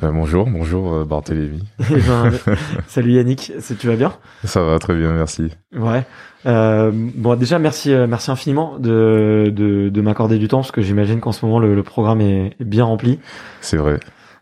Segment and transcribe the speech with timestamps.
[0.00, 1.64] Ben bonjour, bonjour euh, Barthélémy.
[1.90, 2.30] Eh ben,
[2.86, 4.12] salut Yannick, tu vas bien?
[4.44, 5.50] Ça va très bien, merci.
[5.74, 6.04] Ouais.
[6.44, 10.82] Euh, bon, déjà merci, euh, merci infiniment de de, de m'accorder du temps parce que
[10.82, 13.18] j'imagine qu'en ce moment le, le programme est bien rempli.
[13.62, 13.98] C'est vrai.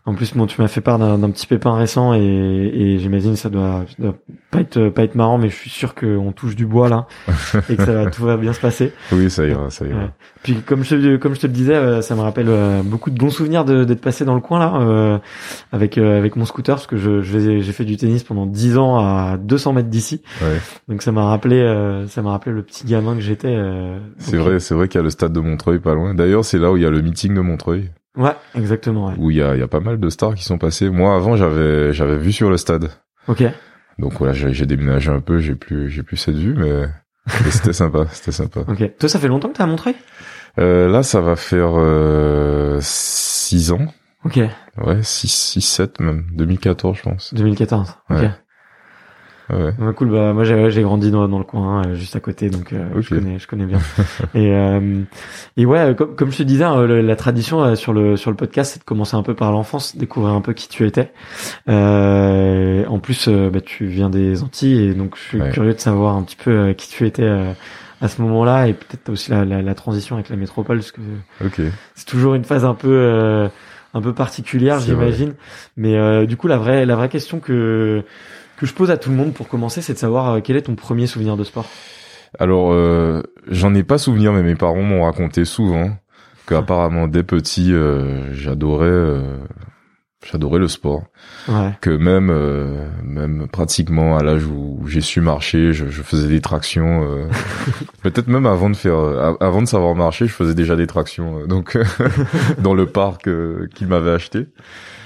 [0.07, 3.39] En plus, bon, tu m'as fait part d'un petit pépin récent et, et j'imagine que
[3.39, 4.13] ça doit, doit,
[4.51, 7.07] pas être pas être marrant, mais je suis sûr qu'on touche du bois là
[7.69, 8.93] et que ça va tout va bien se passer.
[9.11, 10.11] Oui, ça ira, ça ira.
[10.43, 13.17] Puis comme je comme je te le disais, euh, ça me rappelle euh, beaucoup de
[13.17, 15.17] bons souvenirs d'être passé dans le coin là euh,
[15.71, 19.37] avec avec mon scooter parce que je j'ai fait du tennis pendant 10 ans à
[19.37, 20.21] 200 mètres d'ici.
[20.39, 20.59] Ouais.
[20.87, 23.57] Donc ça m'a rappelé ça m'a rappelé le petit gamin que j'étais.
[24.19, 26.13] c'est vrai, c'est vrai qu'il y a le stade de Montreuil pas loin.
[26.13, 27.89] D'ailleurs, c'est là où il y a le meeting de Montreuil.
[28.17, 29.07] Ouais, exactement.
[29.07, 29.13] Ouais.
[29.17, 30.89] Où il y a, y a pas mal de stars qui sont passées.
[30.89, 32.89] Moi, avant, j'avais, j'avais vu sur le stade.
[33.27, 33.43] Ok.
[33.97, 36.85] Donc voilà, j'ai déménagé un peu, j'ai plus, j'ai plus cette vue, mais,
[37.49, 38.61] c'était sympa, c'était sympa.
[38.67, 38.97] Ok.
[38.97, 39.95] Toi, ça fait longtemps que t'es à Montreuil
[40.59, 43.87] euh, Là, ça va faire euh, six ans.
[44.25, 44.39] Ok.
[44.77, 46.25] Ouais, 6, 6, 7 même.
[46.33, 47.33] 2014, je pense.
[47.33, 47.95] 2014.
[48.09, 48.17] Ok.
[48.17, 48.31] Ouais.
[49.49, 49.73] Ouais.
[49.77, 49.93] ouais.
[49.93, 50.09] cool.
[50.09, 52.87] Bah moi j'ai j'ai grandi dans, dans le coin, hein, juste à côté, donc euh,
[53.01, 53.79] je connais je connais bien.
[54.33, 55.01] et euh,
[55.57, 58.37] et ouais, comme comme je te disais, hein, la tradition euh, sur le sur le
[58.37, 61.11] podcast, c'est de commencer un peu par l'enfance, découvrir un peu qui tu étais.
[61.69, 65.51] Euh, en plus, euh, bah, tu viens des Antilles, et donc je suis Ouais.
[65.51, 67.51] curieux de savoir un petit peu euh, qui tu étais euh,
[68.01, 71.01] à ce moment-là, et peut-être aussi la, la la transition avec la métropole, parce que
[71.45, 71.61] Ok.
[71.95, 73.47] c'est toujours une phase un peu euh,
[73.93, 75.33] un peu particulière, j'imagine.
[75.77, 78.03] Mais euh, du coup, la vraie la vraie question que
[78.57, 80.63] que je pose à tout le monde pour commencer, c'est de savoir euh, quel est
[80.63, 81.65] ton premier souvenir de sport?
[82.39, 85.91] Alors, euh, j'en ai pas souvenir, mais mes parents m'ont raconté souvent
[86.45, 89.37] que apparemment dès petit, euh, j'adorais, euh,
[90.29, 91.03] j'adorais le sport.
[91.47, 91.71] Ouais.
[91.81, 92.31] Que même,
[93.03, 97.07] même pratiquement à l'âge où j'ai su marcher, je, je faisais des tractions.
[98.03, 98.97] Peut-être même avant de faire,
[99.39, 101.47] avant de savoir marcher, je faisais déjà des tractions.
[101.47, 101.77] donc
[102.59, 103.29] dans le parc
[103.73, 104.47] qu'ils m'avaient acheté.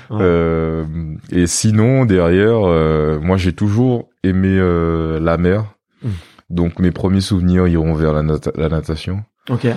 [0.09, 0.17] Ouais.
[0.21, 0.85] Euh,
[1.31, 5.65] et sinon, derrière, euh, moi j'ai toujours aimé euh, la mer.
[6.03, 6.09] Mm.
[6.49, 9.23] Donc mes premiers souvenirs iront vers la, nata- la natation.
[9.49, 9.67] Ok.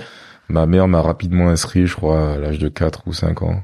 [0.49, 3.63] Ma mère m'a rapidement inscrit, je crois, à l'âge de 4 ou 5 ans.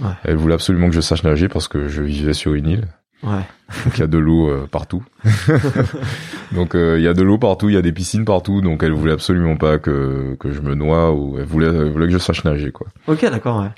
[0.00, 0.08] Ouais.
[0.24, 2.88] Elle voulait absolument que je sache nager parce que je vivais sur une île.
[3.22, 3.44] Ouais.
[3.84, 5.04] Donc il y a de l'eau euh, partout.
[6.52, 8.60] donc euh, il y a de l'eau partout, il y a des piscines partout.
[8.60, 12.06] Donc elle voulait absolument pas que, que je me noie ou elle voulait, elle voulait
[12.06, 12.86] que je sache nager quoi.
[13.06, 13.60] Ok, d'accord.
[13.60, 13.68] Ouais.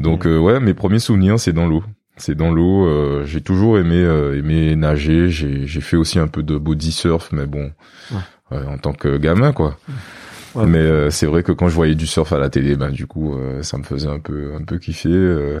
[0.00, 1.84] Donc euh, ouais, mes premiers souvenirs c'est dans l'eau.
[2.16, 2.86] C'est dans l'eau.
[2.86, 5.28] euh, j'ai toujours aimé euh, aimé nager.
[5.28, 7.70] J'ai j'ai fait aussi un peu de body surf, mais bon,
[8.12, 8.18] Ouais.
[8.58, 9.76] ouais, en tant que gamin quoi.
[10.54, 10.64] Ouais.
[10.64, 13.06] Mais euh, c'est vrai que quand je voyais du surf à la télé, ben du
[13.06, 15.10] coup, euh, ça me faisait un peu un peu kiffer.
[15.10, 15.60] euh.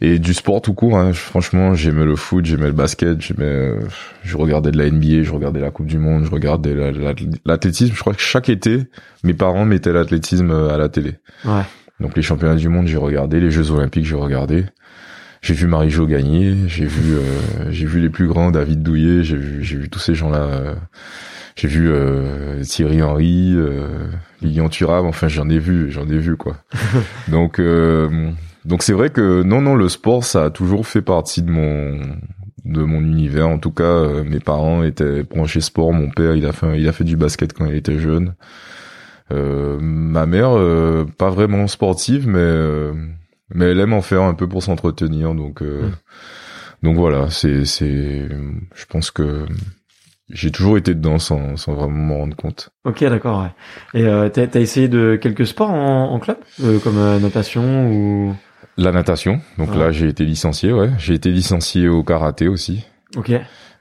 [0.00, 0.98] Et du sport tout court.
[0.98, 3.44] Hein, franchement, j'aimais le foot, j'aimais le basket, j'aimais.
[3.44, 3.80] euh,
[4.24, 7.14] je regardais de la NBA, je regardais la Coupe du Monde, je regardais la- la-
[7.44, 7.94] l'athlétisme.
[7.94, 8.84] Je crois que chaque été,
[9.24, 11.14] mes parents mettaient l'athlétisme euh, à la télé.
[11.44, 11.62] Ouais.
[12.00, 14.64] Donc les championnats du monde, j'ai regardé, les Jeux olympiques, j'ai regardé.
[15.40, 19.36] J'ai vu Marie-Jo gagner, j'ai vu euh, j'ai vu les plus grands, David Douillet, j'ai
[19.36, 20.38] vu j'ai vu tous ces gens-là.
[20.40, 20.74] euh,
[21.54, 24.06] j'ai vu euh, Thierry Henry, euh,
[24.42, 26.56] Lilian Thuram, enfin j'en ai vu, j'en ai vu quoi.
[27.28, 28.30] donc euh,
[28.68, 31.98] donc c'est vrai que non non le sport ça a toujours fait partie de mon
[32.64, 33.48] de mon univers.
[33.48, 35.92] En tout cas, euh, mes parents étaient branchés sport.
[35.92, 38.34] Mon père, il a fait il a fait du basket quand il était jeune.
[39.32, 42.92] Euh, ma mère, euh, pas vraiment sportive, mais euh,
[43.54, 45.34] mais elle aime en faire un peu pour s'entretenir.
[45.34, 45.92] Donc euh, Mm.
[46.86, 48.28] donc voilà, c'est c'est,
[48.74, 49.46] je pense que
[50.30, 52.70] j'ai toujours été dedans sans sans vraiment m'en rendre compte.
[52.84, 53.42] Ok, d'accord.
[53.42, 54.00] Ouais.
[54.00, 57.90] Et euh, t'as as essayé de quelques sports en, en club, euh, comme euh, natation
[57.90, 58.34] ou?
[58.78, 59.78] La natation, donc Ouais.
[59.78, 60.88] là j'ai été licencié, ouais.
[60.98, 62.84] J'ai été licencié au karaté aussi.
[63.16, 63.32] Ok.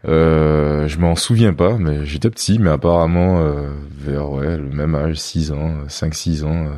[0.08, 4.96] Euh, je m'en souviens pas, mais j'étais petit, mais apparemment euh, vers ouais le même
[4.96, 6.76] âge, 6 ans, 5-6 ans, euh,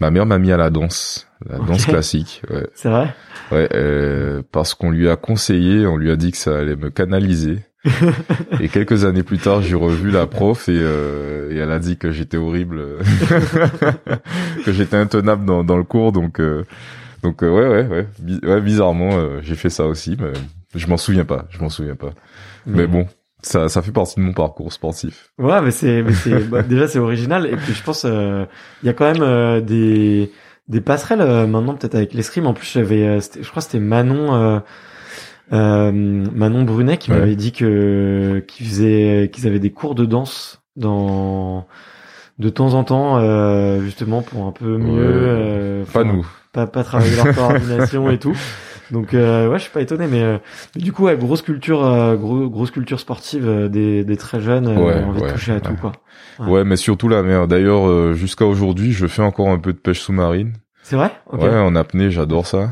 [0.00, 2.42] ma mère m'a mis à la danse, la danse classique.
[2.50, 2.66] Ouais.
[2.74, 3.14] C'est vrai?
[3.50, 6.90] Ouais, euh, parce qu'on lui a conseillé, on lui a dit que ça allait me
[6.90, 7.60] canaliser.
[8.60, 11.96] et quelques années plus tard, j'ai revu la prof et, euh, et elle a dit
[11.96, 12.80] que j'étais horrible,
[14.64, 16.12] que j'étais intenable dans, dans le cours.
[16.12, 16.64] Donc, euh,
[17.22, 20.32] donc euh, ouais, ouais, ouais, Bi- ouais, bizarrement, euh, j'ai fait ça aussi, mais
[20.74, 22.10] je m'en souviens pas, je m'en souviens pas.
[22.66, 23.06] Mais bon,
[23.42, 25.30] ça, ça fait partie de mon parcours sportif.
[25.38, 28.44] Ouais, mais c'est, mais c'est bah, déjà c'est original et puis je pense euh,
[28.82, 30.30] il y a quand même euh, des
[30.68, 32.46] des passerelles euh, maintenant peut-être avec l'escrime.
[32.46, 34.60] En plus, j'avais, euh, je crois que c'était Manon euh,
[35.52, 37.18] euh, Manon Brunet qui Ouais.
[37.18, 41.66] m'avait dit que qu'ils faisaient qu'ils avaient des cours de danse dans
[42.38, 45.28] de temps en temps euh, justement pour un peu mieux Ouais.
[45.28, 46.26] euh, Pas nous.
[46.52, 48.36] Pas pas travailler leur coordination et tout.
[48.90, 50.38] Donc euh, ouais, je suis pas étonné, mais, euh,
[50.76, 54.40] mais du coup, ouais, grosse culture, euh, gros, grosse culture sportive euh, des, des très
[54.40, 55.92] jeunes, euh, Ouais, envie ouais, de toucher à tout quoi.
[56.38, 56.64] Ouais.
[56.64, 57.48] Mais surtout la mer.
[57.48, 60.52] D'ailleurs, euh, jusqu'à aujourd'hui, je fais encore un peu de pêche sous-marine.
[60.82, 61.10] C'est vrai?
[61.30, 61.40] Ok.
[61.42, 62.70] Ouais, en apnée, j'adore ça.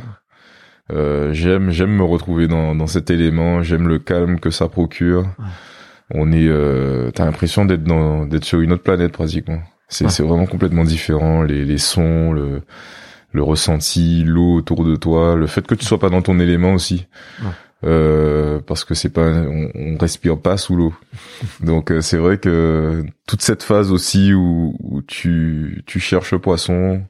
[0.92, 3.62] Euh, j'aime, j'aime me retrouver dans, dans cet élément.
[3.62, 5.24] J'aime le calme que ça procure.
[6.12, 9.60] On est, euh, t'as l'impression d'être dans, d'être sur une autre planète pratiquement.
[9.88, 11.42] C'est, c'est vraiment complètement différent.
[11.42, 12.62] Les, les sons, le,
[13.32, 16.74] le ressenti, l'eau autour de toi, le fait que tu sois pas dans ton élément
[16.74, 17.06] aussi.
[17.42, 17.50] Ouais.
[17.82, 20.94] Euh, parce que c'est pas, on, on respire pas sous l'eau.
[21.60, 26.38] Donc euh, c'est vrai que toute cette phase aussi où, où tu, tu cherches le
[26.38, 27.02] poisson,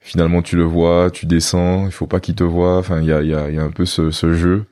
[0.00, 2.78] finalement tu le vois, tu descends, il faut pas qu'il te voit.
[2.78, 4.64] Enfin, il y a, il y, a, il y a un peu ce, ce jeu.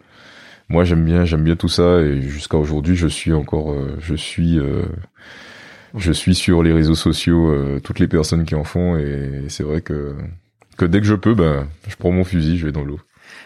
[0.69, 4.15] Moi, j'aime bien, j'aime bien tout ça et jusqu'à aujourd'hui, je suis encore, euh, je
[4.17, 4.83] suis, euh,
[5.97, 9.63] je suis sur les réseaux sociaux euh, toutes les personnes qui en font et c'est
[9.63, 10.17] vrai que
[10.77, 13.01] que dès que je peux, ben, je prends mon fusil, je vais dans l'eau.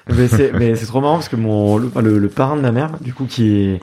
[0.09, 3.12] mais c'est trop marrant parce que mon le, le, le parrain de ma mère, du
[3.15, 3.81] coup, qui est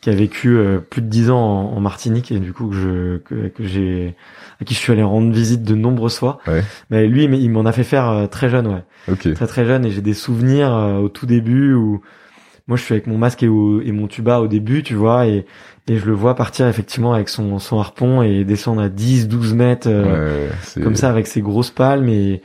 [0.00, 2.74] qui a vécu euh, plus de dix ans en, en Martinique et du coup que
[2.76, 4.14] je que, que j'ai
[4.60, 6.40] à qui je suis allé rendre visite de nombreuses fois.
[6.48, 6.64] Ouais.
[6.90, 8.82] Mais lui, il m'en a fait faire euh, très jeune, ouais.
[9.10, 9.32] Ok.
[9.34, 12.00] très très jeune et j'ai des souvenirs euh, au tout début où
[12.66, 15.26] moi je suis avec mon masque et, au- et mon tuba au début tu vois
[15.26, 15.46] et
[15.86, 19.54] et je le vois partir effectivement avec son son harpon et descendre à 10 12
[19.54, 22.42] mètres euh, Ouais, comme ça avec ses grosses palmes et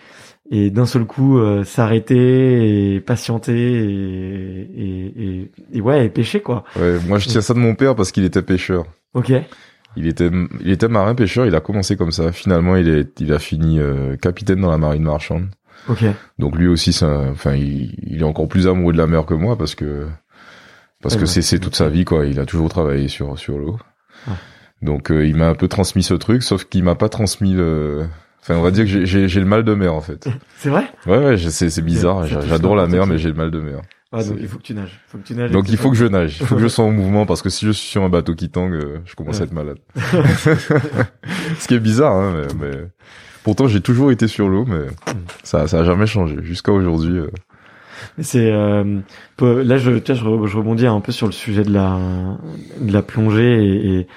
[0.56, 6.42] et d'un seul coup euh, s'arrêter et patienter et, et, et, et ouais et pêcher
[6.42, 8.86] quoi Ouais, moi je tiens ça de mon père parce qu'il était pêcheur.
[9.16, 9.32] ok
[9.96, 10.30] Il était,
[10.62, 11.48] il était marin pêcheur.
[11.48, 12.32] Il a commencé comme ça.
[12.32, 15.48] Finalement, il est, il a fini euh, capitaine dans la marine marchande.
[15.90, 16.04] ok
[16.38, 19.34] Donc lui aussi, ça, enfin, il, il est encore plus amoureux de la mer que
[19.34, 20.08] moi parce que
[21.02, 21.28] parce que ouais.
[21.28, 22.26] c'est c'est toute sa vie quoi.
[22.26, 23.78] Il a toujours travaillé sur sur l'eau.
[24.28, 24.34] Ouais.
[24.84, 28.06] Donc euh, il m'a un peu transmis ce truc, sauf qu'il m'a pas transmis le.
[28.44, 30.28] Enfin, on va dire que j'ai- le mal de mer en fait.
[30.58, 30.84] c'est vrai?
[31.08, 32.28] Ouais ouais, c'est bizarre.
[32.28, 33.80] J'adore la n'importe mer, mais j'ai le mal de mer.
[34.12, 35.96] ah, donc il faut que tu nages faut que tu nages Donc il faut que
[35.96, 37.88] tu- je nage, il faut que je sois en mouvement parce que si je suis
[37.88, 39.78] sur un bateau qui tangue, euh, je commence à être malade.
[41.60, 42.78] Ce qui est bizarre, hein, mais, mais-
[43.44, 44.86] pourtant j'ai toujours été sur l'eau, mais
[45.44, 47.18] ça ça a jamais changé jusqu'à aujourd'hui.
[47.20, 47.28] euh.
[48.18, 48.84] Mais C'est euh,
[49.42, 51.98] là je je, re- je rebondis un peu sur le sujet de la
[52.80, 54.08] de la plongée et et,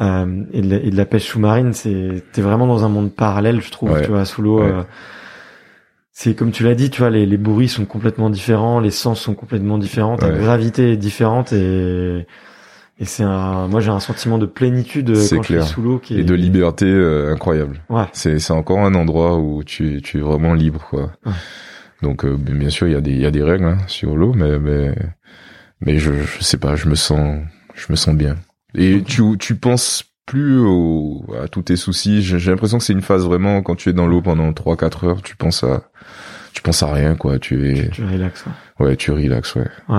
[0.00, 1.72] euh, et, de, la, et de la pêche sous-marine.
[1.72, 3.92] C'est t'es vraiment dans un monde parallèle, je trouve.
[3.92, 4.02] Ouais.
[4.02, 4.60] Tu vois, sous l'eau.
[4.60, 4.70] Ouais.
[4.70, 4.82] euh,
[6.12, 9.20] c'est comme tu l'as dit, tu vois, les, les bruits sont complètement différents, les sens
[9.20, 10.38] sont complètement différents, Ouais.
[10.38, 12.26] gravité est différente et
[13.02, 16.16] et c'est un, moi j'ai un sentiment de plénitude quand je suis sous l'eau qui
[16.16, 17.80] est Et de liberté euh, incroyable.
[17.88, 18.04] Ouais.
[18.12, 21.12] C'est c'est encore un endroit où tu tu es vraiment libre quoi.
[21.24, 21.32] Ouais.
[22.02, 24.16] Donc euh, bien sûr, il y a des il y a des règles hein, sur
[24.16, 24.94] l'eau, mais mais
[25.80, 27.38] mais je je sais pas, je me sens
[27.74, 28.36] je me sens bien.
[28.74, 32.22] Et tu tu penses plus au, à tous tes soucis.
[32.22, 35.04] J'ai l'impression que c'est une phase vraiment quand tu es dans l'eau pendant 3 4
[35.04, 35.82] heures, tu penses à
[36.52, 38.44] tu penses à rien quoi, tu es Tu relaxes.
[38.78, 38.86] Ouais.
[38.86, 39.68] ouais, tu relaxes ouais.
[39.88, 39.96] Ouais,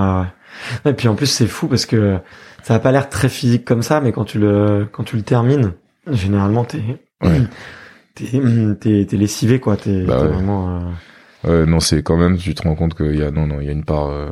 [0.85, 0.91] ouais.
[0.91, 2.17] Et puis en plus c'est fou parce que
[2.63, 5.21] ça a pas l'air très physique comme ça, mais quand tu le quand tu le
[5.23, 5.73] termines,
[6.07, 6.81] généralement t'es
[7.23, 7.41] Ouais.
[8.15, 8.41] t'es
[8.79, 9.77] t'es t'es lessivé quoi.
[9.77, 10.27] T'es Bah ouais.
[10.27, 10.77] vraiment.
[10.77, 10.81] euh,
[11.43, 13.65] Ouais, non, c'est quand même, tu te rends compte qu'il y a, non, non, il
[13.65, 14.29] y a une part, euh,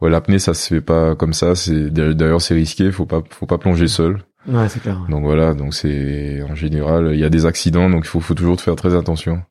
[0.00, 3.46] ouais, l'apnée, ça se fait pas comme ça, c'est, d'ailleurs, c'est risqué, faut pas, faut
[3.46, 4.18] pas plonger seul.
[4.48, 4.98] Ouais, c'est clair.
[5.10, 8.34] Donc voilà, donc c'est, en général, il y a des accidents, donc il faut, faut
[8.34, 9.42] toujours faire très attention.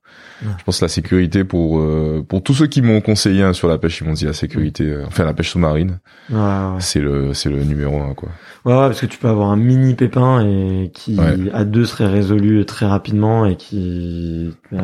[0.41, 0.47] Ouais.
[0.57, 3.67] Je pense que la sécurité pour, euh, pour tous ceux qui m'ont conseillé hein, sur
[3.67, 5.99] la pêche, ils m'ont dit la sécurité, euh, enfin la pêche sous-marine,
[6.31, 6.79] Ouais, ouais.
[6.79, 8.29] c'est le, c'est le numéro un, quoi.
[8.65, 11.19] Ouais, ouais, parce que tu peux avoir un mini pépin et qui
[11.53, 14.79] à deux serait résolu très rapidement et qui euh,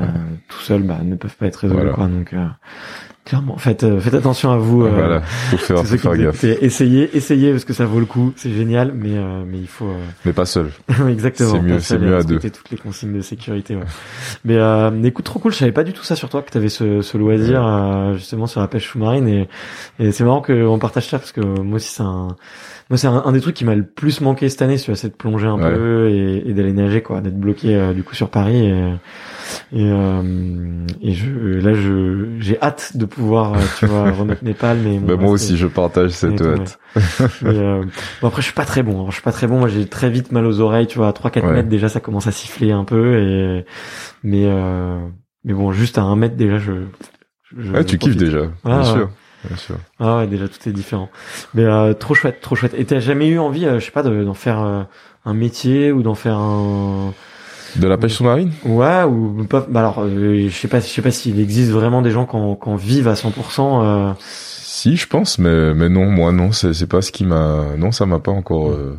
[0.49, 1.93] tout seul bah, ne peuvent pas être résolus Voilà.
[1.93, 2.07] quoi.
[2.07, 2.45] Donc euh,
[3.25, 4.83] clairement, faites euh, faites attention à vous.
[4.85, 6.43] euh, voilà, faut faire, faut faire gaffe.
[6.43, 8.33] Essayez, essayez parce que ça vaut le coup.
[8.37, 10.69] C'est génial, mais euh, mais il faut euh, Mais pas seul.
[11.09, 11.51] exactement.
[11.53, 13.75] C'est mieux- c'est mieux à respecter toutes les consignes de sécurité.
[13.75, 13.83] Ouais.
[14.45, 15.51] mais euh, écoute, trop cool.
[15.51, 18.47] Je savais pas du tout ça sur toi que t'avais ce, ce loisir euh, justement
[18.47, 19.47] sur la pêche sous-marine et
[19.99, 22.35] et c'est marrant qu'on partage ça parce que moi aussi c'est un
[22.89, 25.07] moi c'est un, un des trucs qui m'a le plus manqué cette année, c'est de
[25.13, 25.73] plonger un Ouais.
[25.73, 28.93] peu et, et d'aller nager quoi, d'être bloqué euh, du coup sur Paris et
[29.73, 34.53] et, euh, et je là je j'ai hâte de pouvoir euh, tu vois remettre mes
[34.53, 36.53] palmes et Ben, moi aussi, je partage cette ouais.
[36.59, 36.79] hâte.
[37.41, 37.83] mais, euh,
[38.21, 39.05] bon après je suis pas très bon, hein.
[39.09, 41.13] je suis pas très bon, moi j'ai très vite mal aux oreilles, tu vois, à
[41.13, 41.53] 3 4 Ouais.
[41.53, 43.65] mètres déjà ça commence à siffler un peu et
[44.23, 44.99] mais euh,
[45.43, 46.71] mais bon juste à un mètre déjà je,
[47.57, 48.85] je Ouais, tu kiffes déjà, Ah, bien ouais.
[48.93, 49.09] sûr,
[49.47, 49.75] bien sûr.
[49.99, 51.09] Ah ouais, déjà tout est différent.
[51.53, 52.73] Mais euh, trop chouette, trop chouette.
[52.77, 54.83] Et t'as jamais eu envie, euh, je sais pas, de- d'en faire euh,
[55.23, 57.13] un métier ou d'en faire un
[57.77, 58.51] De la pêche sous-marine?
[58.65, 62.01] ouais ou pas Bah alors, euh, je sais pas, je sais pas s'il existe vraiment
[62.01, 63.83] des gens qui en, qui en vivent à 100%.
[63.83, 64.13] Euh...
[64.19, 67.91] Si, je pense, mais mais non, moi non, c'est c'est pas ce qui m'a, non,
[67.91, 68.97] ça m'a pas encore euh,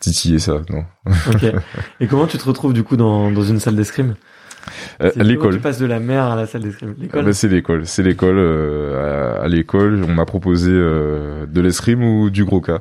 [0.00, 0.84] titillé ça, non.
[1.32, 1.44] Ok.
[2.00, 4.14] Et comment tu te retrouves du coup dans dans une salle d'escrime?
[5.02, 5.54] Euh, l'école.
[5.54, 6.94] Tu passes de la mer à la salle d'escrime.
[6.98, 7.24] L'école?
[7.24, 8.36] bah, c'est l'école, c'est l'école.
[8.38, 12.78] euh, à, à l'école, on m'a proposé euh, de l'escrime ou du gros cas.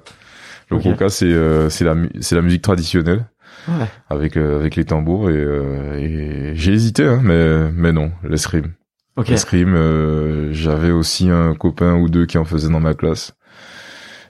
[0.69, 0.83] Le Ok.
[0.83, 3.25] gros cas, c'est euh, c'est la c'est la musique traditionnelle
[3.67, 3.85] ouais.
[4.09, 8.73] avec euh, avec les tambours et, euh, et j'ai hésité, hein, mais mais non, l'escrime.
[9.17, 9.27] Ok.
[9.29, 13.33] L'escrime, euh, j'avais aussi un copain ou deux qui en faisaient dans ma classe.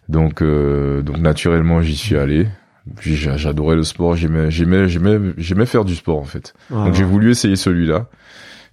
[0.10, 2.48] Donc euh, donc naturellement, j'y suis allé.
[3.00, 6.54] J'adorais le sport, j'aimais j'aimais j'aimais j'aimais faire du sport en fait.
[6.72, 8.08] Donc j'ai voulu essayer celui-là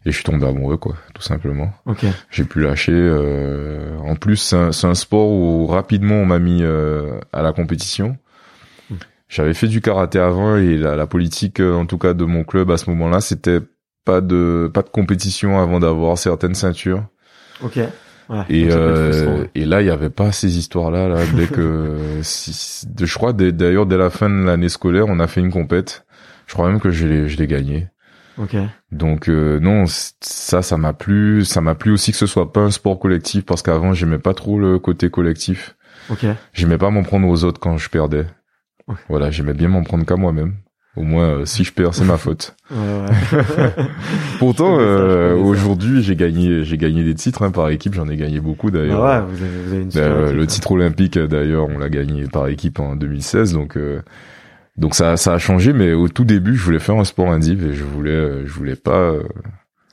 [0.07, 1.73] et je suis tombé amoureux quoi, tout simplement.
[1.85, 2.07] Ok.
[2.31, 2.93] J'ai pu lâcher.
[2.95, 7.53] euh, en plus, c'est un, un sport où rapidement on m'a mis euh, à la
[7.53, 8.17] compétition.
[9.29, 12.45] J'avais fait du karaté avant et la, la politique, euh, en tout cas de mon
[12.45, 13.61] club à ce moment-là, c'était
[14.05, 17.05] pas de pas de compétition avant d'avoir certaines ceintures.
[17.63, 17.77] Ok.
[17.77, 18.45] Ouais.
[18.49, 21.09] Et euh, et là, il y avait pas ces histoires-là.
[21.09, 25.21] Là, dès que, si, de, je crois d'ailleurs dès la fin de l'année scolaire, on
[25.21, 26.07] a fait une compète.
[26.47, 27.89] Je crois même que je l'ai je l'ai gagné.
[28.39, 28.57] Ok.
[28.93, 29.85] Donc euh, non,
[30.21, 31.45] ça, ça m'a plu.
[31.45, 34.35] Ça m'a plu aussi que ce soit pas un sport collectif parce qu'avant j'aimais pas
[34.35, 35.77] trop le côté collectif.
[36.11, 36.25] Ok.
[36.55, 38.27] J'aimais pas m'en prendre aux autres quand je perdais.
[39.09, 40.55] Voilà, j'aimais bien m'en prendre qu'à moi-même.
[40.97, 42.57] Au moins, euh, si je perds, c'est ma faute.
[42.71, 43.85] Ouais, ouais.
[44.39, 47.95] Pourtant, euh, aujourd'hui, j'ai gagné, j'ai gagné des titres hein, par équipe.
[47.95, 49.05] J'en ai gagné beaucoup d'ailleurs.
[49.05, 50.47] Ah ouais, vous avez, vous avez une super Euh, équipe, le ouais.
[50.47, 53.53] titre olympique, euh, d'ailleurs, on l'a gagné par équipe en 2016.
[53.53, 54.03] Donc, euh,
[54.77, 55.73] donc ça, ça a changé.
[55.73, 58.77] Mais au tout début, je voulais faire un sport indiv et je voulais, je voulais
[58.77, 59.13] pas,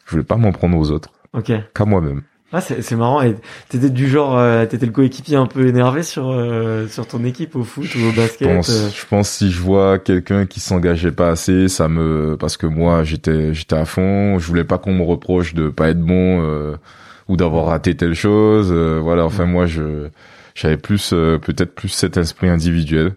[0.06, 1.52] je voulais pas m'en prendre aux autres, Ok.
[1.74, 2.22] qu'à moi-même.
[2.52, 3.22] Ah, c'est, c'est marrant.
[3.22, 3.36] Et
[3.70, 7.56] t'étais du genre, euh, t'étais le coéquipier un peu énervé sur euh, sur ton équipe
[7.56, 8.48] au foot ou au Je basket.
[8.48, 8.90] pense, euh.
[8.96, 13.04] je pense si je vois quelqu'un qui s'engageait pas assez, ça me, parce que moi,
[13.04, 14.38] j'étais, j'étais à fond.
[14.40, 16.76] Je voulais pas qu'on me reproche de pas être bon euh,
[17.28, 18.70] ou d'avoir raté telle chose.
[18.72, 19.26] euh, voilà.
[19.26, 20.08] Enfin, moi, je,
[20.54, 23.14] j'avais plus, euh, peut-être plus cet esprit individuel.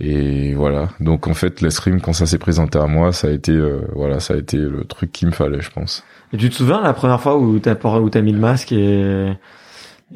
[0.00, 0.88] Et voilà.
[1.00, 4.18] Donc en fait, l'escrime quand ça s'est présenté à moi, ça a été, euh, voilà,
[4.20, 6.02] ça a été le truc qu'il me fallait, je pense.
[6.32, 8.72] Et tu te souviens la première fois où t'as por- où t'as mis le masque
[8.72, 9.32] et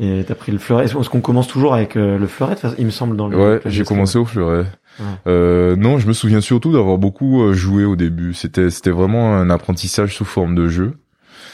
[0.00, 0.84] et t'as pris le fleuret?
[0.84, 2.56] Est-ce qu'on commence toujours avec euh, le fleuret?
[2.78, 3.36] Il me semble dans le.
[3.36, 4.66] Ouais, j'ai commencé au fleuret.
[5.00, 5.06] Ouais.
[5.28, 8.34] Euh, non, je me souviens surtout d'avoir beaucoup euh, joué au début.
[8.34, 10.94] C'était, c'était vraiment un apprentissage sous forme de jeu.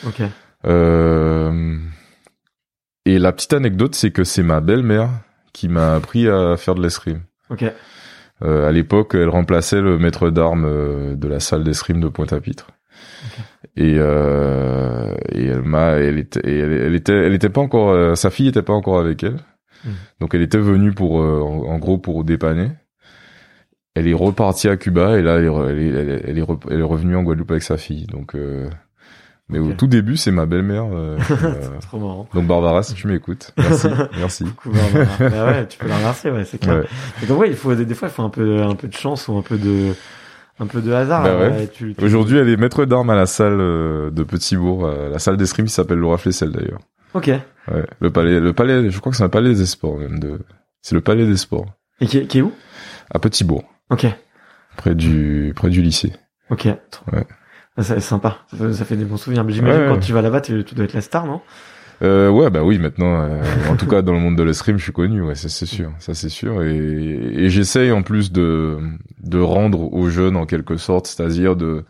[0.07, 0.23] Ok.
[0.66, 1.76] Euh,
[3.04, 5.11] et la petite anecdote, c'est que c'est ma belle-mère
[5.52, 7.21] qui m'a appris à faire de l'escrime.
[7.50, 7.64] Ok.
[8.43, 12.69] Euh, à l'époque, elle remplaçait le maître d'armes euh, de la salle d'escrime de Pointe-à-Pitre.
[13.76, 18.14] Et, euh, et elle m'a, elle était, elle, elle était, elle était pas encore, euh,
[18.14, 19.38] sa fille était pas encore avec elle.
[19.85, 19.91] Mm.
[20.21, 22.71] Donc elle était venue pour, euh, en, gros, pour dépanner.
[23.95, 26.83] Elle est repartie à Cuba et là, elle est, elle est, elle est, elle est
[26.83, 28.07] revenue en Guadeloupe avec sa fille.
[28.07, 28.69] Donc, euh,
[29.54, 30.84] Mais au tout début, c'est ma belle-mère.
[30.92, 32.28] euh, euh, Trop marrant.
[32.34, 34.44] donc Barbara, si tu m'écoutes, merci, merci.
[34.44, 35.28] Coucou, Barbara.
[35.30, 36.80] bah ouais, tu peux la remercier, ouais, c'est clair.
[37.20, 37.26] Ouais.
[37.26, 39.37] Donc il faut des, des fois, il faut un peu, un peu de chance ou
[39.37, 39.92] un peu de,
[40.61, 41.23] un peu de hasard.
[41.23, 41.49] Bah ouais.
[41.50, 45.08] ouais, tu- tu- Aujourd'hui, elle est maître d'armes à la salle euh, de Petit-Bourg, euh,
[45.11, 46.80] la salle d'escrime qui s'appelle Laura Flessel d'ailleurs.
[47.14, 47.28] Ok.
[47.28, 50.18] Ouais, le palais, le palais, je crois que c'est un palais des sports même.
[50.18, 50.40] De...
[50.82, 51.66] C'est le palais des sports
[52.00, 52.52] Et qui, est- qui est où?
[53.11, 54.06] À Petit-Bourg, Ok.
[54.76, 56.12] près du près du lycée.
[56.50, 56.64] Ok.
[57.12, 57.25] Ouais.
[57.81, 58.38] C'est sympa.
[58.50, 59.45] Ça fait, ça fait des bons souvenirs.
[59.45, 61.40] Mais j'imagine Ouais, quand tu vas là-bas, tu, tu dois être la star, non?
[62.02, 63.40] Euh, ouais, bah oui, maintenant, euh,
[63.71, 65.93] en tout cas dans le monde de l'escrime, je suis connu, ouais, ça c'est sûr,
[66.00, 68.78] ça c'est sûr, et, et j'essaye en plus de
[69.23, 71.85] de rendre aux jeunes en quelque sorte, c'est-à-dire de,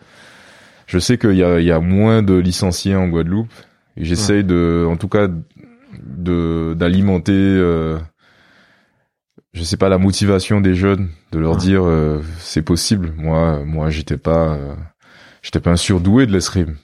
[0.87, 3.51] je sais qu'il y a il y a moins de licenciés en Guadeloupe,
[3.97, 5.27] et j'essaye de, en tout cas,
[6.03, 7.99] de d'alimenter, euh,
[9.55, 11.59] je sais pas la motivation des jeunes, de leur Ouais.
[11.59, 13.13] dire euh, c'est possible.
[13.17, 14.75] Moi, moi, j'étais pas, euh,
[15.45, 16.75] j'étais pas un surdoué de l'escrime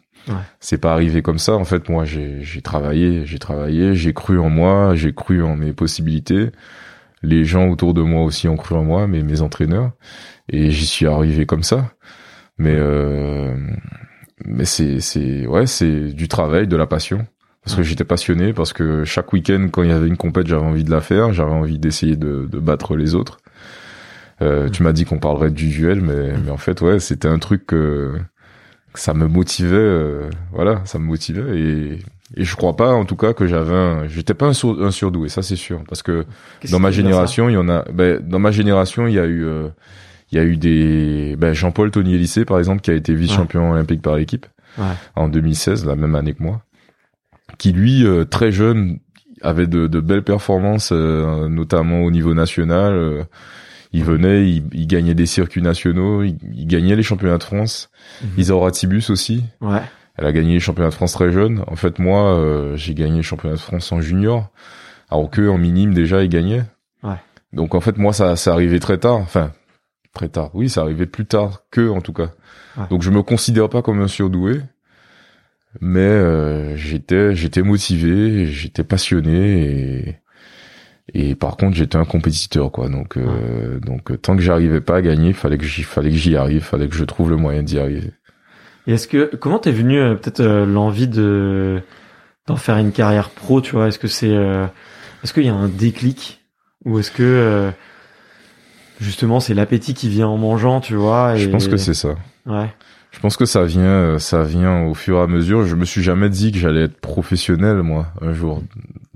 [0.61, 1.55] c'est pas arrivé comme ça.
[1.55, 5.73] En fait, moi, j'ai travaillé, j'ai travaillé, j'ai cru en moi, j'ai cru en mes
[5.73, 6.51] possibilités.
[7.23, 9.93] Les gens autour de moi aussi ont cru en moi, mais mes entraîneurs,
[10.49, 11.93] et j'y suis arrivé comme ça.
[12.59, 13.55] Mais euh,
[14.45, 17.27] mais c'est c'est ouais, c'est du travail, de la passion.
[17.65, 20.65] Parce que j'étais passionné, parce que chaque week-end, quand il y avait une compète, j'avais
[20.65, 23.37] envie de la faire, j'avais envie d'essayer de, de battre les autres.
[24.41, 27.39] Euh, Tu m'as dit qu'on parlerait du duel, mais, mais en fait, ouais, c'était un
[27.39, 28.15] truc que
[28.95, 31.99] ça me motivait, euh, voilà, ça me motivait et,
[32.37, 34.91] et je crois pas, en tout cas, que j'avais un, j'étais pas un, sourd- un
[34.91, 36.25] surdoué, ça c'est sûr, parce que
[36.61, 39.27] Qu'est-ce dans ma génération, il y en a, ben, dans ma génération, il y a
[39.27, 39.69] eu, euh,
[40.33, 43.73] il y a eu des, ben, Jean-Paul Tony Élysée, par exemple, qui a été vice-champion
[43.73, 44.47] olympique par l'équipe
[44.79, 44.85] Ouais.
[45.17, 46.63] en 2016, la même année que moi,
[47.59, 48.99] qui lui, euh, très jeune,
[49.43, 52.93] avait de, de belles performances, euh, notamment au niveau national.
[53.93, 57.91] Il venait, il, il gagnait des circuits nationaux, il, il gagnait les championnats de France.
[58.23, 58.29] Mhm.
[58.39, 59.81] Isaura Tibus aussi, Ouais.
[60.17, 61.65] elle a gagné les championnats de France très jeune.
[61.67, 64.51] En fait, moi, euh, j'ai gagné le championnat de France en junior,
[65.11, 66.63] alors que en minime déjà, il gagnait.
[67.03, 67.17] Ouais.
[67.53, 69.17] Donc en fait, moi, ça, ça arrivait très tard.
[69.17, 69.53] Enfin,
[70.15, 70.51] très tard.
[70.55, 72.31] Oui, ça arrivait plus tard que, en tout cas.
[72.77, 72.85] Ouais.
[72.91, 74.61] Donc je me considère pas comme un surdoué,
[75.81, 79.63] mais euh, j'étais, j'étais motivé, j'étais passionné
[80.09, 80.17] et
[81.15, 82.89] et par contre j'étais un compétiteur quoi.
[82.89, 86.17] Donc euh, donc euh, tant que j'arrivais pas à gagner, fallait que j'y, fallait que
[86.17, 88.13] j'y arrive, fallait que je trouve le moyen d'y arriver.
[88.87, 91.83] Et est-ce que comment t'es venu euh, peut-être euh, l'envie de
[92.47, 93.89] d'en faire une carrière pro, tu vois?
[93.89, 94.67] Est-ce que c'est euh,
[95.23, 96.41] est-ce qu'il y a un déclic?
[96.87, 97.71] Ou est-ce que euh,
[99.01, 102.15] justement c'est l'appétit qui vient en mangeant, tu vois Je pense que c'est ça.
[102.47, 102.71] ouais.
[103.13, 105.67] Je pense que ça vient, ça vient au fur et à mesure.
[105.67, 108.63] Je me suis jamais dit que j'allais être professionnel, moi, un jour.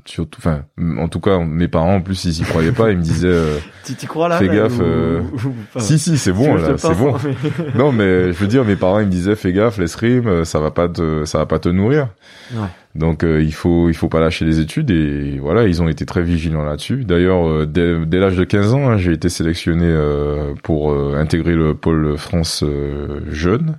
[0.07, 0.65] Surtout, enfin,
[0.99, 2.91] en tout cas, mes parents, en plus, ils y croyaient pas.
[2.91, 5.99] Ils me disaient, euh, Tu t'y crois là Fais là, gaffe, ou- euh, ou si,
[5.99, 7.17] si, c'est bon, là, c'est bon.
[7.25, 7.35] mais-
[7.79, 10.61] Non, mais je veux dire, mes parents, ils me disaient, fais gaffe, l'escrime, euh, ça
[10.61, 12.09] va pas te, ça va pas te nourrir.
[12.53, 12.67] Ouais.
[12.95, 16.05] Donc, euh, il faut, il faut pas lâcher les études et voilà, ils ont été
[16.07, 17.05] très vigilants là-dessus.
[17.05, 21.17] D'ailleurs, euh, dès, dès l'âge de 15 ans, hein, j'ai été sélectionné euh, pour euh,
[21.17, 23.79] intégrer le pôle France euh, jeune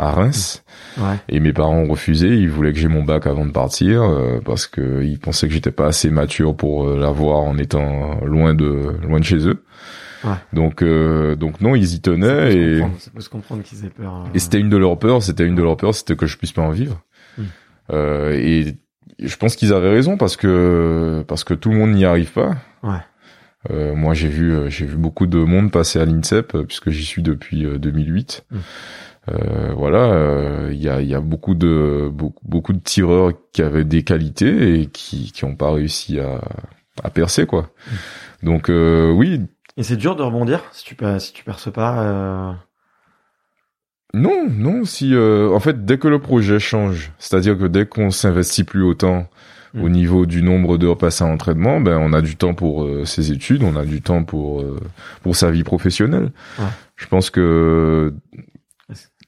[0.00, 0.64] à Reims.
[0.98, 1.16] Ouais.
[1.28, 4.40] Et mes parents ont refusé, ils voulaient que j'ai mon bac avant de partir euh,
[4.44, 8.54] parce que ils pensaient que j'étais pas assez mature pour euh, l'avoir en étant loin
[8.54, 9.62] de loin de chez eux.
[10.24, 10.34] Ouais.
[10.52, 13.90] Donc euh, donc non, ils y tenaient et comprendre, ça peut se comprendre qu'ils aient
[13.90, 14.14] peur.
[14.26, 14.28] euh.
[14.34, 16.52] et c'était une de leurs peurs, c'était une de leurs peurs, c'était que je puisse
[16.52, 17.00] pas en vivre.
[17.92, 18.76] Euh, et
[19.18, 22.54] je pense qu'ils avaient raison parce que parce que tout le monde n'y arrive pas.
[22.82, 22.98] Ouais.
[23.70, 27.22] Euh, moi, j'ai vu j'ai vu beaucoup de monde passer à l'INSEP puisque j'y suis
[27.22, 28.44] depuis euh, 2008.
[28.50, 28.56] Mm.
[29.30, 33.32] Euh, voilà, euh, il y a il y a beaucoup de beaucoup, beaucoup de tireurs
[33.52, 36.40] qui avaient des qualités et qui qui ont pas réussi à
[37.04, 37.70] à percer quoi.
[38.42, 38.46] Mm.
[38.46, 39.42] Donc euh, oui,
[39.76, 42.02] Et c'est dur de rebondir si tu per- si tu perces pas.
[42.02, 42.52] euh,
[44.12, 48.10] Non, non, si euh, en fait dès que le projet change, c'est-à-dire que dès qu'on
[48.10, 49.28] s'investit plus autant
[49.72, 49.84] Mm.
[49.84, 53.04] au niveau du nombre d'heures passées en entraînement, ben on a du temps pour euh,
[53.04, 54.80] ses études, on a du temps pour euh,
[55.22, 56.32] pour sa vie professionnelle.
[56.58, 56.64] Ouais.
[56.96, 58.12] Je pense que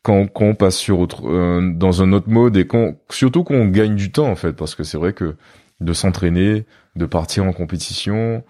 [0.03, 3.67] quand, quand on passe sur autre euh, dans un autre mode et qu'on surtout qu'on
[3.67, 5.37] gagne du temps en fait parce que c'est vrai que
[5.81, 6.65] de s'entraîner,
[6.97, 8.45] de partir en compétition,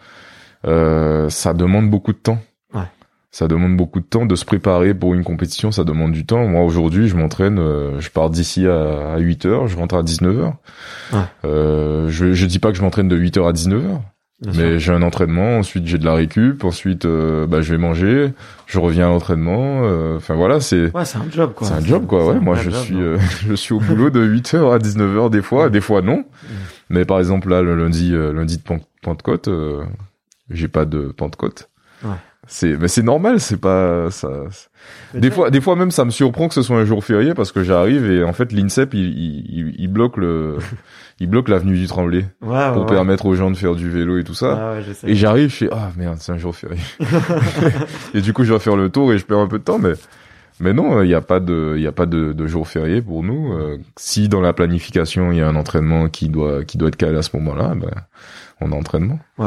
[0.66, 2.38] euh, ça demande beaucoup de temps.
[2.74, 2.84] Ouais.
[3.30, 6.46] Ça demande beaucoup de temps de se préparer pour une compétition, ça demande du temps.
[6.46, 10.02] Moi aujourd'hui, je m'entraîne, euh, je pars d'ici à, à 8 heures, je rentre à
[10.02, 10.56] 19 heures.
[11.12, 11.20] Ouais.
[11.44, 14.02] Euh, je je dis pas que je m'entraîne de 8 heures à 19 heures,
[14.50, 17.78] bien mais j'ai un entraînement, ensuite j'ai de la récup, ensuite euh, bah je vais
[17.78, 18.32] manger,
[18.66, 21.66] je reviens à l'entraînement, euh, enfin voilà, c'est Ouais, c'est un job quoi.
[21.68, 22.40] c'est un job quoi, ouais.
[22.40, 25.70] Moi je job, suis euh, je suis au boulot de 8h à 19h des fois,
[25.70, 26.24] des fois non.
[26.90, 29.82] Mais par exemple là le lundi lundi de Pen- Pentecôte, euh,
[30.50, 31.68] j'ai pas de Pentecôte.
[32.48, 34.28] C'est mais c'est normal, c'est pas ça.
[35.14, 37.52] Des fois, des fois même, ça me surprend que ce soit un jour férié parce
[37.52, 40.58] que j'arrive et en fait l'INSEP il, il, il bloque le
[41.20, 44.18] il bloque l'avenue du Tremblay Ouais, pour ouais, permettre aux gens de faire du vélo
[44.18, 44.74] et tout ça.
[45.06, 46.80] Et j'arrive, je fais ah merde, c'est un jour férié.
[48.14, 49.78] et du coup, je dois faire le tour et je perds un peu de temps,
[49.78, 49.92] mais
[50.58, 53.02] mais non, il n'y a pas de il y a pas de, de jour férié
[53.02, 53.52] pour nous.
[53.52, 56.96] Euh, si dans la planification il y a un entraînement qui doit qui doit être
[56.96, 57.90] calé à ce moment-là, ben
[58.60, 59.18] a entraînement.
[59.38, 59.46] Puis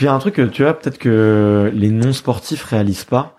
[0.00, 3.36] il y a un truc que tu vois peut-être que les non sportifs réalisent pas,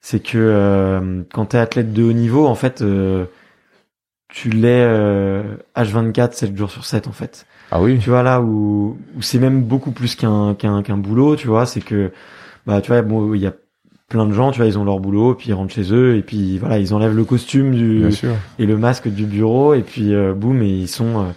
[0.00, 3.26] c'est que euh, quand t'es athlète de haut niveau, en fait, euh,
[4.28, 5.42] tu l'es euh,
[5.76, 7.46] H24, 7 jours sur 7 en fait.
[7.70, 7.98] Ah oui.
[7.98, 11.66] Tu vois là où, où c'est même beaucoup plus qu'un qu'un qu'un boulot, tu vois,
[11.66, 12.12] c'est que
[12.66, 13.52] bah tu vois bon il y a
[14.08, 16.22] plein de gens, tu vois, ils ont leur boulot, puis ils rentrent chez eux, et
[16.22, 18.34] puis voilà, ils enlèvent le costume du Bien sûr.
[18.58, 21.28] et le masque du bureau, et puis euh, boum, et ils sont euh,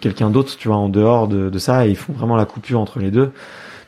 [0.00, 2.80] quelqu'un d'autre, tu vois, en dehors de, de ça, et ils font vraiment la coupure
[2.80, 3.32] entre les deux.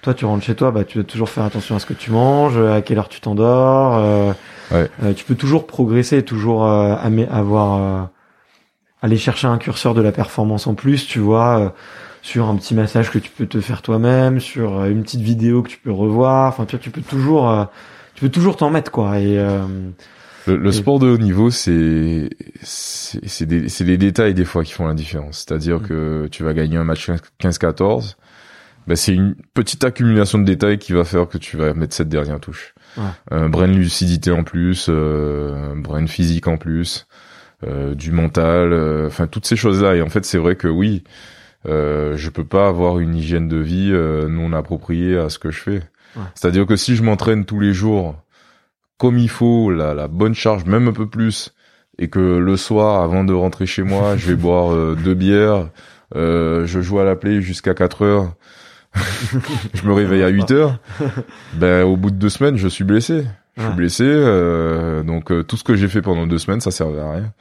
[0.02, 2.11] Toi, tu rentres chez toi, bah, tu dois toujours faire attention à ce que tu
[2.11, 3.96] manges, à quelle heure tu t'endors.
[3.96, 4.32] euh,
[4.70, 4.90] Ouais.
[5.02, 6.94] euh, tu peux toujours progresser, toujours euh,
[7.30, 8.02] avoir euh,
[9.00, 11.68] aller chercher un curseur de la performance en plus, tu vois, euh,
[12.22, 15.68] sur un petit massage que tu peux te faire toi-même, sur une petite vidéo que
[15.68, 16.48] tu peux revoir.
[16.48, 17.64] Enfin, tu vois, tu peux toujours, euh,
[18.14, 19.18] tu peux toujours t'en mettre, quoi.
[19.18, 19.61] Et euh,
[20.46, 22.30] Le, sport de haut niveau, c'est
[22.62, 25.44] c'est c'est des c'est les détails des fois qui font la différence.
[25.46, 25.87] C'est-à-dire Mm.
[25.87, 28.16] que tu vas gagner un match 15-14,
[28.87, 32.09] ben c'est une petite accumulation de détails qui va faire que tu vas mettre cette
[32.09, 32.74] dernière touche.
[32.96, 33.04] Ouais.
[33.30, 37.06] Un brin de lucidité en plus, euh, de physique en plus,
[37.66, 39.96] euh, du mental, euh, enfin toutes ces choses-là.
[39.96, 41.02] Et en fait, c'est vrai que oui,
[41.66, 45.50] euh, je peux pas avoir une hygiène de vie euh, non appropriée à ce que
[45.50, 45.82] je fais.
[46.16, 46.22] Ouais.
[46.35, 48.14] C'est-à-dire que si je m'entraîne tous les jours
[48.98, 51.52] comme il faut, la, la bonne charge, même un peu plus,
[51.98, 55.68] et que le soir, avant de rentrer chez moi, je vais boire euh, deux bières,
[56.14, 58.35] euh, je joue à la play jusqu'à 4 heures,
[59.74, 60.78] je me réveille à 8 heures,
[61.54, 63.24] ben au bout de deux semaines, je suis blessé.
[63.56, 63.74] Je suis Ouais.
[63.76, 67.11] blessé, euh, donc euh, tout ce que j'ai fait pendant deux semaines, ça servait à
[67.12, 67.32] rien.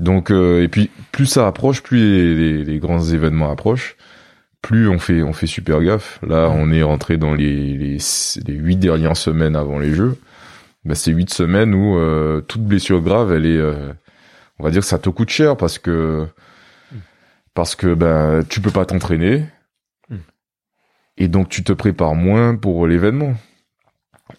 [0.00, 3.94] Donc euh, et puis plus ça approche, plus les, les, les grands événements approchent,
[4.62, 6.18] plus on fait on fait super gaffe.
[6.26, 7.98] Là, on est rentré dans les les
[8.48, 10.16] les huit dernières semaines avant les Jeux.
[10.88, 13.92] Ben, c'est huit semaines où euh, toute blessure grave, elle est, euh,
[14.58, 16.26] on va dire que ça te coûte cher parce que
[17.54, 19.44] parce que ben tu peux pas t'entraîner
[20.08, 20.16] Mm.
[21.18, 23.34] et donc tu te prépares moins pour l'événement.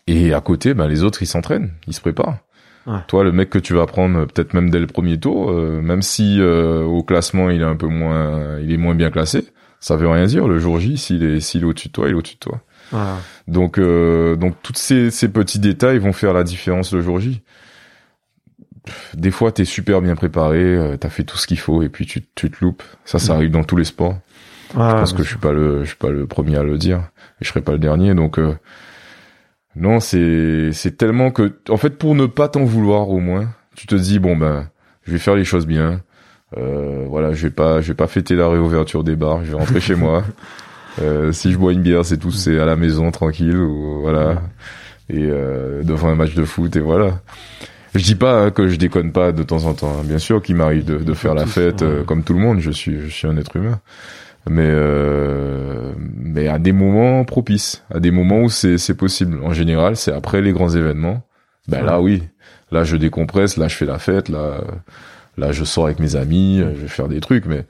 [0.07, 2.37] Et à côté, ben les autres ils s'entraînent, ils se préparent.
[2.87, 2.99] Ouais.
[3.07, 6.01] Toi, le mec que tu vas prendre peut-être même dès le premier tour, euh, même
[6.01, 9.47] si euh, au classement il est un peu moins, il est moins bien classé,
[9.79, 10.47] ça veut rien dire.
[10.47, 12.61] Le jour J, s'il est s'il est au-dessus de toi, il est au-dessus de toi.
[12.91, 13.17] Voilà.
[13.47, 17.41] Donc, euh, donc tous ces, ces petits détails vont faire la différence le jour J.
[19.13, 22.05] Des fois, t'es super bien préparé, euh, t'as fait tout ce qu'il faut, et puis
[22.05, 22.83] tu, tu te loupes.
[23.05, 24.13] Ça, ça arrive dans tous les sports.
[24.73, 26.77] Ouais, Parce ouais, que je suis pas le, je suis pas le premier à le
[26.77, 26.99] dire,
[27.39, 28.15] et je serai pas le dernier.
[28.15, 28.55] Donc, euh,
[29.75, 33.87] non, c'est, c'est tellement que, en fait, pour ne pas t'en vouloir au moins, tu
[33.87, 34.69] te dis bon ben,
[35.03, 36.01] je vais faire les choses bien.
[36.57, 39.43] Euh, voilà, je vais pas, je vais pas fêter la réouverture des bars.
[39.45, 40.23] Je vais rentrer chez moi.
[41.01, 44.41] Euh, si je bois une bière, c'est tout, c'est à la maison tranquille ou voilà,
[45.09, 47.21] et euh, devant un match de foot et voilà.
[47.95, 49.91] Je dis pas hein, que je déconne pas de temps en temps.
[49.99, 50.03] hein.
[50.03, 52.59] Bien sûr qu'il m'arrive de, de faire la fête euh, comme tout le monde.
[52.59, 53.79] Je suis, je suis un être humain.
[54.49, 59.39] Mais euh, mais à des moments propices, à des moments où c'est c'est possible.
[59.43, 61.23] En général, c'est après les grands événements.
[61.67, 62.23] Ben là oui,
[62.71, 64.61] là je décompresse, là je fais la fête, là
[65.37, 67.45] là je sors avec mes amis, je vais faire des trucs.
[67.45, 67.65] Mais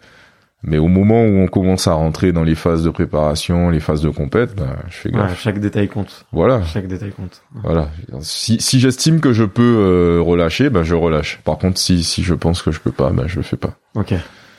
[0.64, 4.02] mais au moment où on commence à rentrer dans les phases de préparation, les phases
[4.02, 5.42] de compète, ben je fais Ouais, gaffe.
[5.42, 6.26] chaque détail compte.
[6.34, 6.62] Voilà.
[6.64, 7.42] Chaque détail compte.
[7.64, 7.90] Voilà.
[8.20, 11.40] Si, si j'estime que je peux euh, relâcher, ben je relâche.
[11.46, 13.76] Par contre, si, si je pense que je peux pas, ben je le fais pas.
[13.96, 14.14] Ok,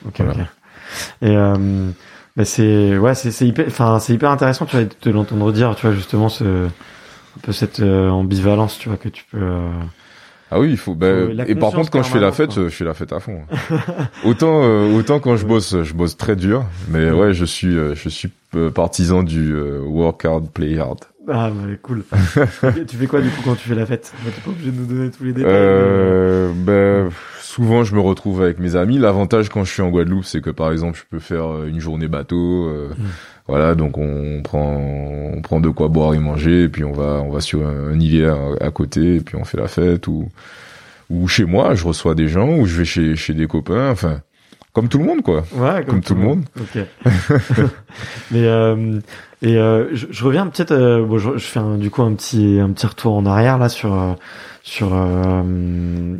[0.06, 0.34] ok, Voilà.
[1.22, 1.90] Et euh,
[2.36, 5.52] bah c'est ouais, c'est c'est hyper, enfin c'est hyper intéressant, tu vois, de te l'entendre
[5.52, 9.38] dire, tu vois, justement ce un peu cette euh, ambivalence, tu vois, que tu peux.
[10.50, 10.94] Ah oui, il faut.
[10.94, 12.64] Ben, Faut et par contre, quand je fais la fête, quoi.
[12.64, 13.42] je fais la fête à fond.
[14.24, 16.64] autant, euh, autant quand je bosse, je bosse très dur.
[16.88, 21.00] Mais ouais, je suis, euh, je suis euh, partisan du euh, work hard, play hard.
[21.28, 22.02] Ah bah cool.
[22.88, 24.12] tu fais quoi du coup quand tu fais la fête?
[24.24, 25.52] T'es pas obligé de nous donner tous les détails.
[25.54, 27.10] Euh, ben,
[27.40, 28.98] souvent, je me retrouve avec mes amis.
[28.98, 32.08] L'avantage quand je suis en Guadeloupe, c'est que par exemple, je peux faire une journée
[32.08, 32.66] bateau.
[32.68, 33.02] euh, Mm.
[33.50, 34.76] Voilà, donc on prend,
[35.36, 37.90] on prend de quoi boire et manger, et puis on va, on va sur un,
[37.92, 40.06] un îlet à, côté, et puis on fait la fête.
[40.06, 40.28] Ou,
[41.10, 43.90] ou chez moi, je reçois des gens, ou je vais chez, chez des copains.
[43.90, 44.20] Enfin,
[44.72, 45.42] comme tout le monde, quoi.
[45.56, 46.44] ouais, comme tout le monde.
[46.60, 46.78] Ok.
[48.30, 49.00] Mais euh,
[49.42, 50.70] et euh, je, je reviens peut-être.
[50.72, 53.58] euh, bon, je, je fais un, du coup un petit un petit retour en arrière
[53.58, 54.12] là sur euh,
[54.62, 56.16] sur euh,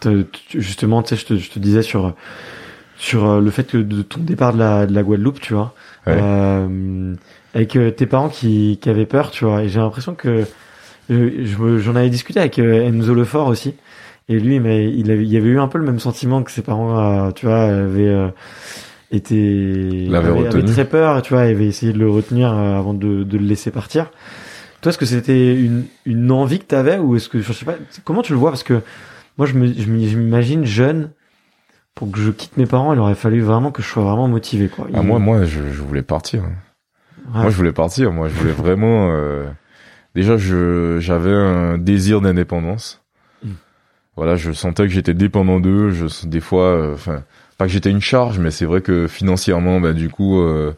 [0.00, 2.14] te- justement, tu sais, je te, je te disais sur
[2.96, 5.74] sur euh, le fait que de ton départ de la de la Guadeloupe, tu vois,
[6.06, 6.16] Ouais.
[6.20, 7.14] euh,
[7.54, 9.62] avec euh, tes parents qui qui avaient peur, tu vois.
[9.62, 10.44] Et j'ai l'impression que
[11.10, 13.74] Euh, je- J'en avais discuté avec euh, Enzo Lefort aussi.
[14.30, 16.62] Et lui, mais il, avait, il avait eu un peu le même sentiment que ses
[16.62, 18.28] parents, euh, tu vois, avaient euh,
[19.12, 20.64] avaient- avaient retenu.
[20.72, 23.70] très peur, tu vois, avaient essayé de le retenir euh, avant de, de le laisser
[23.70, 24.10] partir.
[24.80, 27.74] Toi, est-ce que c'était une, une envie que t'avais ou est-ce que je sais pas
[28.04, 28.50] comment tu le vois?
[28.50, 28.80] Parce que
[29.38, 29.86] moi je me je
[30.16, 31.10] m'imagine jeune
[31.94, 34.68] pour que je quitte mes parents, il aurait fallu vraiment que je sois vraiment motivé
[34.68, 34.86] quoi.
[34.92, 36.42] Ah, Il- moi, moi, je, je voulais partir.
[36.42, 36.48] Ouais.
[37.42, 38.12] Moi, je voulais partir.
[38.12, 39.10] Moi, je voulais vraiment.
[39.12, 39.44] euh,
[40.14, 43.02] Déjà, je j'avais un désir d'indépendance.
[43.42, 43.48] Mm.
[44.16, 45.90] Voilà, je sentais que j'étais dépendant d'eux.
[45.90, 47.22] Je des fois, euh, enfin,
[47.58, 50.72] pas que j'étais une charge, mais c'est vrai que financièrement, bah, du coup, euh,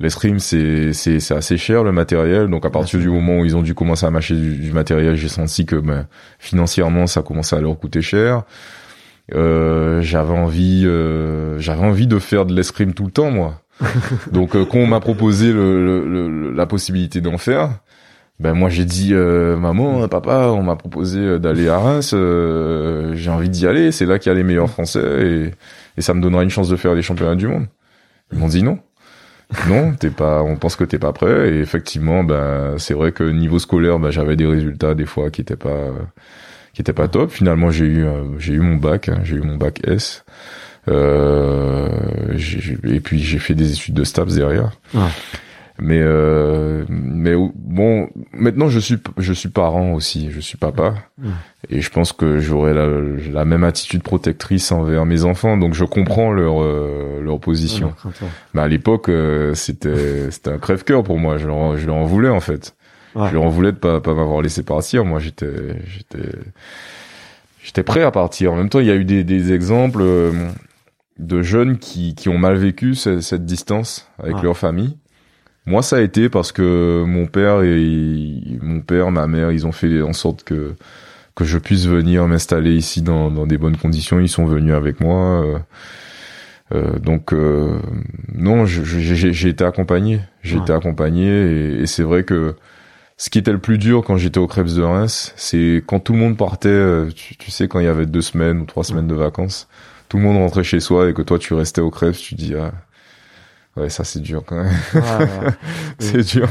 [0.00, 2.48] l'escrime, c'est c'est c'est assez cher le matériel.
[2.48, 5.16] Donc, à partir du moment où ils ont dû commencer à m'acheter du, du matériel,
[5.16, 6.04] j'ai senti que bah,
[6.38, 8.42] financièrement, ça commençait à leur coûter cher.
[9.34, 13.60] Euh, j'avais envie, euh, j'avais envie de faire de l'escrime tout le temps, moi.
[14.32, 17.70] Donc euh, quand on m'a proposé le, le- le- la possibilité d'en faire,
[18.40, 23.30] ben moi j'ai dit euh, maman, papa, on m'a proposé d'aller à Reims, euh, j'ai
[23.30, 25.50] envie d'y aller, c'est là qu'il y a les meilleurs Français et,
[25.96, 27.66] et ça me donnera une chance de faire les championnats du monde.
[28.32, 28.78] Ils m'ont dit non.
[29.68, 30.42] Non, t'es pas.
[30.42, 31.50] On pense que t'es pas prêt.
[31.52, 35.42] Et effectivement, ben c'est vrai que niveau scolaire, ben j'avais des résultats des fois qui
[35.42, 35.92] étaient pas euh,
[36.74, 37.30] qui étaient pas top.
[37.30, 40.24] Finalement, j'ai eu euh, j'ai eu mon bac, hein, j'ai eu mon bac S.
[40.88, 41.88] Euh,
[42.84, 44.72] et puis j'ai fait des études de STAPS derrière.
[44.94, 45.00] Ouais.
[45.78, 51.30] Mais euh, mais bon, maintenant je suis je suis parent aussi, je suis papa Ouais.
[51.70, 52.86] et je pense que j'aurai la,
[53.32, 57.94] la même attitude protectrice envers mes enfants, donc je comprends leur euh, leur position.
[58.04, 58.10] Ouais.
[58.54, 61.38] Mais à l'époque, euh, c'était c'était un crève-cœur pour moi.
[61.38, 62.74] Je leur, je leur en voulais en fait.
[63.14, 63.28] Ouais.
[63.28, 65.04] Je leur en voulais de pas pas m'avoir laissé partir.
[65.04, 65.52] Moi, j'étais
[65.86, 66.28] j'étais
[67.62, 68.52] j'étais prêt à partir.
[68.52, 70.32] En même temps, il y a eu des des exemples euh,
[71.18, 74.42] de jeunes qui qui ont mal vécu ce- cette, distance avec Ouais.
[74.42, 74.96] leur famille.
[75.66, 79.72] Moi, ça a été parce que mon père et mon père, ma mère, ils ont
[79.72, 80.74] fait en sorte que
[81.34, 84.18] que je puisse venir m'installer ici dans dans des bonnes conditions.
[84.20, 85.44] Ils sont venus avec moi.
[85.44, 85.58] euh,
[86.74, 87.78] euh, donc euh,
[88.34, 90.62] non, j'ai j'ai été accompagné, j'ai Ouais.
[90.62, 92.54] été accompagné et, et c'est vrai que
[93.22, 96.12] ce qui était le plus dur quand j'étais au Krebs de Reims, c'est quand tout
[96.12, 98.82] le monde partait, euh, tu, tu sais quand il y avait deux semaines ou trois
[98.82, 99.68] semaines de vacances,
[100.08, 102.56] tout le monde rentrait chez soi et que toi tu restais au Krebs, tu dis
[102.56, 102.72] ah
[103.76, 104.74] ouais ça c'est dur quand même,
[106.00, 106.48] c'est dur,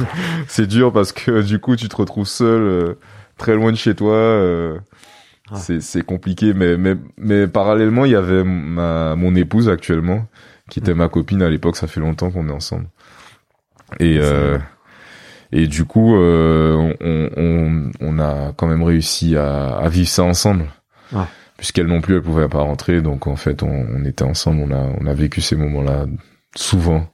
[0.47, 2.93] c'est dur parce que du coup tu te retrouves seul, euh,
[3.37, 4.13] très loin de chez toi.
[4.13, 4.79] euh,
[5.55, 6.53] c'est c'est compliqué.
[6.53, 10.25] Mais mais mais parallèlement il y avait ma mon épouse actuellement
[10.69, 12.87] qui était ma copine à l'époque ça fait longtemps qu'on est ensemble.
[13.99, 14.57] Et euh.
[15.51, 20.23] Et du coup euh, on, on on a quand même réussi à, à vivre ça
[20.23, 20.65] ensemble.
[21.13, 21.23] Ouais.
[21.57, 23.01] puisqu'elle non plus elle pouvait pas rentrer.
[23.01, 24.61] Donc en fait on, on était ensemble.
[24.67, 26.05] On a on a vécu ces moments là
[26.55, 27.05] souvent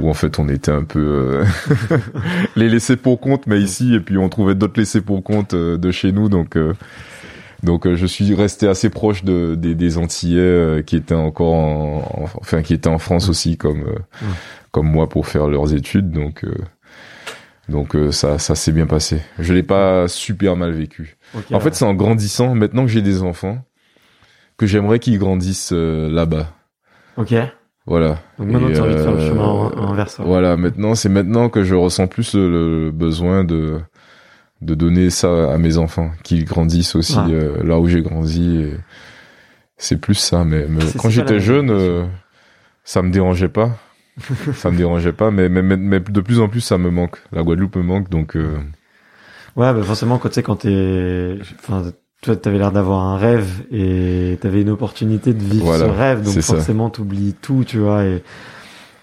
[0.00, 1.44] où en fait on était un peu euh,
[2.56, 3.94] les laissés pour compte mais ici.
[3.94, 6.28] Et puis on trouvait d'autres laissés pour compte euh, de chez nous.
[6.28, 6.72] Donc euh,
[7.62, 11.54] donc euh, je suis resté assez proche de des, des Antillais euh, qui étaient encore
[11.54, 14.26] en, en- enfin qui étaient en France aussi comme euh,
[14.70, 16.10] comme moi pour faire leurs études.
[16.10, 16.54] Donc euh,
[17.68, 19.20] donc euh, ça ça s'est bien passé.
[19.38, 21.16] Je l'ai pas super mal vécu.
[21.34, 21.60] En ouais.
[21.60, 23.58] fait, c'est en grandissant, maintenant que j'ai des enfants,
[24.56, 26.52] que j'aimerais qu'ils grandissent euh, là-bas.
[27.16, 27.34] ok.
[27.86, 28.18] Voilà.
[28.38, 30.20] Donc maintenant, Et, tu as envie de faire le euh, chemin inverse.
[30.20, 33.80] Voilà, maintenant, c'est maintenant que je ressens plus le, le besoin de
[34.60, 37.26] de donner ça à mes enfants, qu'ils grandissent aussi Ah.
[37.30, 38.56] euh, là où j'ai grandi.
[38.60, 38.72] et
[39.78, 42.08] C'est plus ça, mais, mais quand j'étais jeune,
[42.84, 43.70] ça me dérangeait pas.
[44.54, 47.18] ça me dérangeait pas, mais, mais, mais, mais de plus en plus, ça me manque.
[47.32, 48.58] La Guadeloupe me manque, donc euh,
[49.56, 51.90] Ouais, bah forcément, quand tu sais, quand t'es, enfin,
[52.22, 56.22] toi, t'avais l'air d'avoir un rêve et t'avais une opportunité de vivre Voilà, ce rêve,
[56.22, 58.22] donc forcément, t'oublies tout, tu vois, et,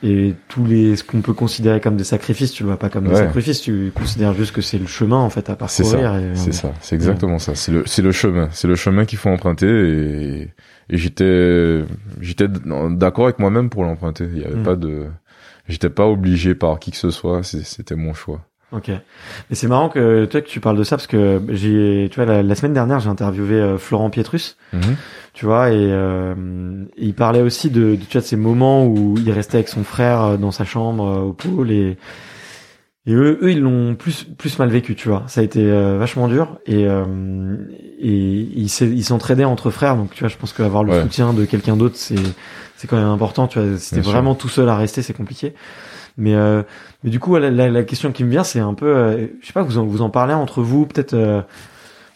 [0.08, 3.06] et tous les, ce qu'on peut considérer comme des sacrifices, tu le vois pas comme
[3.06, 6.12] des sacrifices, tu considères juste que c'est le chemin, en fait, à c'est parcourir.
[6.12, 6.22] ça.
[6.22, 6.74] et, C'est ça.
[6.82, 7.56] C'est exactement ça.
[7.56, 8.50] C'est le, c'est le chemin.
[8.52, 10.42] C'est le chemin qu'il faut emprunter et,
[10.90, 11.84] et j'étais,
[12.22, 14.28] j'étais d'accord avec moi-même pour l'emprunter.
[14.32, 14.64] Il y avait Mm.
[14.64, 15.08] pas de,
[15.68, 17.42] j'étais pas obligé par qui que ce soit.
[17.44, 18.42] C'est- C'était mon choix.
[18.76, 18.90] Ok.
[18.90, 22.26] Et c'est marrant que toi que tu parles de ça parce que j'ai, tu vois,
[22.26, 24.96] la, la semaine dernière j'ai interviewé euh, Florent Pietrus, Mhm.
[25.34, 26.34] tu vois, et, euh,
[26.98, 29.84] il parlait aussi de, de, tu vois, de ces moments où il restait avec son
[29.84, 31.98] frère euh, dans sa chambre euh, au pôle et
[33.08, 35.24] et eux, eux ils l'ont plus plus mal vécu, tu vois.
[35.28, 35.64] Ça a été
[35.98, 37.06] vachement dur et euh,
[38.00, 41.02] et ils s'entraidaient entre frères, donc tu vois, je pense qu'avoir le Ouais.
[41.04, 42.16] soutien de quelqu'un d'autre c'est
[42.78, 43.78] c'est quand même important, tu vois.
[43.78, 44.12] C'était Bien sûr.
[44.12, 45.54] vraiment tout seul à rester, c'est compliqué.
[46.18, 46.64] Mais euh,
[47.04, 49.48] mais du coup, la, la, la question qui me vient, c'est un peu, euh, je
[49.48, 51.42] sais pas, vous en, vous en parlez entre vous, peut-être euh,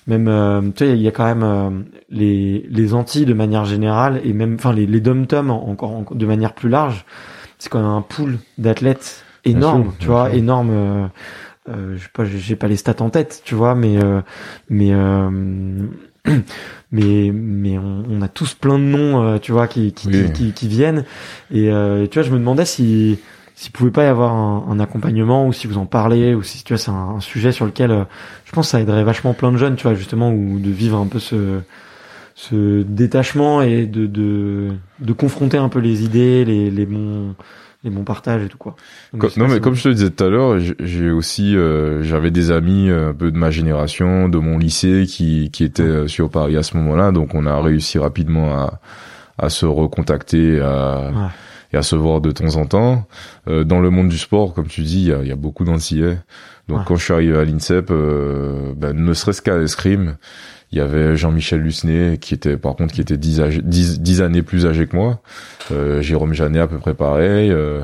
[0.08, 1.70] même, euh, tu sais, il y a quand même euh,
[2.10, 6.06] les les Antilles de manière générale et même, enfin les les dom-tom en- encore en-
[6.16, 7.06] de manière plus large.
[7.58, 10.38] C'est quand même un pool d'athlètes énorme, sûr, tu vois, sûr.
[10.38, 10.70] énorme.
[10.72, 11.08] euh,
[11.70, 13.98] euh, je sais pas, j'ai pas les stats en tête, tu vois, mais
[14.70, 14.94] mais
[16.92, 21.04] mais mais on, a tous plein de noms, tu vois, qui qui, qui, qui, viennent.
[21.52, 21.70] Et
[22.10, 23.20] tu vois, je me demandais si
[23.60, 26.63] s'il pouvait pas y avoir un, un, accompagnement ou si vous en parlez ou si
[26.63, 28.06] tu vois c'est un, un, sujet sur lequel
[28.45, 30.98] je pense que ça aiderait vachement plein de jeunes, tu vois, justement, ou de vivre
[30.98, 31.60] un peu ce
[32.36, 34.69] ce détachement et de, de,
[35.00, 37.36] de confronter un peu les idées, les, les bons
[37.84, 38.78] les bons partages et tout quoi.
[39.13, 42.89] non mais comme je te disais tout à l'heure, j'ai aussi euh, j'avais des amis
[42.89, 46.56] euh, un peu de ma génération, de mon lycée qui qui étaient euh, sur Paris
[46.56, 48.80] à ce moment-là, donc on a réussi rapidement à
[49.38, 51.32] à se recontacter à
[51.71, 53.08] et à se voir de temps en temps.
[53.47, 56.17] dans le monde du sport, comme tu dis, il y a, y a, beaucoup d'antillais.
[56.67, 60.17] Donc quand je suis arrivé à l'INSEP, ben, ne serait-ce qu'à l'escrime,
[60.71, 64.65] il y avait Jean-Michel Lucenay qui était par contre qui était dix, dix, années plus
[64.65, 65.21] âgé que moi.
[65.71, 67.51] Euh, Jérôme Janet à peu près pareil.
[67.51, 67.84] Euh,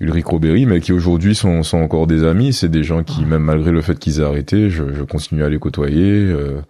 [0.00, 2.52] Ulrich Robert, mais qui aujourd'hui sont, sont encore des amis.
[2.52, 5.48] C'est des gens qui, même malgré le fait qu'ils aient arrêté, je, je, continue à
[5.48, 6.12] les côtoyer.
[6.12, 6.60] Euh,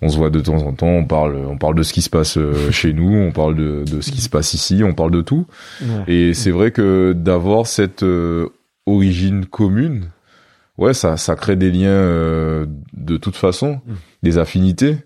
[0.00, 2.10] on se voit de temps en temps, on parle, on parle de ce qui se
[2.10, 5.10] passe euh, chez nous, on parle de, de ce qui se passe ici, on parle
[5.10, 5.46] de tout.
[6.06, 8.48] Et c'est vrai que d'avoir cette euh,
[8.86, 10.10] origine commune,
[10.78, 13.94] ouais, ça, ça crée des liens euh, de toute façon, mm.
[14.22, 14.98] des affinités.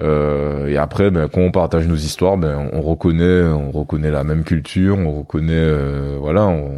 [0.00, 4.24] Euh, et après, ben, quand on partage nos histoires, ben, on reconnaît, on reconnaît la
[4.24, 6.72] même culture, on reconnaît, euh, voilà, on,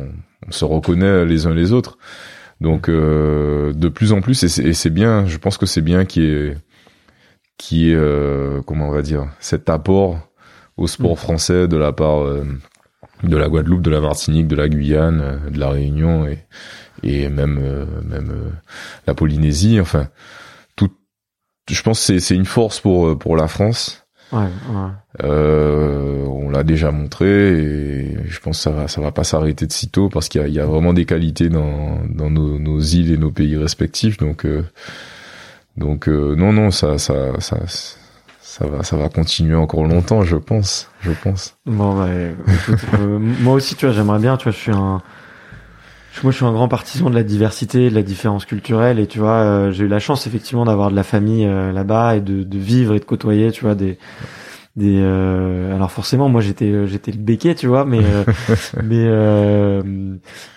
[0.50, 1.96] se reconnaît les uns les autres.
[2.60, 6.22] Donc, euh, de plus en plus, et c'est bien, je pense que c'est bien qui
[6.22, 6.56] est,
[7.56, 10.18] qui est, comment on va dire, cet apport
[10.76, 11.16] au sport mm.
[11.16, 12.24] français de la part
[13.22, 16.38] de la Guadeloupe, de la Martinique, de la Guyane, de la Réunion et
[17.02, 18.50] et même euh, même euh,
[19.06, 19.80] la Polynésie.
[19.80, 20.08] Enfin,
[20.76, 20.90] tout.
[21.70, 24.06] Je pense que c'est une force pour euh, pour la France.
[24.32, 24.90] Ouais, ouais.
[25.22, 29.66] Euh, on l'a déjà montré et je pense que ça va ça va pas s'arrêter
[29.66, 32.58] de sitôt parce qu'il y a, il y a vraiment des qualités dans dans nos,
[32.58, 34.16] nos îles et nos pays respectifs.
[34.16, 34.46] Donc
[35.76, 37.58] donc non non ça ça ça
[38.54, 41.56] ça va, ça va continuer encore longtemps, je pense, je pense.
[41.66, 42.08] Bon, bah,
[43.40, 45.02] moi aussi, tu vois, j'aimerais bien, tu vois, je suis un,
[46.22, 49.18] moi, je suis un grand partisan de la diversité, de la différence culturelle, et tu
[49.18, 52.44] vois, euh, j'ai eu la chance effectivement d'avoir de la famille euh, là-bas et de,
[52.44, 53.98] de, vivre et de côtoyer, tu vois, des
[54.76, 54.98] des.
[55.00, 58.00] Euh, alors forcément, moi, j'étais j'étais le béquet, tu vois, mais
[58.82, 59.08] mais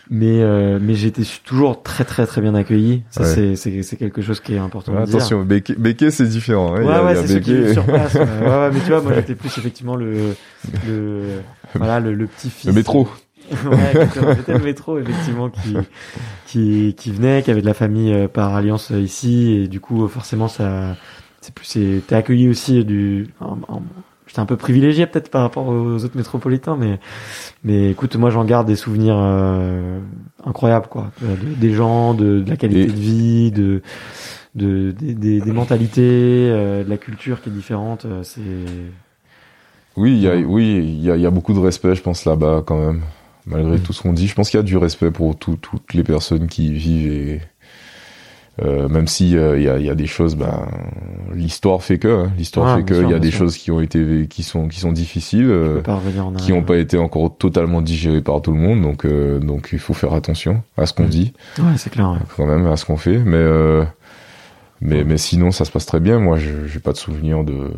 [0.09, 3.03] mais mais j'étais toujours très très très bien accueilli.
[3.09, 4.93] Ça, c'est c'est c'est quelque chose qui est important.
[4.93, 6.75] Ouais, attention, béquet, béquet c'est différent.
[6.75, 8.15] Hein, ouais, ouais, c'est ce qui sur place.
[8.15, 10.35] ouais, ouais, mais tu vois, moi, j'étais plus effectivement le
[10.87, 11.41] le
[11.75, 12.67] voilà le, le petit fils.
[12.67, 13.07] Le métro
[13.65, 15.77] ouais, c'était le métro effectivement qui
[16.45, 19.79] qui qui venait, qui avait de la famille euh, par alliance euh, ici et du
[19.79, 20.97] coup forcément ça
[21.39, 23.29] c'est plus c'est t'es accueilli aussi du
[24.27, 26.99] j'étais un peu privilégié peut-être par rapport aux autres métropolitains mais
[27.63, 29.99] mais écoute moi j'en garde des souvenirs euh,
[30.45, 31.11] incroyables quoi.
[31.21, 33.81] Des gens de, de, la qualité de vie de
[34.55, 38.41] de des, des, des mentalités de la culture qui est différente c'est
[39.95, 42.25] oui il y a oui il y a, y a beaucoup de respect je pense
[42.25, 43.01] là-bas quand même
[43.47, 44.27] malgré tout ce qu'on dit.
[44.27, 47.41] Je pense qu'il y a du respect pour toutes les personnes qui y vivent et
[48.63, 50.67] euh, même si euh, il y, a, y, a, des choses, ben
[51.33, 52.31] l'histoire fait que, hein.
[52.37, 54.91] l'histoire fait que il y a des choses qui ont été qui sont qui sont
[54.91, 55.81] difficiles, euh,
[56.37, 58.81] qui n'ont pas été encore totalement digérées par tout le monde.
[58.81, 61.33] Donc euh, donc il faut faire attention à ce qu'on dit.
[61.59, 62.09] Ouais, c'est clair.
[62.09, 62.17] Ouais.
[62.35, 63.45] Quand même à ce qu'on fait, mais
[64.81, 66.19] mais mais sinon ça se passe très bien.
[66.19, 67.71] Moi, j'ai pas de souvenir de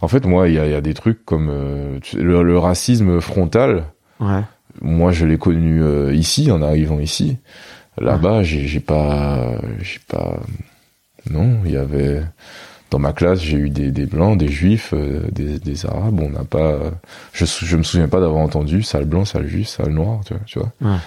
[0.00, 3.84] en fait, moi, il y a, y a, des trucs comme le, le, racisme frontal.
[4.20, 4.42] Ouais.
[4.82, 7.38] Moi, je l'ai connu euh, ici, en arrivant ici.
[7.98, 10.40] Là-bas, j'ai pas, j'ai pas.
[11.30, 12.22] Non, il y avait
[12.90, 16.20] dans ma classe, j'ai eu des, des blancs, des juifs, euh, des, des arabes.
[16.20, 16.78] On n'a pas.
[17.32, 20.20] Je je me souviens pas d'avoir entendu sale blanc, sale juif, sale noir.
[20.26, 20.42] Tu vois.
[20.46, 20.98] Tu vois ouais.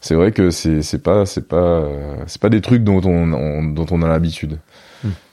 [0.00, 1.86] C'est vrai que c'est c'est pas c'est pas
[2.26, 4.58] c'est pas des trucs dont on, on dont on a l'habitude.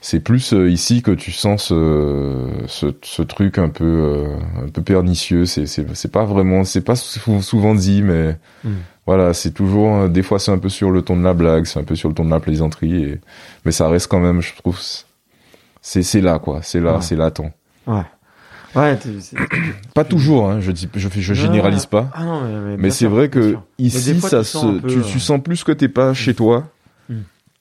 [0.00, 4.68] C'est plus euh, ici que tu sens ce, ce, ce truc un peu euh, un
[4.68, 5.44] peu pernicieux.
[5.44, 8.70] C'est c'est pas vraiment c'est pas souvent dit, mais mm.
[9.08, 11.64] Voilà, c'est toujours euh, des fois c'est un peu sur le ton de la blague,
[11.64, 13.20] c'est un peu sur le ton de la plaisanterie, et,
[13.64, 14.78] mais ça reste quand même, je trouve,
[15.80, 17.50] c'est c'est là quoi, c'est là, c'est latent.
[17.86, 18.02] Ouais.
[18.76, 18.98] Ouais,
[19.94, 22.10] pas toujours, hein, je dis, je, je généralise pas.
[22.12, 25.72] Ah non, mais, mais c'est vrai que ici, ça se, tu, tu, sens plus que
[25.72, 26.64] t'es pas chez toi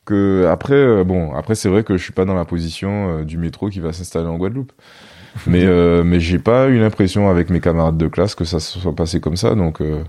[0.04, 3.24] que après euh, bon après c'est vrai que je suis pas dans la position euh,
[3.24, 4.72] du métro qui va s'installer en Guadeloupe
[5.48, 8.80] mais euh, mais j'ai pas eu l'impression avec mes camarades de classe que ça se
[8.80, 10.04] soit passé comme ça donc ouais.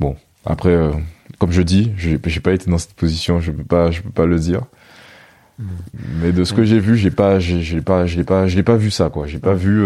[0.00, 0.90] Bon après
[1.38, 4.26] comme je dis j'ai pas été dans cette position je peux pas je peux pas
[4.26, 4.62] le dire
[5.58, 5.64] mm.
[6.20, 8.90] mais de ce que j'ai vu j'ai pas j'ai pas pas je l'ai pas vu
[8.90, 9.84] ça quoi j'ai pas vu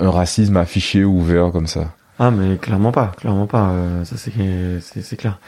[0.00, 3.70] un racisme affiché ouvert comme ça Ah mais clairement pas, clairement pas.
[3.70, 5.38] euh, ça c'est clair.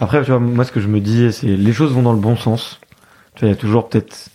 [0.00, 2.20] Après tu vois moi ce que je me dis c'est les choses vont dans le
[2.20, 2.80] bon sens.
[3.34, 4.30] Tu vois il y a toujours peut-être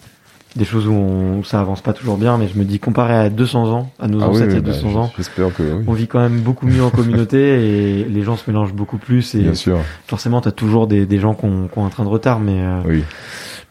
[0.55, 3.13] des choses où, on- où ça avance pas toujours bien, mais je me dis comparé
[3.13, 5.11] à 200 ans, à nos Ah oui, ancêtres il y a oui, bah, 200 ans,
[5.15, 5.83] que oui.
[5.87, 7.37] on vit quand même beaucoup mieux en communauté
[8.01, 9.77] et les gens se mélangent beaucoup plus et Bien sûr.
[10.07, 12.79] forcément t'as toujours des, des gens qui ont, ont un train de retard, mais euh,
[12.87, 13.03] Oui.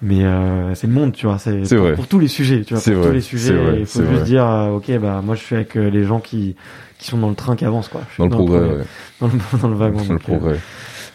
[0.03, 1.39] mais euh, c'est le monde, tu vois.
[1.39, 1.95] C'est C'est pour, vrai.
[1.95, 2.81] pour tous les sujets, tu vois.
[2.83, 4.23] C'est Pour vrai, tous les sujets, il faut juste vrai.
[4.25, 6.55] dire, euh, ok, bah moi je suis avec euh, les gens qui
[7.01, 8.03] qui sont dans le train qui avance, quoi.
[8.19, 8.85] Dans le progrès, ouais.
[9.21, 9.97] dans le, dans le wagon.
[9.99, 10.61] Dans le donc, euh, progrès.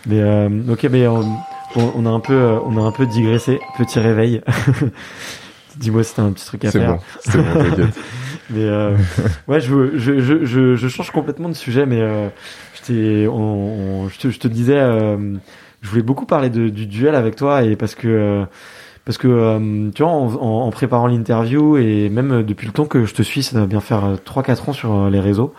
[0.07, 3.59] mais euh, ok, mais bon, on a un peu on a un peu digressé.
[3.77, 4.41] Petit réveil.
[5.77, 6.93] Dis-moi si t'as un petit truc à C'est faire.
[6.95, 6.99] bon.
[7.19, 7.99] C'est bon, t'inquiète.
[8.49, 8.95] Mais euh,
[9.47, 12.27] ouais, je, je, je, je, je change complètement de sujet, mais euh,
[12.87, 13.33] je, on,
[14.03, 15.35] on- je, te, je te disais, euh,
[15.81, 18.45] je voulais beaucoup parler de, du duel avec toi et parce que euh,
[19.05, 22.85] parce que euh, tu vois, en, en, préparant l'interview et même euh, depuis le temps
[22.85, 25.53] que je te suis, ça doit bien faire euh, 3-4 ans sur les réseaux.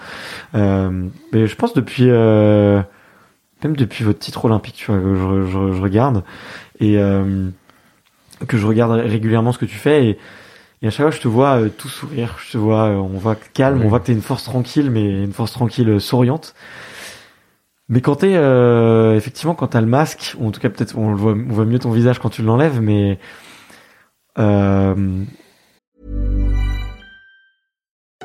[0.54, 2.80] Euh, mais je pense depuis euh,
[3.64, 6.22] même depuis votre titre olympique, tu vois, que je, je, je regarde
[6.80, 7.48] et euh,
[8.46, 10.18] que je regarde régulièrement ce que tu fais et
[10.82, 13.16] et à chaque fois, je te vois euh, tout sourire, je te vois, euh, on
[13.16, 13.86] voit calme, Oui.
[13.86, 16.54] on voit que t'es une force tranquille, mais une force tranquille euh, souriante.
[17.88, 21.10] Mais quand t'es, euh, effectivement, quand t'as le masque, ou en tout cas peut-être on
[21.12, 23.18] le voit, on voit mieux ton visage quand tu l'enlèves, mais
[24.38, 25.24] euh,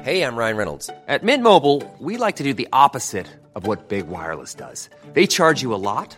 [0.04, 0.90] Hey, I'm Ryan Reynolds.
[1.08, 4.90] At Mint Mobile, we like to do the opposite of what Big Wireless does.
[5.14, 6.18] They charge you a lot,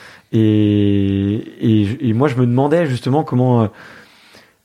[0.31, 3.67] Et, et et moi, je me demandais justement comment, euh,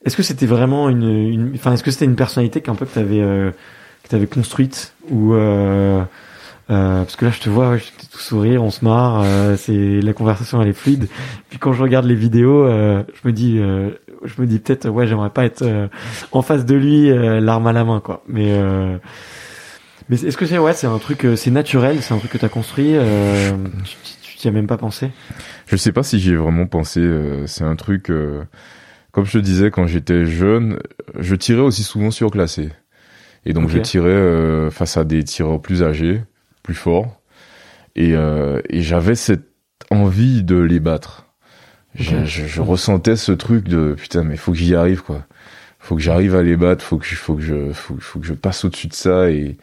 [0.05, 3.19] est-ce que c'était vraiment une, enfin, est-ce que c'était une personnalité qu'un peu que t'avais
[3.21, 3.51] euh,
[4.03, 6.01] que t'avais construite ou euh,
[6.69, 9.55] euh, parce que là je te vois ouais, j'étais tout sourire on se marre euh,
[9.57, 11.07] c'est la conversation elle est fluide.
[11.49, 15.29] Puis quand je regarde les vidéos je me dis je me dis peut-être ouais j'aimerais
[15.29, 15.65] pas être
[16.31, 17.09] en face de lui
[17.41, 18.23] l'arme à la main quoi.
[18.27, 18.53] Mais
[20.09, 22.49] mais est-ce que c'est ouais c'est un truc c'est naturel c'est un truc que t'as
[22.49, 22.95] construit
[24.37, 25.09] tu t'y as même pas pensé
[25.65, 26.99] Je sais pas si j'y ai vraiment pensé.
[26.99, 28.43] euh, c'est un truc, euh,
[29.11, 30.79] comme je te disais, quand j'étais jeune,
[31.17, 32.69] je tirais aussi souvent surclassé.
[33.45, 36.21] Et donc je tirais euh, face à des tireurs plus âgés,
[36.63, 37.21] plus forts.
[37.95, 39.47] Et, euh, et j'avais cette
[39.89, 41.25] envie de les battre.
[41.95, 42.25] Je, Ok.
[42.25, 45.25] je, je ressentais ce truc de putain, mais faut que j'y arrive quoi.
[45.79, 46.83] Faut que j'arrive à les battre.
[46.83, 49.57] Faut que je, faut que je, faut, faut que je passe au-dessus de ça et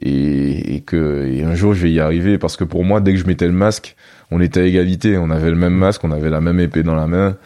[0.00, 3.12] et, et que et un jour je vais y arriver parce que pour moi dès
[3.12, 3.96] que je mettais le masque
[4.30, 6.94] on était à égalité on avait le même masque on avait la même épée dans
[6.94, 7.36] la main.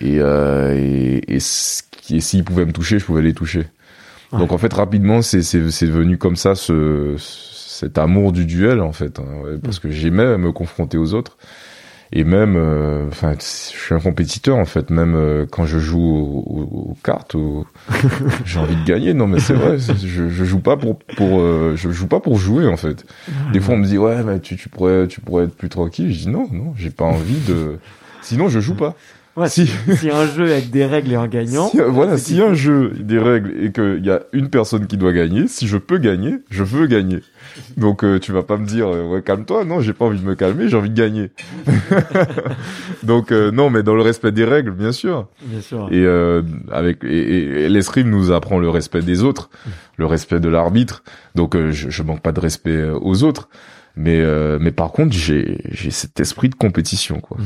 [0.00, 3.66] Et euh, et, et, s'ils pouvaient me toucher je pouvais les toucher.
[4.32, 4.38] Ouais.
[4.38, 9.18] donc en fait rapidement c'est devenu comme ça ce cet amour du duel en fait
[9.18, 11.36] hein, parce que j'aimais me confronter aux autres
[12.12, 14.90] et même euh, enfin je suis un compétiteur en fait.
[14.90, 16.00] Même euh, quand je joue
[16.46, 17.66] aux, cartes aux-
[18.44, 19.12] j'ai envie de gagner.
[19.14, 22.38] Non mais c'est vrai je, je joue pas pour pour euh, je joue pas pour
[22.38, 23.04] jouer en fait.
[23.52, 26.12] Des fois on me dit ouais mais tu tu pourrais tu pourrais être plus tranquille.
[26.12, 27.78] Je dis non non j'ai pas envie de
[28.22, 28.94] sinon je joue pas
[29.36, 29.70] ouais Si.
[29.98, 33.18] si un jeu avec des règles et un gagnant si, voilà a un jeu des
[33.18, 36.64] règles et qu'il y a une personne qui doit gagner si je peux gagner je
[36.64, 37.20] veux gagner
[37.76, 40.24] donc euh, tu vas pas me dire euh, ouais calme-toi non j'ai pas envie de
[40.24, 41.30] me calmer j'ai envie de gagner
[43.02, 46.42] donc euh, non mais dans le respect des règles bien sûr bien sûr et euh,
[46.72, 49.50] avec et, et- et l'escrime nous apprend le respect des autres,
[49.96, 51.02] le respect de l'arbitre.
[51.34, 53.48] Donc euh, je, je manque pas de respect euh, aux autres,
[53.96, 57.36] mais euh, mais par contre j'ai j'ai cet esprit de compétition quoi.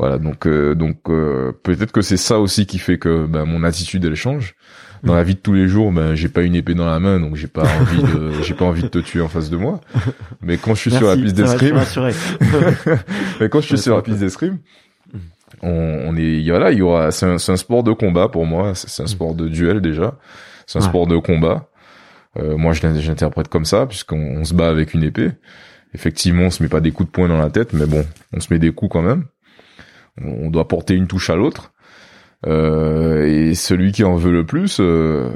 [0.00, 3.62] Voilà donc euh, donc euh, peut-être que c'est ça aussi qui fait que ben, mon
[3.64, 4.54] attitude elle change.
[5.02, 7.20] Dans la vie de tous les jours, ben j'ai pas une épée dans la main,
[7.20, 9.80] donc j'ai pas envie de j'ai pas envie de te tuer en face de moi.
[10.40, 11.76] Mais quand je suis sur la piste d'escrime,
[13.40, 14.58] mais quand je suis sur la piste d'escrime,
[15.62, 18.28] on, on est, il y a là, il y aura, c'est un, sport de combat
[18.28, 18.72] pour moi.
[18.74, 20.18] C'est un sport de duel déjà.
[20.66, 20.88] C'est un Ouais.
[20.88, 21.68] sport de combat.
[22.38, 25.30] Euh, moi, je l'in- je l'interprète comme ça puisqu'on on se bat avec une épée.
[25.94, 28.40] Effectivement, on se met pas des coups de poing dans la tête, mais bon, on
[28.40, 29.24] se met des coups quand même.
[30.24, 31.72] On, doit porter une touche à l'autre.
[32.46, 35.30] Euh, et celui qui en veut le plus, euh,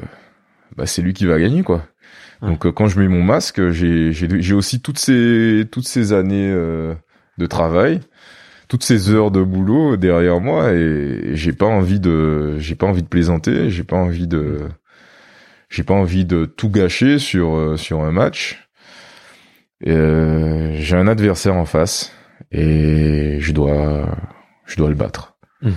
[0.75, 1.83] bah, c'est lui qui va gagner, quoi.
[2.41, 6.13] Donc, euh, quand je mets mon masque, j'ai, j'ai, j'ai aussi toutes ces, toutes ces
[6.13, 6.93] années euh,
[7.37, 8.01] de travail,
[8.67, 12.87] toutes ces heures de boulot derrière moi, et, et j'ai pas envie de, j'ai pas
[12.87, 14.59] envie de plaisanter, j'ai pas envie de,
[15.69, 18.69] j'ai pas envie de tout gâcher sur euh, sur un match.
[19.87, 22.13] Euh, j'ai un adversaire en face
[22.51, 24.15] et je dois,
[24.65, 25.35] je dois le battre.
[25.61, 25.71] Hmm.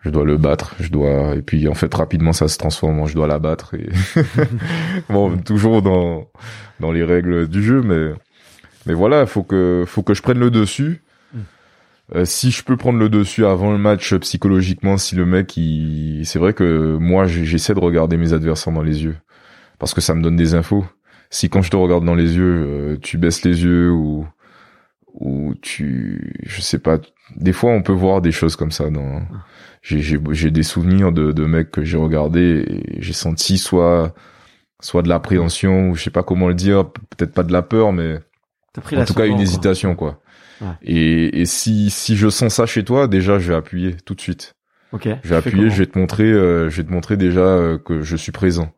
[0.00, 3.06] Je dois le battre, je dois et puis en fait rapidement ça se transforme en
[3.06, 3.88] je dois la battre et
[5.08, 6.28] bon toujours dans
[6.80, 8.12] dans les règles du jeu mais
[8.86, 11.02] mais voilà faut que faut que je prenne le dessus.
[11.32, 11.38] Hmm.
[12.16, 16.24] Euh, si je peux prendre le dessus avant le match psychologiquement, si le mec, il...
[16.24, 19.16] c'est vrai que moi j'essaie de regarder mes adversaires dans les yeux
[19.78, 20.84] parce que ça me donne des infos.
[21.30, 24.26] Si quand je te regarde dans les yeux, euh, tu baisses les yeux ou
[25.14, 26.98] ou tu, je sais pas.
[27.36, 28.90] Des fois, on peut voir des choses comme ça.
[28.90, 29.22] Dans,
[29.80, 34.14] j'ai j'ai des souvenirs de de mecs que j'ai regardés et j'ai senti soit
[34.80, 37.92] soit de l'appréhension ou je sais pas comment le dire, peut-être pas de la peur,
[37.92, 38.18] mais
[38.82, 39.42] pris en tout cas une quoi.
[39.42, 40.20] hésitation quoi.
[40.60, 40.68] Ouais.
[40.82, 44.20] Et, et si si je sens ça chez toi, déjà je vais appuyer tout de
[44.20, 44.54] suite.
[44.92, 45.08] Ok.
[45.22, 48.02] Je vais appuyer, je vais te montrer, euh, je vais te montrer déjà euh, que
[48.02, 48.72] je suis présent.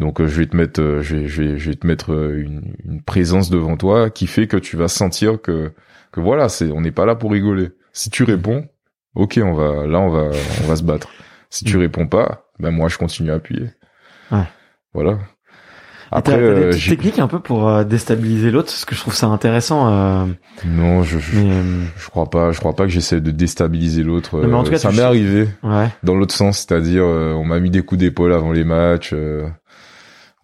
[0.00, 2.10] Donc euh, je vais te mettre, euh, je vais, je vais, je vais te mettre
[2.10, 5.72] une, une présence devant toi qui fait que tu vas sentir que
[6.14, 7.70] que voilà, c'est, on n'est pas là pour rigoler.
[7.92, 8.66] Si tu réponds,
[9.14, 10.30] ok, on va, là on va,
[10.62, 11.08] on va se battre.
[11.50, 13.70] Si tu réponds pas, ben moi je continue à appuyer.
[14.30, 14.44] Ouais.
[14.92, 15.18] Voilà.
[16.12, 19.14] Après, des euh, j'ai- techniques un peu pour euh, déstabiliser l'autre, parce que je trouve
[19.14, 19.92] ça intéressant.
[19.92, 20.26] euh,
[20.64, 24.04] non, je, je, mais euh, je crois pas, je crois pas que j'essaie de déstabiliser
[24.04, 24.40] l'autre.
[24.40, 25.48] Non, mais en tout Euh, cas, ça m'est arrivé.
[25.64, 25.88] ouais.
[26.04, 29.48] dans l'autre sens, c'est-à-dire on m'a mis des coups d'épaule avant les matchs, euh,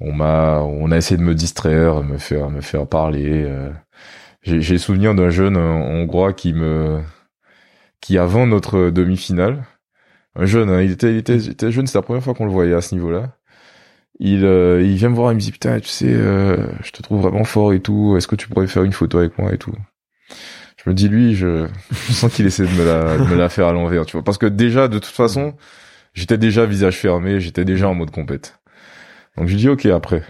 [0.00, 3.46] on m'a on a essayé de me distraire, me faire me faire parler.
[4.43, 7.03] J'ai souvenir d'un jeune euh, hongrois qui me
[8.01, 9.64] qui avant notre demi-finale,
[10.34, 12.47] un jeune, hein, il était il était, il était jeune, c'est la première fois qu'on
[12.47, 13.36] le voyait à ce niveau-là.
[14.20, 17.03] Il euh, il vient me voir, il me dit putain, tu sais, euh, je te
[17.03, 18.16] trouve vraiment fort et tout.
[18.16, 19.74] Est-ce que tu pourrais faire une photo avec moi et tout?
[20.82, 23.66] Je me dis lui, je, je sens qu'il essaie de me la me la faire
[23.68, 25.55] à l'envers, tu vois, parce que déjà de toute façon
[26.14, 28.59] j'étais déjà visage fermé, j'étais déjà en mode compète.
[29.36, 30.22] Donc je dis ok après.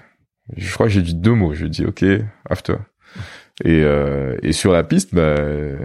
[0.57, 1.55] Je crois que j'ai dit deux mots.
[1.55, 2.05] Je dis ok
[2.49, 2.77] after.
[3.63, 5.77] Et euh, et sur la piste, bah euh,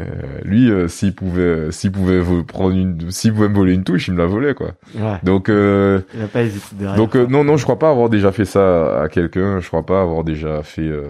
[0.43, 4.13] lui euh, s'il pouvait s'il pouvait prendre une s'il pouvait me voler une touche, il
[4.13, 4.75] me la volait quoi.
[4.95, 5.17] Ouais.
[5.23, 6.95] Donc euh, Il a pas hésité derrière.
[6.95, 9.59] donc euh, non non, je crois pas avoir déjà fait ça à quelqu'un.
[9.59, 11.03] Je crois pas avoir déjà fait euh,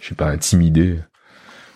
[0.00, 0.98] je sais pas intimider.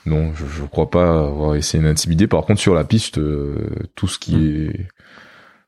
[0.04, 2.26] Non, je, je crois pas avoir essayé d'intimider.
[2.26, 4.34] Par contre, sur la piste, euh, tout ce qui
[4.66, 4.88] est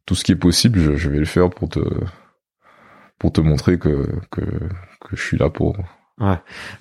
[0.07, 1.79] tout ce qui est possible, je, je vais le faire pour te
[3.19, 5.77] pour te montrer que que que je suis là pour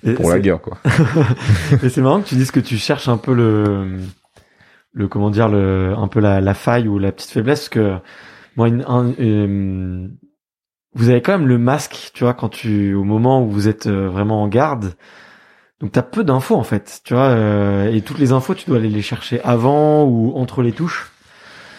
[0.04, 0.78] Et pour la guerre quoi.
[1.82, 3.98] Et c'est marrant que tu dises que tu cherches un peu le,
[4.92, 7.96] le comment dire, le, un peu la, la faille ou la petite faiblesse, que
[8.56, 10.08] moi, une, un- euh,
[10.94, 13.86] vous avez quand même le masque, tu vois, quand tu, au moment où vous êtes
[13.88, 14.94] euh, vraiment en garde.
[15.80, 18.78] Donc t'as peu d'infos en fait, tu vois, euh, et toutes les infos tu dois
[18.78, 21.10] aller les chercher avant ou entre les touches.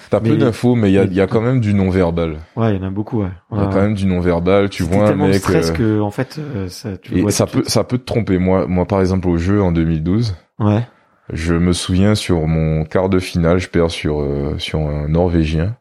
[0.09, 2.37] T'as peu d'infos, mais il y a y a quand même du non verbal.
[2.55, 3.29] Ouais, il y en a beaucoup, ouais.
[3.51, 4.69] Il y a quand même du non verbal.
[4.69, 5.35] Tu vois un tellement mec.
[5.37, 8.05] stress euh, que en fait, euh, ça, tu et vois ça peut ça peut te
[8.05, 8.37] tromper.
[8.37, 10.25] Moi moi par exemple au jeu en 2012.
[10.25, 10.35] suite.
[10.59, 10.87] Ouais.
[11.33, 15.77] Je me souviens sur mon quart de finale, je perds sur euh, sur un Norvégien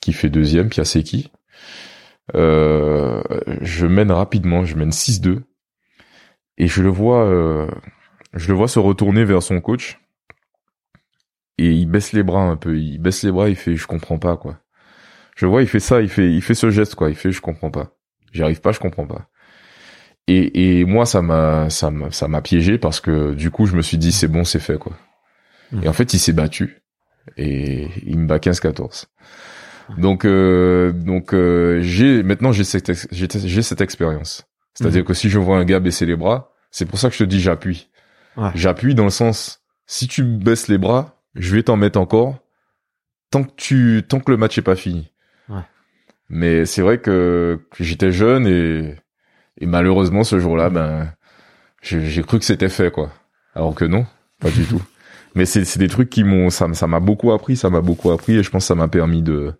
[0.00, 1.30] qui fait deuxième, Piasecki.
[2.34, 3.22] Euh,
[3.60, 5.40] je mène rapidement, je mène 6-2
[6.58, 7.66] et je le vois euh,
[8.34, 10.00] je le vois se retourner vers son coach
[11.58, 14.18] et il baisse les bras un peu, il baisse les bras, il fait je comprends
[14.18, 14.58] pas quoi.
[15.36, 17.40] Je vois, il fait ça, il fait il fait ce geste quoi, il fait je
[17.40, 17.92] comprends pas.
[18.32, 19.28] J'y arrive pas, je comprends pas.
[20.28, 23.74] Et, et moi, ça m'a, ça m'a, ça m'a piégé parce que du coup, je
[23.76, 24.92] me suis dit, c'est bon, c'est fait, quoi.
[25.82, 26.82] Et en fait, il s'est battu
[27.36, 29.06] et il me bat 15-14.
[29.98, 34.44] Donc, euh, donc, euh, j'ai maintenant j'ai cette, ex- j'ai, j'ai cette expérience.
[34.74, 35.06] C'est-à-dire Mhm.
[35.08, 37.24] que si je vois un gars baisser les bras, c'est pour ça que je te
[37.24, 37.90] dis j'appuie.
[38.36, 38.50] Ouais.
[38.54, 42.38] J'appuie dans le sens, si tu baisses les bras, je vais t'en mettre encore
[43.30, 45.10] tant que tu, tant que le match est pas fini.
[45.48, 45.62] Ouais.
[46.28, 48.94] Mais c'est vrai que, que j'étais jeune et,
[49.58, 51.12] et malheureusement ce jour-là, ben,
[51.82, 53.10] j'ai cru que c'était fait, quoi.
[53.54, 54.06] Alors que non,
[54.40, 54.82] pas du tout.
[55.34, 58.36] Mais c'est c'est des trucs qui m'ont, ça m'a beaucoup appris, ça m'a beaucoup appris
[58.36, 59.54] et je pense que ça m'a permis de,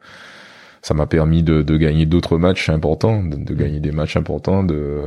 [0.82, 4.64] ça m'a permis de, de gagner d'autres matchs importants, de, de gagner des matchs importants,
[4.64, 5.06] de,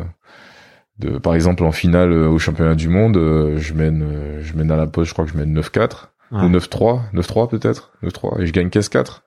[0.97, 4.55] de, par exemple en finale euh, au championnat du monde, euh, je mène, euh, je
[4.55, 6.41] mène à la pause, je crois que je mène 9-4 Ouais.
[6.41, 9.21] ou 9-3, 9-3 peut-être, 9-3 et je gagne 15-4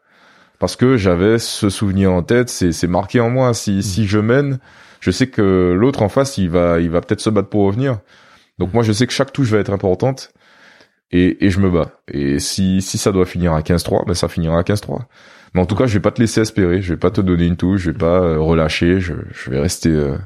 [0.59, 3.55] parce que j'avais ce souvenir en tête, c'est c'est marqué en moi.
[3.55, 4.59] Si si je mène,
[5.01, 7.99] je sais que l'autre en face, il va il va peut-être se battre pour revenir.
[8.59, 10.32] Donc moi, je sais que chaque touche va être importante
[11.12, 11.92] et et je me bats.
[12.09, 15.03] Et si si ça doit finir à 15-3, ben ça finira à 15-3.
[15.55, 17.46] Mais en tout cas, je vais pas te laisser espérer, je vais pas te donner
[17.46, 20.16] une touche, je vais pas euh, relâcher, je je vais rester euh,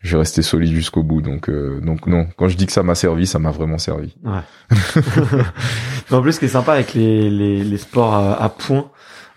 [0.00, 1.20] je vais rester solide jusqu'au bout.
[1.22, 4.14] Donc euh, donc non, quand je dis que ça m'a servi, ça m'a vraiment servi.
[4.24, 4.76] Ouais.
[6.10, 8.90] En plus, ce qui est sympa avec les, les, les sports à, à points,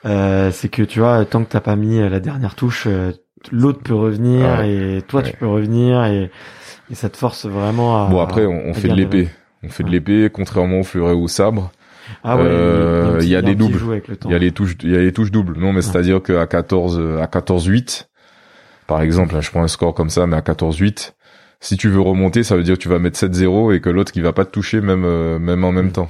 [0.05, 3.11] euh, c'est que tu vois, tant que t'as pas mis euh, la dernière touche, euh,
[3.51, 4.97] l'autre peut revenir Ouais.
[4.97, 6.31] et toi tu peux revenir et
[6.89, 8.09] Et ça te force vraiment à.
[8.09, 9.27] Bon après on, fait de l'épée,
[9.63, 11.71] on fait de l'épée, contrairement au fleuret ou au sabre.
[12.23, 12.43] Ah ouais.
[12.45, 13.79] Euh, il y a des doubles.
[14.25, 15.57] Il y a les touches, il y a les touches doubles.
[15.57, 18.07] Non, mais c'est-à-dire qu'à 14, euh, à 14-8,
[18.91, 21.13] par exemple, là, je prends un score comme ça, mais à 14-8,
[21.61, 24.11] si tu veux remonter, ça veut dire que tu vas mettre 7-0 et que l'autre
[24.11, 26.09] qui va pas te toucher même, euh, même en même temps.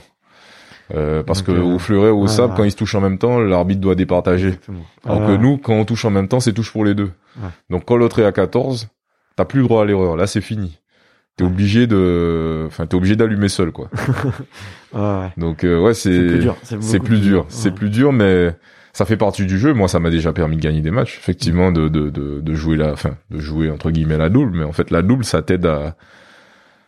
[0.96, 3.20] Euh, parce que au fleuret ou au ouais, sable, quand ils se touchent en même
[3.20, 4.48] temps, l'arbitre doit départager.
[4.48, 4.80] Exactement.
[5.06, 7.12] Alors que nous, quand on touche en même temps, c'est touche pour les deux.
[7.70, 8.88] Donc quand l'autre est à 14,
[9.36, 10.18] t'as plus le droit à l'erreur.
[10.18, 10.80] Là, c'est fini.
[11.38, 13.90] T'es obligé de, enfin, t'es obligé d'allumer seul, quoi.
[14.94, 15.30] ouais.
[15.38, 16.56] Donc euh, ouais, C'est plus dur.
[16.64, 17.46] c'est beaucoup plus dur.
[17.50, 17.76] C'est Ouais.
[17.76, 18.56] plus dur, mais
[18.94, 19.74] ça fait partie du jeu.
[19.74, 21.18] Moi, ça m'a déjà permis de gagner des matchs.
[21.18, 24.58] Effectivement, de, de, de, de jouer la, enfin, de jouer entre guillemets la double.
[24.58, 25.96] Mais en fait, la double, ça t'aide à,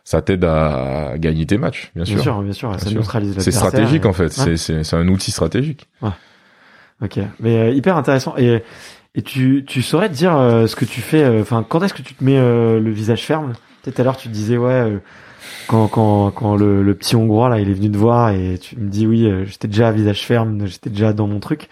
[0.04, 2.72] ça t'aide à gagner tes matchs, bien, Bien sûr, bien sûr.
[2.78, 2.98] ça sûr.
[3.00, 4.24] neutralise C'est stratégique et- en fait.
[4.24, 4.30] Ouais.
[4.30, 5.88] C'est, c'est, c'est un outil stratégique.
[7.02, 8.34] Ok, mais euh, hyper intéressant.
[8.38, 8.62] Et
[9.16, 11.22] et tu tu saurais te dire euh, ce que tu fais.
[11.22, 13.52] euh, Enfin, quand est-ce que tu te mets euh, le visage ferme?
[13.82, 14.98] Tout à l'heure, tu disais ouais.
[15.68, 18.76] Quand quand quand le, le petit hongrois là, il est venu te voir et tu
[18.78, 21.68] me dis oui, euh, j'étais déjà à visage ferme, j'étais déjà dans mon truc.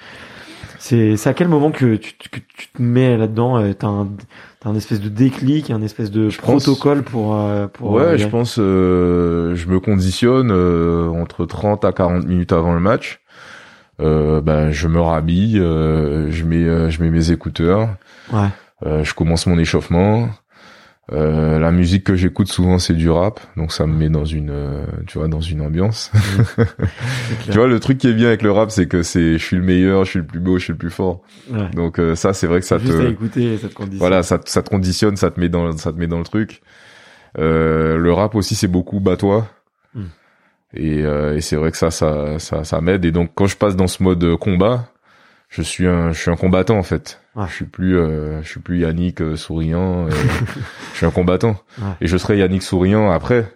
[0.79, 4.09] C'est c'est à quel moment que tu que tu te mets là-dedans euh, T'as un
[4.61, 7.93] t'as un espèce de déclic, un espèce de Je pense- protocole pour euh, pour.
[7.93, 12.81] ouais, je pense, euh, je me conditionne euh, entre 30 à 40 minutes avant le
[12.81, 13.21] match.
[14.01, 17.91] Euh, ben, je me rhabille, euh, je mets, euh, je mets mes écouteurs.
[18.33, 18.49] Ouais.
[18.85, 20.31] Euh, je commence mon échauffement.
[21.13, 24.49] Euh, la musique que j'écoute souvent c'est du rap, donc ça me met dans une,
[24.51, 26.11] euh, tu vois, dans une ambiance.
[27.45, 29.57] tu vois, le truc qui est bien avec le rap, c'est que c'est, je suis
[29.57, 31.21] le meilleur, je suis le plus beau, je suis le plus fort.
[31.51, 31.69] Ouais.
[31.75, 33.99] Donc euh, ça, c'est vrai que ça Juste à te, écouter cette condition.
[33.99, 36.25] voilà, ça, te- ça te conditionne, ça te met dans, ça te met dans le
[36.25, 36.63] truc.
[37.39, 39.47] Euh, le rap aussi, c'est beaucoup bats-toi.
[39.95, 40.05] Hmm.
[40.75, 43.05] Et, euh, et c'est vrai que ça, ça, ça, ça m'aide.
[43.05, 44.87] Et donc, quand je passe dans ce mode combat,
[45.53, 47.21] je suis un, je suis un combattant en fait.
[47.37, 47.45] Ouais.
[47.49, 50.07] Je suis plus, euh, je suis plus Yannick euh, souriant.
[50.07, 50.11] euh,
[50.93, 51.57] je suis un combattant.
[51.79, 51.89] Ouais.
[52.01, 53.47] Et je serai Yannick souriant après.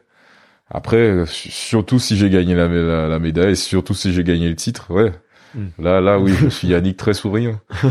[0.70, 4.56] Après, su- surtout si j'ai gagné la, la, la médaille, surtout si j'ai gagné le
[4.56, 5.12] titre, ouais.
[5.54, 5.66] Hmm.
[5.78, 7.58] Là, là, oui, je suis Yannick très souriant.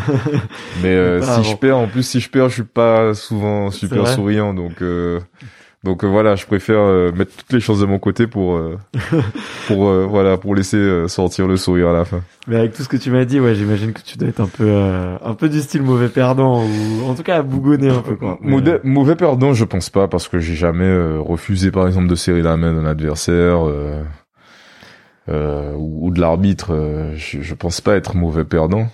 [0.83, 1.43] Mais euh, Pas si avant.
[1.43, 5.19] je perds, en plus, si je perds, je suis pas souvent super souriant, donc euh,
[5.85, 8.77] donc euh, voilà, je préfère euh, mettre toutes les choses de mon côté pour euh,
[9.67, 12.21] pour voilà pour laisser sortir le sourire à la fin.
[12.47, 14.47] Mais avec tout ce que tu m'as dit, ouais, j'imagine que tu dois être un
[14.47, 18.15] peu, un peu du style mauvais perdant ou en tout cas à bougonner un peu
[18.15, 18.39] quoi.
[18.41, 22.15] Mais, Mauvais, mauvais perdant, je pense pas parce que j'ai jamais refusé par exemple de
[22.15, 23.61] serrer la main d'un adversaire
[25.27, 27.13] ou, ou de l'arbitre.
[27.15, 28.87] je, je pense pas être mauvais perdant,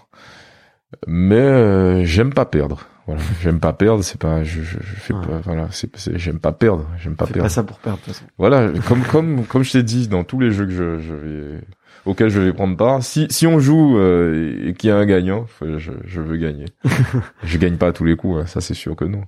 [1.08, 2.91] mais j'aime pas perdre.
[3.08, 4.04] Voilà, j'aime pas perdre.
[4.04, 5.26] C'est pas, je, je, je fais Ouais.
[5.26, 5.40] pas.
[5.44, 6.86] Voilà, c'est, j'aime pas perdre.
[7.00, 7.46] J'aime pas Fais perdre.
[7.46, 8.26] pas ça pour perdre de toute façon.
[8.38, 11.60] Voilà, comme comme comme je t'ai dit dans tous les jeux que je, je vais
[12.06, 15.06] auxquels je vais prendre part, si si on joue euh, et qu'il y a un
[15.06, 16.66] gagnant, je, je veux gagner.
[17.44, 19.22] je gagne pas à tous les coups, hein, ça c'est sûr que non.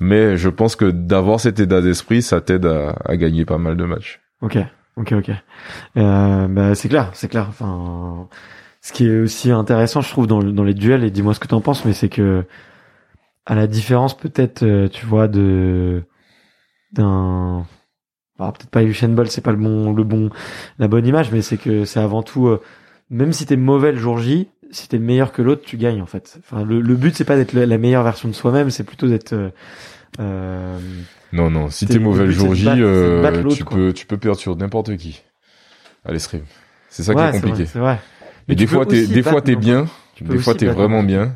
[0.00, 3.76] Mais je pense que d'avoir cet état d'esprit, ça t'aide à, à gagner pas mal
[3.76, 4.20] de matchs.
[4.42, 4.58] Ok,
[4.96, 5.30] ok, ok.
[5.96, 7.46] Euh, bah, c'est clair, c'est clair.
[7.48, 8.28] Enfin,
[8.82, 11.48] ce qui est aussi intéressant, je trouve, dans, dans les duels, et dis-moi ce que
[11.48, 12.44] t'en penses, mais c'est que,
[13.48, 16.04] à la différence peut-être, euh, tu vois, de
[16.92, 17.66] d'un,
[18.38, 20.30] alors peut-être pas Usain Bolt, c'est pas le bon, le bon,
[20.78, 22.60] la bonne image, mais c'est que c'est avant tout, euh,
[23.10, 26.06] même si t'es mauvais le jour J, si t'es meilleur que l'autre, tu gagnes en
[26.06, 26.38] fait.
[26.40, 29.32] Enfin, le, le but c'est pas d'être la meilleure version de soi-même, c'est plutôt d'être
[29.32, 29.50] euh,
[30.20, 30.78] euh,
[31.32, 33.76] Non non, si T'es- t'es mauvais le c'est jour J, battre- c'est euh, tu quoi.
[33.76, 35.22] peux tu peux perdre sur n'importe qui.
[36.04, 36.44] À l'escrime.
[36.90, 37.64] C'est ça ouais, qui est c'est compliqué.
[37.64, 37.98] vrai, C'est vrai.
[38.48, 39.86] Mais des fois t'es des fois t'es bien,
[40.20, 41.34] des fois t'es vraiment bien.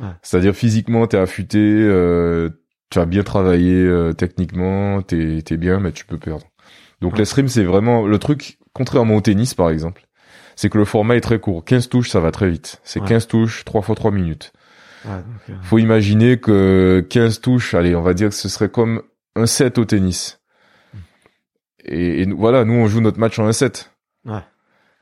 [0.00, 0.06] Ouais.
[0.22, 2.50] C'est-à-dire physiquement t'es affûté, euh,
[2.90, 6.46] tu as bien travaillé euh, techniquement, t'es t'es bien, mais tu peux perdre.
[7.00, 7.18] Donc Ouais.
[7.18, 10.06] l'escrime c'est vraiment le truc contrairement au tennis par exemple,
[10.56, 11.64] c'est que le format est très court.
[11.64, 12.80] 15 touches ça va très vite.
[12.84, 13.08] C'est Ouais.
[13.08, 14.52] 15 touches, 3 fois 3 minutes.
[15.06, 15.20] Euh,
[15.62, 19.02] Faut imaginer que 15 touches, allez, on va dire que ce serait comme
[19.36, 20.40] un set au tennis.
[21.84, 23.92] Et, et voilà, nous on joue notre match en un set.
[24.24, 24.40] Ouais.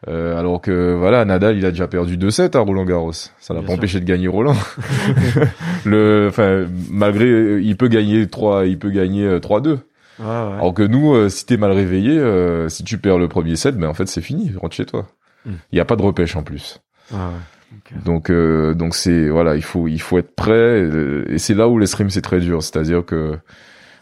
[0.08, 3.12] Euh, alors que voilà, Nadal, il a déjà perdu 2 sets à Roland Garros.
[3.12, 3.74] Ça l'a pas sûr.
[3.76, 4.54] empêché de gagner Roland.
[5.84, 9.68] le, enfin, malgré, il peut gagner 3, il peut gagner euh, 3-2.
[9.68, 9.76] ouais,
[10.18, 10.26] ouais.
[10.26, 13.76] Alors que nous, euh, si t'es mal réveillé, euh, si tu perds le premier set,
[13.76, 15.06] ben en fait c'est fini, rentre chez toi.
[15.46, 15.56] Il Mm.
[15.72, 16.80] y a pas de repêche en plus.
[17.12, 17.18] Ouais.
[17.72, 21.38] Donc, euh, Donc euh, donc c'est voilà, il faut il faut être prêt euh, et
[21.38, 23.38] c'est là où l'escrime c'est très dur, c'est-à-dire que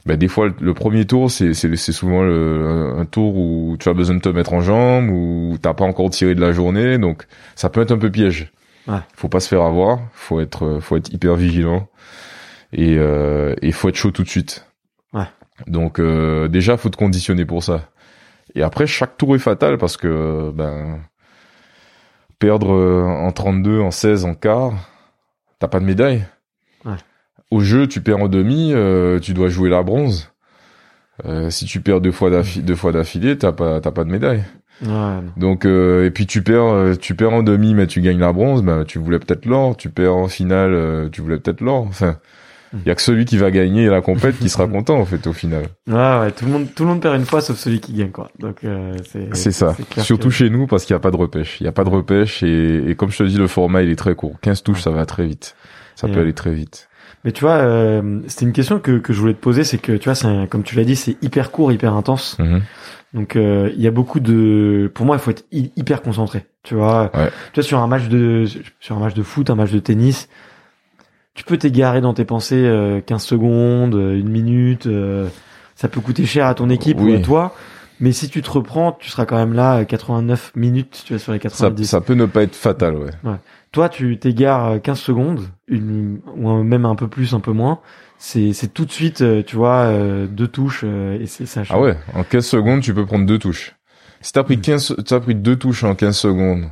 [0.06, 3.76] ben, des fois le, le premier tour c'est c'est c'est souvent le, un tour où
[3.78, 6.52] tu as besoin de te mettre en jambe ou t'as pas encore tiré de la
[6.52, 8.52] journée, donc ça peut être un peu piège.
[8.86, 8.98] Ouais.
[9.16, 11.88] Faut pas se faire avoir, faut être faut être hyper vigilant
[12.72, 14.66] et euh, et faut être chaud tout de suite.
[15.14, 15.28] Ouais.
[15.66, 17.88] Donc euh, déjà faut te conditionner pour ça.
[18.54, 21.00] Et après chaque tour est fatal parce que ben
[22.38, 24.74] perdre en 32, en 16, en quart,
[25.58, 26.24] t'as pas de médaille.
[27.54, 30.30] Au jeu, tu perds en demi, euh, tu dois jouer la bronze.
[31.24, 34.10] Euh, si tu perds deux fois d'affilée, deux fois d'affilée, t'as pas, t'as pas de
[34.10, 34.42] médaille.
[34.84, 35.18] Ouais.
[35.36, 38.32] Donc euh, et puis tu perds, euh, tu perds en demi, mais tu gagnes la
[38.32, 38.62] bronze.
[38.62, 39.76] Bah tu voulais peut-être l'or.
[39.76, 41.82] Tu perds en finale, euh, tu voulais peut-être l'or.
[41.88, 42.16] Enfin,
[42.72, 45.24] il y a que celui qui va gagner la compète qui sera content en fait
[45.28, 45.66] au final.
[45.86, 48.10] Ouais, ouais, tout le monde, tout le monde perd une fois sauf celui qui gagne,
[48.10, 48.28] quoi.
[48.40, 49.28] Donc, euh, c'est.
[49.36, 49.76] C'est ça.
[49.98, 51.58] Surtout que- chez nous parce qu'il y a pas de repêche.
[51.60, 53.90] Il y a pas de repêche et, et comme je te dis, le format il
[53.90, 54.34] est très court.
[54.40, 55.54] 15 touches, ça va très vite.
[55.94, 56.22] Ça Et peut ouais.
[56.22, 56.88] aller très vite.
[57.24, 59.92] Mais tu vois, euh, c'était une question que, que je voulais te poser, c'est que
[59.92, 62.36] tu vois, c'est un- comme tu l'as dit, c'est hyper court, hyper intense.
[62.38, 62.60] Mhm.
[63.14, 66.44] Donc euh, il y a beaucoup de, pour moi, il faut être hy- hyper concentré.
[66.64, 67.30] Tu vois, Ouais.
[67.52, 68.44] tu vois sur un match de,
[68.80, 70.28] sur un match de foot, un match de tennis,
[71.34, 74.86] tu peux t'égarer dans tes pensées euh, 15 secondes, euh, une minute.
[74.86, 75.28] euh,
[75.76, 77.12] ça peut coûter cher à ton équipe Oui.
[77.12, 77.54] ou à toi.
[78.00, 81.20] Mais si tu te reprends, tu seras quand même là euh, 89 minutes, tu vois,
[81.20, 81.84] sur les Ça, 90.
[81.86, 83.10] ça peut ne pas être fatal, ouais.
[83.74, 87.80] Toi, tu t'égares euh, 15 secondes, une, ou même un peu plus, un peu moins.
[88.18, 91.62] C'est, c'est tout de suite, euh, tu vois, euh, deux touches euh, et c'est ça.
[91.68, 93.74] Ah ouais, en 15 secondes, tu peux prendre deux touches.
[94.20, 94.44] Si t'as Mm.
[94.44, 96.66] pris 15, t'as pris deux touches en 15 secondes,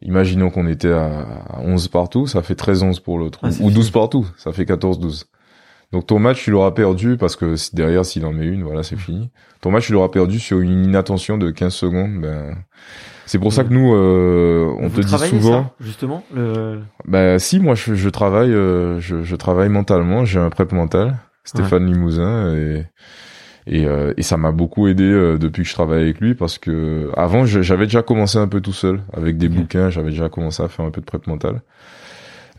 [0.00, 1.20] imaginons qu'on était à
[1.50, 3.40] à 11 partout, ça fait 13-11 pour l'autre.
[3.42, 3.90] Ah, ou 12 fini.
[3.92, 5.26] partout, ça fait 14-12.
[5.92, 8.84] Donc ton match, tu l'auras perdu parce que derrière, s'il en met une, voilà, Mm.
[8.84, 9.30] c'est fini.
[9.60, 12.20] Ton match, tu l'auras perdu sur une inattention de 15 secondes.
[12.22, 12.56] Ben,
[13.26, 15.64] c'est pour ça que nous, euh, on Vous te dit souvent.
[15.64, 16.80] ça, justement, le...
[17.06, 20.24] Bah si, moi je, je travaille, euh, je, je travaille mentalement.
[20.24, 22.84] J'ai un prep mental, Stéphane Limousin, et
[23.66, 26.58] et, euh, et ça m'a beaucoup aidé euh, depuis que je travaille avec lui parce
[26.58, 30.62] que avant j'avais déjà commencé un peu tout seul avec des bouquins, j'avais déjà commencé
[30.62, 31.62] à faire un peu de prep mental.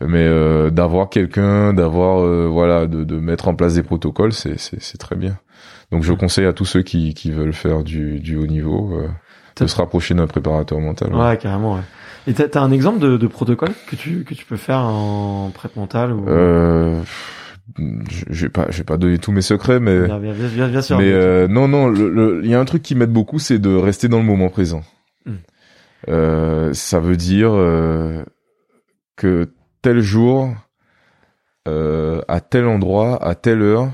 [0.00, 4.58] Mais euh, d'avoir quelqu'un, d'avoir euh, voilà, de, de mettre en place des protocoles, c'est
[4.58, 5.38] c'est c'est très bien.
[5.92, 9.08] Donc je conseille à tous ceux qui qui veulent faire du du haut niveau euh,
[9.64, 11.14] de se rapprocher d'un préparateur mental.
[11.14, 11.20] ouais.
[11.20, 11.80] Ouais, carrément, ouais.
[12.26, 15.50] Et t'as, t'as un exemple de, de protocole que tu, que tu peux faire en
[15.54, 16.28] prep mental ou...
[16.28, 17.00] Euh,
[17.78, 20.98] vais pas, je vais pas donner tous mes secrets, mais Bien, bien, bien, sûr.
[20.98, 21.92] mais euh, non, non,
[22.42, 24.82] il y a un truc qui m'aide beaucoup, c'est de rester dans le moment présent.
[25.24, 25.36] Hmm.
[26.08, 28.24] Euh, ça veut dire euh,
[29.16, 29.52] que
[29.82, 30.50] tel jour,
[31.68, 33.90] euh, à tel endroit, à telle heure,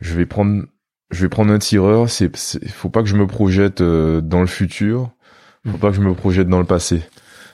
[0.00, 0.64] je vais prendre,
[1.10, 2.08] je vais prendre un tireur.
[2.10, 5.10] C'est, c'est- faut pas que je me projette euh, dans le futur.
[5.66, 5.80] Faut Hmm.
[5.80, 7.02] pas que je me projette dans le passé.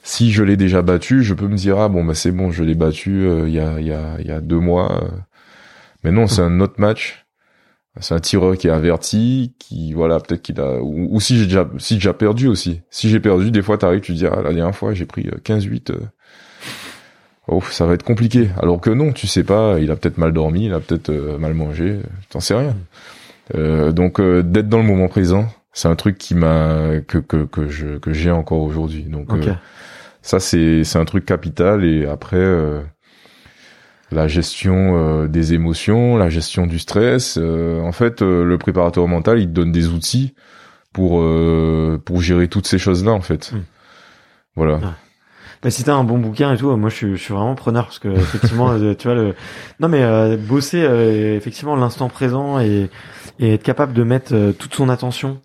[0.04, 2.62] Si je l'ai déjà battu, je peux me dire ah bon bah c'est bon, je
[2.62, 5.02] l'ai battu euh, il y a il y a il y a deux mois.
[5.02, 5.08] euh.
[6.04, 7.26] Mais non, c'est un autre match.
[8.00, 11.46] C'est un tireur qui est averti, qui voilà peut-être qu'il a ou, ou si j'ai
[11.46, 12.82] déjà si j'ai déjà perdu aussi.
[12.90, 15.26] Si j'ai perdu, des fois t'arrives tu te dis ah la dernière fois j'ai pris
[15.28, 15.90] euh, 15-8.
[15.90, 16.00] euh.
[17.48, 18.48] Oh, ça va être compliqué.
[18.60, 21.38] Alors que non, tu sais pas, il a peut-être mal dormi, il a peut-être euh,
[21.38, 22.76] mal mangé, t'en sais rien.
[23.54, 27.44] Euh, donc euh, d'être dans le moment présent, c'est un truc qui m'a que que
[27.44, 29.04] que je que j'ai encore aujourd'hui.
[29.04, 29.54] Donc euh,
[30.22, 32.80] ça c'est c'est un truc capital et après euh,
[34.10, 37.38] la gestion euh, des émotions, la gestion du stress.
[37.38, 40.34] euh, en fait, euh, le préparateur mental, il te donne des outils
[40.92, 43.52] pour euh, pour gérer toutes ces choses là en fait.
[43.52, 43.62] Mm.
[44.56, 44.80] Voilà.
[45.62, 47.84] Bah, si t'as un bon bouquin et tout, moi je suis, je suis vraiment preneur
[47.86, 49.34] parce que effectivement, tu vois le.
[49.80, 52.88] Non mais euh, bosser euh, effectivement l'instant présent et,
[53.38, 55.40] et être capable de mettre euh, toute son attention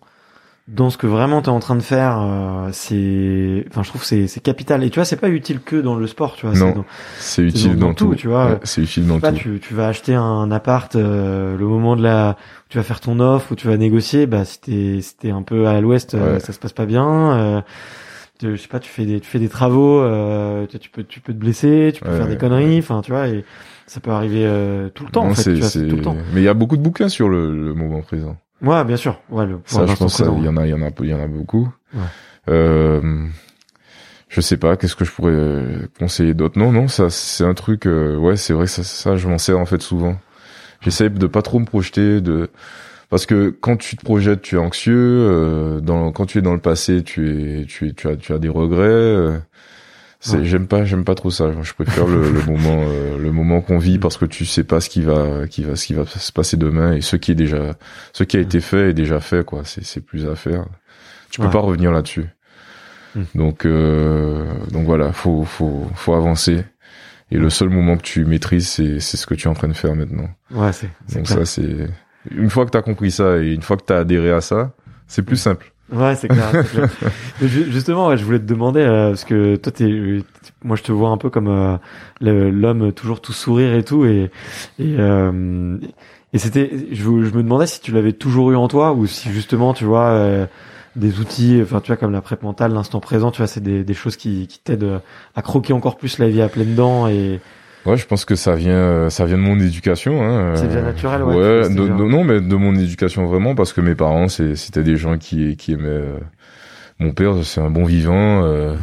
[0.68, 4.28] dans ce que vraiment t'es en train de faire, euh, c'est, enfin je trouve c'est
[4.28, 4.84] c'est capital.
[4.84, 6.54] Et tu vois, c'est pas utile que dans le sport, tu vois.
[6.56, 6.84] Non,
[7.18, 8.14] c'est utile dans- dans, tout, tout.
[8.14, 8.46] tu vois.
[8.52, 9.38] Ouais, c'est utile dans pas, tout.
[9.38, 13.00] tu, tu vas acheter un appart euh, le moment de la où tu vas faire
[13.00, 16.14] ton offre où tu vas négocier bah si t'es si t'es un peu à l'ouest
[16.14, 16.40] euh, Ouais.
[16.40, 17.60] ça se passe pas bien euh,
[18.42, 21.20] je sais pas tu fais des tu fais des travaux euh, tu, tu peux tu
[21.20, 23.44] peux te blesser tu peux Ouais, faire des conneries enfin tu vois et
[23.86, 26.40] ça peut arriver euh, tout le temps en fait tu vois, tout le temps Mais
[26.40, 28.36] il y a beaucoup de bouquins sur le, le moment présent.
[28.62, 30.82] ouais bien sûr ouais le Ça, je pense, présent, y en a, il y en
[30.82, 31.68] a, il y en a beaucoup.
[31.94, 32.00] Ouais.
[32.48, 33.26] Euh,
[34.28, 36.58] je sais pas, qu'est-ce que je pourrais euh, conseiller d'autre?
[36.58, 37.86] Non, non, ça, c'est un truc.
[37.86, 40.16] euh, ouais, c'est vrai, que ça, ça, je m'en sers en fait souvent.
[40.80, 42.48] J'essaie de pas trop me projeter, de
[43.10, 44.96] parce que quand tu te projettes, tu es anxieux.
[44.96, 48.32] euh, dans, quand tu es dans le passé, tu es, tu es, tu as, tu
[48.32, 49.42] as des regrets.
[50.30, 50.44] Ouais.
[50.44, 51.50] j'aime pas, j'aime pas trop ça.
[51.62, 54.80] Je préfère le, le moment, euh, le moment qu'on vit parce que tu sais pas
[54.80, 57.34] ce qui va, qui va, ce qui va se passer demain et ce qui est
[57.34, 57.74] déjà,
[58.12, 59.62] ce qui a été fait est déjà fait, quoi.
[59.64, 60.64] C'est, c'est plus à faire.
[61.30, 61.52] Tu peux Ouais.
[61.52, 62.26] pas revenir là-dessus.
[63.16, 63.22] Hmm.
[63.34, 66.64] Donc, euh, donc voilà, faut, faut, faut avancer.
[67.30, 69.68] Et le seul moment que tu maîtrises, c'est, c'est ce que tu es en train
[69.68, 70.28] de faire maintenant.
[70.50, 71.38] ouais c'est c'est Donc clair.
[71.38, 71.88] ça, c'est
[72.30, 74.74] une fois que t'as compris ça et une fois que t'as adhéré à ça,
[75.08, 75.71] c'est plus simple.
[75.92, 76.50] Ouais, c'est clair.
[77.42, 80.22] justement, ouais, je voulais te demander euh, parce que toi, t'es, euh,
[80.64, 81.76] moi, je te vois un peu comme euh,
[82.20, 84.30] l'homme toujours tout sourire et tout, et
[84.78, 85.76] et, euh,
[86.32, 89.30] et c'était, je, je me demandais si tu l'avais toujours eu en toi ou si
[89.30, 90.46] justement, tu vois, euh,
[90.96, 93.84] des outils, enfin, tu vois, comme la prep mentale, l'instant présent, tu vois, c'est des,
[93.84, 95.00] des choses qui, qui t'aident
[95.34, 97.40] à croquer encore plus la vie à pleines dents et
[97.84, 100.22] Ouais, je pense que ça vient, euh, ça vient de mon éducation.
[100.22, 100.52] Hein.
[100.54, 101.34] C'est déjà naturel, ouais.
[101.34, 104.96] Ouais, de- non, mais de mon éducation vraiment, parce que mes parents, c'est- c'était des
[104.96, 105.88] gens qui, qui aimaient.
[105.88, 106.18] euh,
[107.00, 108.44] mon père, c'est un bon vivant.
[108.44, 108.76] euh,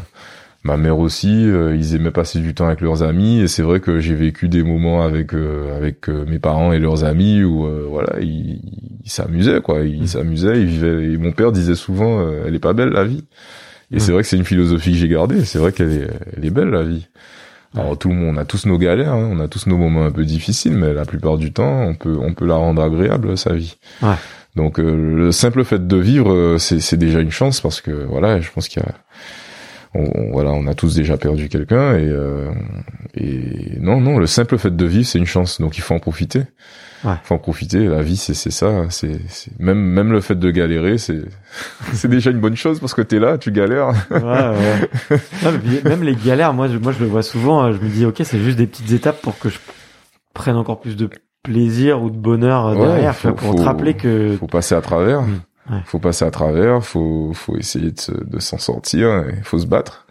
[0.66, 3.40] ma mère aussi, euh, ils aimaient passer du temps avec leurs amis.
[3.40, 6.80] Et c'est vrai que j'ai vécu des moments avec euh, avec euh, mes parents et
[6.80, 8.60] leurs amis où euh, voilà, ils
[9.06, 9.80] s'amusaient quoi.
[9.86, 10.08] Ils Mm.
[10.08, 11.14] s'amusaient, ils vivaient.
[11.14, 13.24] Et mon père disait souvent, euh, elle est pas belle la vie.
[13.92, 14.00] Et Mm.
[14.00, 15.46] c'est vrai que c'est une philosophie que j'ai gardée.
[15.46, 17.08] C'est vrai qu'elle est, elle est belle la vie.
[17.76, 20.06] Alors tout le monde, on a tous nos galères, hein, on a tous nos moments
[20.06, 23.38] un peu difficiles, mais la plupart du temps, on peut, on peut la rendre agréable
[23.38, 23.78] sa vie.
[24.02, 24.16] Ouais.
[24.56, 27.92] Donc euh, le simple fait de vivre, euh, c'est, c'est déjà une chance parce que
[27.92, 28.96] voilà, je pense qu'il y a,
[29.94, 32.50] on, on- voilà, on a tous déjà perdu quelqu'un et euh,
[33.16, 36.00] et non, non, le simple fait de vivre, c'est une chance, donc il faut en
[36.00, 36.44] profiter.
[37.06, 37.14] Ouais.
[37.24, 37.86] Faut en profiter.
[37.86, 38.84] La vie, c'est, c'est ça.
[38.90, 39.20] C'est,
[39.58, 41.22] même, même le fait de galérer, c'est,
[41.94, 43.94] c'est déjà une bonne chose parce que t'es là, tu galères.
[44.12, 45.18] Ouais, ouais.
[45.44, 45.52] Non,
[45.86, 47.64] même les galères, moi, je, moi, je le vois souvent.
[47.64, 49.60] euh, Je me dis, ok, c'est juste des petites étapes pour que je
[50.34, 51.10] prenne encore plus de
[51.42, 54.36] plaisir ou de bonheur euh, derrière, faut- pour faut- te rappeler que.
[54.38, 55.22] faut passer à travers.
[55.22, 55.40] Mm,
[55.70, 55.78] ouais.
[55.86, 56.84] Faut passer à travers.
[56.84, 59.24] Faut, faut essayer de, se- de s'en sortir.
[59.38, 60.06] Il faut se battre.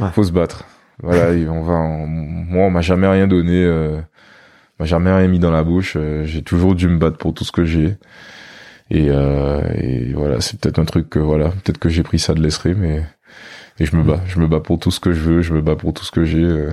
[0.00, 0.08] Ouais.
[0.12, 0.64] Faut se battre.
[1.02, 1.32] Voilà.
[1.32, 1.74] et on va.
[1.74, 3.64] en- moi, on m'a jamais rien donné.
[3.64, 3.98] Euh,
[4.78, 5.94] on m'a jamais rien mis dans la bouche.
[5.96, 7.96] euh, j'ai toujours dû me battre pour tout ce que j'ai.
[8.90, 12.34] Et, euh, et voilà, c'est peut-être un truc que voilà, peut-être que j'ai pris ça
[12.34, 13.02] de l'escrime mais
[13.80, 14.20] et je me bats.
[14.26, 15.42] Je me bats pour tout ce que je veux.
[15.42, 16.42] Je me bats pour tout ce que j'ai.
[16.44, 16.70] euh,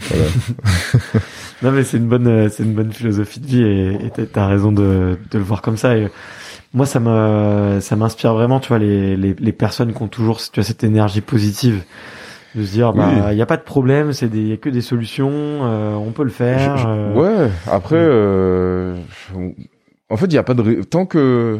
[0.00, 0.24] voilà.
[1.62, 4.70] Non, mais c'est une bonne, euh, c'est une bonne philosophie de vie et t'as raison
[4.72, 5.96] de, de le voir comme ça.
[5.96, 6.08] Et
[6.74, 10.38] moi, ça me, ça m'inspire vraiment, tu vois, les, les, les personnes qui ont toujours,
[10.40, 11.82] tu vois, cette énergie positive.
[12.54, 13.36] De se dire, bah, il Oui.
[13.36, 16.24] y a pas de problème, c'est des, y a que des solutions, euh, on peut
[16.24, 16.76] le faire.
[16.78, 17.50] Je- je- euh, Ouais.
[17.70, 18.96] Après, euh,
[20.08, 21.58] en fait, il y a pas de tant que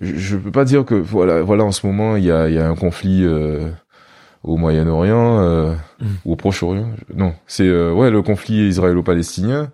[0.00, 2.54] je, je peux pas dire que voilà, voilà, en ce moment, il y a, il
[2.54, 3.68] y a un conflit euh,
[4.44, 6.06] au Moyen-Orient euh, Mm.
[6.24, 6.88] ou au Proche-Orient.
[7.14, 9.70] Non, c'est euh, ouais le conflit israélo-palestinien.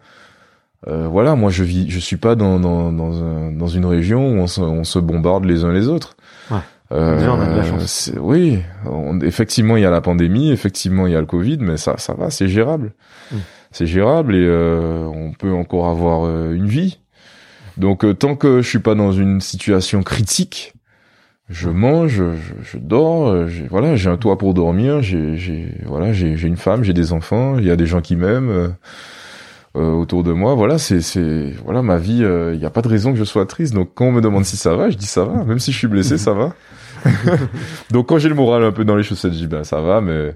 [0.86, 4.28] Euh, voilà, moi je vis, je suis pas dans dans dans, un- dans une région
[4.30, 6.16] où on se, on se bombarde les uns les autres.
[6.52, 6.58] Ouais.
[6.92, 7.84] Euh, Déjà, on a de la chance.
[7.86, 11.58] c'est- Oui, on- effectivement, il y a la pandémie, effectivement, il y a le Covid,
[11.60, 12.92] mais ça, ça va, c'est gérable.
[13.32, 13.36] Mm.
[13.72, 17.00] C'est gérable et euh, on peut encore avoir euh, une vie.
[17.76, 20.72] Donc, euh, tant que je suis pas dans une situation critique,
[21.50, 22.24] je mange, je,
[22.62, 26.56] je dors, j'ai, voilà, j'ai un toit pour dormir, j'ai, j'ai, voilà, j'ai, j'ai une
[26.56, 28.74] femme, j'ai des enfants, il y a des gens qui m'aiment
[29.78, 30.54] euh, euh, autour de moi.
[30.54, 32.22] Voilà, c'est, c'est, voilà, ma vie.
[32.24, 33.74] euh, Il n'y a pas de raison que je sois triste.
[33.74, 35.44] Donc, quand on me demande si ça va, je dis ça va.
[35.44, 36.52] Même si je suis blessé, ça va.
[37.90, 40.00] donc, quand j'ai le moral un peu dans les chaussettes, je dis ben ça va,
[40.00, 40.34] mais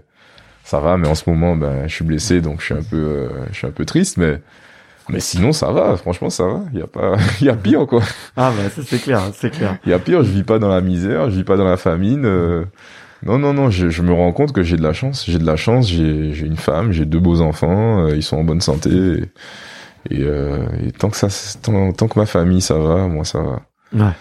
[0.64, 0.96] ça va.
[0.96, 3.56] Mais en ce moment, ben je suis blessé, donc je suis un peu, euh, je
[3.58, 4.40] suis un peu triste, mais.
[5.08, 5.96] Mais sinon, ça va.
[5.96, 6.60] Franchement, ça va.
[6.72, 8.02] Il y a pas, il y a pire, quoi.
[8.36, 9.76] Ah, bah, ça, c'est clair, c'est clair.
[9.84, 11.76] Il y a pire, je vis pas dans la misère, je vis pas dans la
[11.76, 12.24] famine.
[12.24, 12.64] euh,
[13.24, 15.24] non, non, non, je, je me rends compte que j'ai de la chance.
[15.26, 18.44] J'ai de la chance, j'ai une femme, j'ai deux beaux enfants, euh, ils sont en
[18.44, 18.90] bonne santé.
[18.90, 21.28] Et, et, euh, et tant que ça,
[21.62, 23.62] tant, tant que ma famille, ça va, moi, ça va.
[23.92, 24.12] Ouais.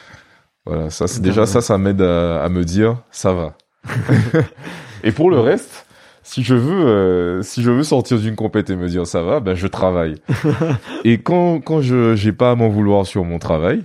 [0.65, 3.57] Voilà, ça, c'est déjà ça, ça m'aide à, à me dire, ça va.
[5.03, 5.87] et pour le reste,
[6.21, 9.39] si je veux, euh, si je veux sortir d'une compète et me dire ça va,
[9.39, 10.15] ben je travaille.
[11.03, 13.81] et quand quand je j'ai pas à m'en vouloir sur mon travail,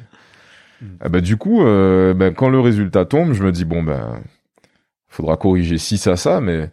[1.04, 4.20] eh ben du coup, euh, ben quand le résultat tombe, je me dis bon ben
[5.08, 6.70] faudra corriger ci ça ça, mais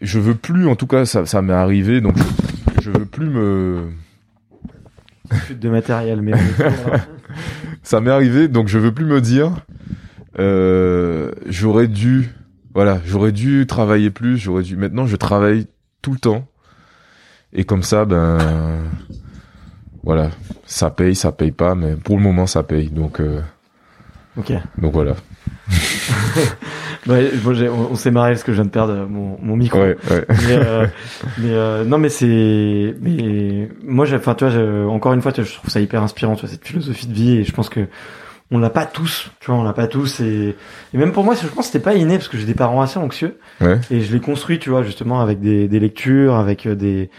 [0.00, 3.28] je veux plus, en tout cas ça ça m'est arrivé, donc je, je veux plus
[3.28, 3.88] me
[5.50, 6.32] de matériel, mais.
[7.82, 9.64] ça m'est arrivé, donc je veux plus me dire
[10.38, 12.30] euh, j'aurais dû
[12.74, 15.68] voilà, j'aurais dû travailler plus, j'aurais dû maintenant je travaille
[16.02, 16.46] tout le temps.
[17.52, 18.82] Et comme ça ben
[20.02, 20.30] voilà,
[20.66, 22.90] ça paye, ça paye pas mais pour le moment ça paye.
[22.90, 23.40] Donc euh,
[24.36, 24.52] ok.
[24.78, 25.14] donc voilà.
[27.06, 29.78] Ouais, bon, on, on s'est marré parce que je viens de perdre mon, mon micro.
[29.78, 30.24] Ouais, ouais.
[30.28, 30.86] mais euh,
[31.38, 35.50] mais euh, non mais c'est mais moi enfin tu vois encore une fois tu vois,
[35.50, 37.86] je trouve ça hyper inspirant tu vois cette philosophie de vie et je pense que
[38.54, 40.54] on l'a pas tous tu vois on l'a pas tous et,
[40.94, 42.80] et même pour moi je pense que c'était pas inné parce que j'ai des parents
[42.80, 43.78] assez anxieux Ouais.
[43.90, 47.10] et je l'ai construit tu vois justement avec des, des lectures avec euh, des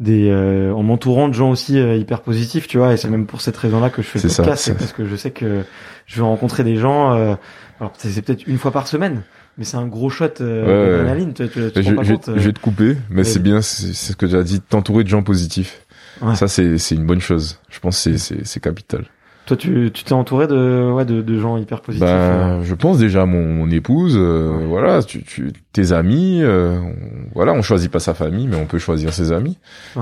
[0.00, 3.26] des euh, en m'entourant de gens aussi euh, hyper positifs tu vois et c'est même
[3.26, 5.30] pour cette raison là que je fais le ça, podcast c'est- parce que je sais
[5.30, 5.62] que
[6.06, 7.34] je vais rencontrer des gens euh,
[7.80, 9.22] alors c'est peut-être une fois par semaine
[9.58, 10.96] mais c'est un gros shot euh, Ouais, ouais.
[10.98, 14.34] d'adrénaline Je, euh, je vais te couper, mais c'est bien, c'est c'est ce que tu
[14.36, 15.82] as dit, t'entourer de gens positifs.
[16.22, 16.34] Ouais.
[16.36, 17.58] Ça, c'est c'est une bonne chose.
[17.68, 19.04] Je pense que c'est- c'est c'est capital.
[19.50, 22.06] Toi, tu tu t'es entouré de ouais de, de gens hyper positifs.
[22.06, 26.78] Ben, je pense déjà à mon, mon épouse, euh, voilà, tu, tu, tes amis, euh,
[26.78, 26.94] on-
[27.34, 29.58] voilà, on choisit pas sa famille, mais on peut choisir ses amis.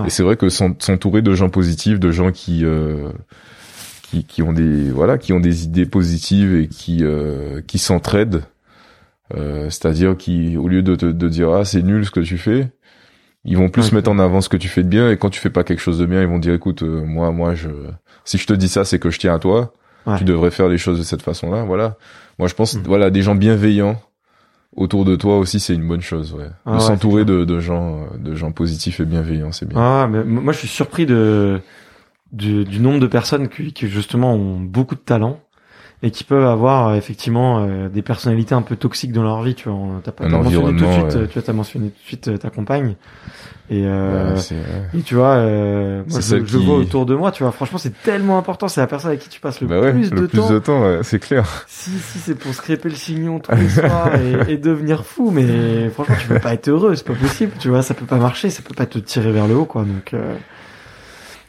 [0.07, 3.09] Et c'est vrai que s'en- s'entourer de gens positifs, de gens qui, euh,
[4.03, 8.43] qui, qui ont des, voilà, qui ont des idées positives et qui, euh, qui s'entraident,
[9.35, 12.37] euh, c'est-à-dire qui, au lieu de te de dire ah c'est nul ce que tu
[12.39, 12.69] fais,
[13.45, 13.93] Ils vont plus Ok.
[13.93, 15.81] mettre en avant ce que tu fais de bien et quand tu fais pas quelque
[15.81, 17.69] chose de bien, ils vont dire écoute, euh, moi, moi, je,
[18.25, 19.73] si je te dis ça, c'est que je tiens à toi.
[20.07, 20.19] Ouais.
[20.19, 21.63] Tu devrais faire les choses de cette façon-là.
[21.65, 21.97] Voilà.
[22.39, 22.83] Moi, je pense, Mm.
[22.87, 24.01] voilà, des gens bienveillants
[24.77, 26.35] autour de toi aussi, c'est une bonne chose.
[26.35, 26.49] Ouais.
[26.67, 29.79] Ah de ouais, s'entourer de gens, euh, de gens positifs et bienveillants, c'est bien.
[29.81, 31.61] Ah, mais moi, je suis surpris de,
[32.33, 35.41] du, du nombre de personnes qui, qui, justement ont beaucoup de talent
[36.03, 39.55] et qui peuvent avoir euh, effectivement euh, des personnalités un peu toxiques dans leur vie.
[39.55, 41.17] Tu vois, t'as pas t'as mentionné tout de suite, ouais.
[41.17, 42.95] euh, tu vois, t'as mentionné tout de suite euh, ta compagne
[43.71, 44.41] et euh, Ouais,
[44.99, 47.53] et tu vois, euh, moi C'est je, je qui- vois autour de moi, tu vois,
[47.53, 50.11] franchement c'est tellement important, c'est la personne avec qui tu passes le Bah ouais, plus
[50.11, 50.49] de le plus temps.
[50.51, 51.67] de temps, ouais, c'est clair.
[51.69, 55.31] Si si c'est pour se crêper le chignon tous les soirs et, et devenir fou,
[55.31, 58.17] mais franchement tu peux pas être heureux, c'est pas possible, tu vois, ça peut pas
[58.17, 59.83] marcher, ça peut pas te tirer vers le haut, quoi.
[59.83, 60.35] Donc euh,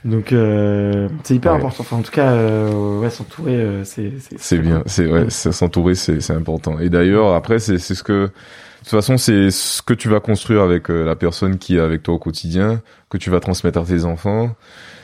[0.06, 1.58] donc euh, c'est hyper Ouais.
[1.58, 1.82] important.
[1.82, 6.22] Enfin en tout cas, euh, ouais, s'entourer, euh, c'est C'est bien, c'est ouais, s'entourer, c'est
[6.22, 6.80] c'est important.
[6.80, 8.32] Et d'ailleurs, après, c'est c'est ce que, de
[8.80, 12.04] toute façon, c'est ce que tu vas construire avec euh, la personne qui est avec
[12.04, 14.56] toi au quotidien, que tu vas transmettre à tes enfants,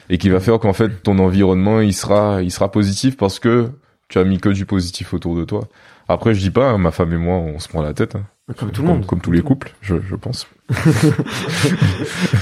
[0.10, 3.70] et qui va faire qu'en fait ton environnement il sera il sera positif parce que
[4.08, 5.62] tu as mis que du positif autour de toi.
[6.08, 8.24] Après, je dis pas, hein, ma femme et moi, on se prend la tête, hein.
[8.54, 10.48] Comme tout le monde, comme, tous les couples, je, je pense.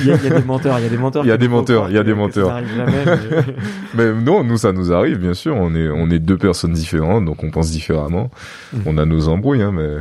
[0.02, 1.24] Il y, a, il y a des menteurs, il y a des menteurs.
[1.24, 2.50] Il y a des menteurs, il y a des ça menteurs.
[2.76, 3.56] jamais, mais-
[4.14, 5.56] Mais non, nous ça nous arrive bien sûr.
[5.56, 8.30] On est on est deux personnes différentes, donc on pense différemment.
[8.74, 8.82] Mhm.
[8.86, 9.98] On a nos embrouilles, hein, mais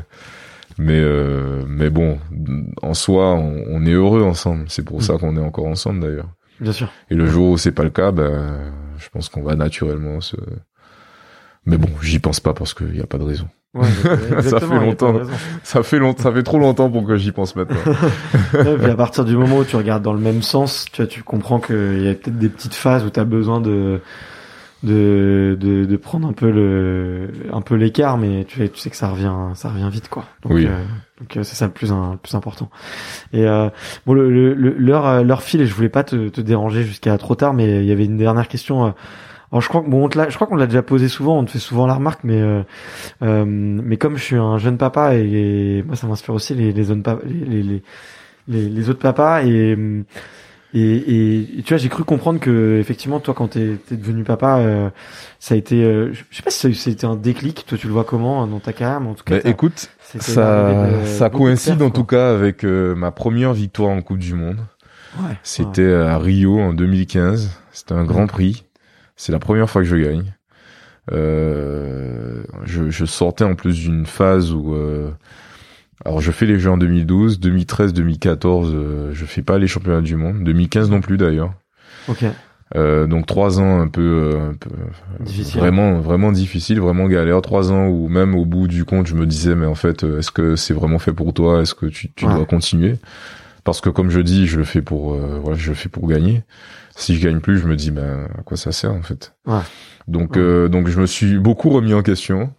[0.78, 2.18] mais euh, mais bon,
[2.82, 4.64] en soi, on, on est heureux ensemble.
[4.68, 5.02] C'est pour Mhm.
[5.02, 6.28] ça qu'on est encore ensemble d'ailleurs.
[6.60, 6.90] Bien sûr.
[7.10, 10.36] Et le jour où c'est pas le cas, ben je pense qu'on va naturellement se.
[11.64, 13.46] Mais bon, j'y pense pas parce qu'il y a pas de raison.
[13.74, 13.88] Ouais,
[14.42, 15.14] Ça fait longtemps.
[15.62, 17.76] Ça fait long, ça fait trop longtemps pour que j'y pense maintenant.
[18.52, 21.22] Puis à partir du moment où tu regardes dans le même sens, tu vois, tu
[21.22, 24.00] comprends qu'il y a peut-être des petites phases où tu as besoin de,
[24.82, 28.90] de, de, de prendre un peu le, un peu l'écart, mais tu, sais- tu sais
[28.90, 30.24] que ça revient, ça revient vite, quoi.
[30.42, 30.66] Donc, Oui.
[30.66, 30.76] euh,
[31.20, 32.68] donc euh, c'est ça le plus, un- le plus important.
[33.32, 33.70] Et euh,
[34.06, 37.16] bon, le, le, l'heure, euh, l'heure file et je voulais pas te, te déranger jusqu'à
[37.16, 38.92] trop tard, mais il y avait une dernière question.
[39.52, 41.44] Alors je crois que bon, on te je crois qu'on l'a déjà posé souvent, on
[41.44, 42.62] te fait souvent la remarque, mais euh,
[43.22, 46.82] euh, mais comme je suis un jeune papa et, moi ça m'inspire aussi les les,
[46.84, 47.82] zones pa- les, les, les,
[48.48, 49.76] les, les autres papas et
[50.74, 54.24] et, et, et tu vois j'ai cru comprendre que effectivement toi quand t'es es devenu
[54.24, 54.88] papa euh,
[55.38, 57.92] ça a été euh, je sais pas si ça a un déclic toi tu le
[57.92, 61.82] vois comment dans ta carrière mais en tout cas t'as- écoute, ça de ça coïncide
[61.82, 64.60] en tout cas avec euh, ma première victoire en Coupe du Monde.
[65.18, 65.36] Ouais.
[65.42, 67.50] C'était à Rio en 2015.
[67.72, 68.64] C'était un grand prix.
[69.22, 70.34] C'est la première fois que je gagne.
[71.12, 75.10] Euh, je, je sortais en plus d'une phase où, euh,
[76.04, 80.00] alors je fais les Jeux en 2012, 2013, 2014, euh, je fais pas les championnats
[80.00, 81.54] du monde, 2015 non plus d'ailleurs.
[82.08, 82.24] ok
[82.74, 84.70] Euh, donc trois ans un peu, euh, un peu
[85.20, 85.60] Difficile.
[85.60, 87.40] vraiment, vraiment difficile, vraiment galère.
[87.42, 90.18] Trois ans où même au bout du compte, je me disais mais en fait, euh,
[90.18, 91.60] est-ce que c'est vraiment fait pour toi?
[91.60, 92.34] Est-ce que tu, tu Ouais.
[92.34, 92.96] dois continuer?
[93.62, 96.08] Parce que comme je dis, je le fais pour, euh, voilà, je le fais pour
[96.08, 96.42] gagner.
[96.94, 99.34] Si je gagne plus, je me dis ben à quoi ça sert en fait.
[99.46, 99.60] Ouais.
[100.08, 100.42] Donc, Ouais.
[100.42, 102.52] euh, donc je me suis beaucoup remis en question.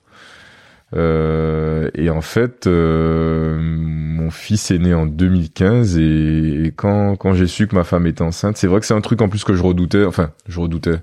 [0.95, 7.33] Euh, et en fait, euh, mon fils est né en 2015 et, et quand quand
[7.33, 9.43] j'ai su que ma femme était enceinte, c'est vrai que c'est un truc en plus
[9.43, 10.05] que je redoutais.
[10.05, 10.99] Enfin, je redoutais.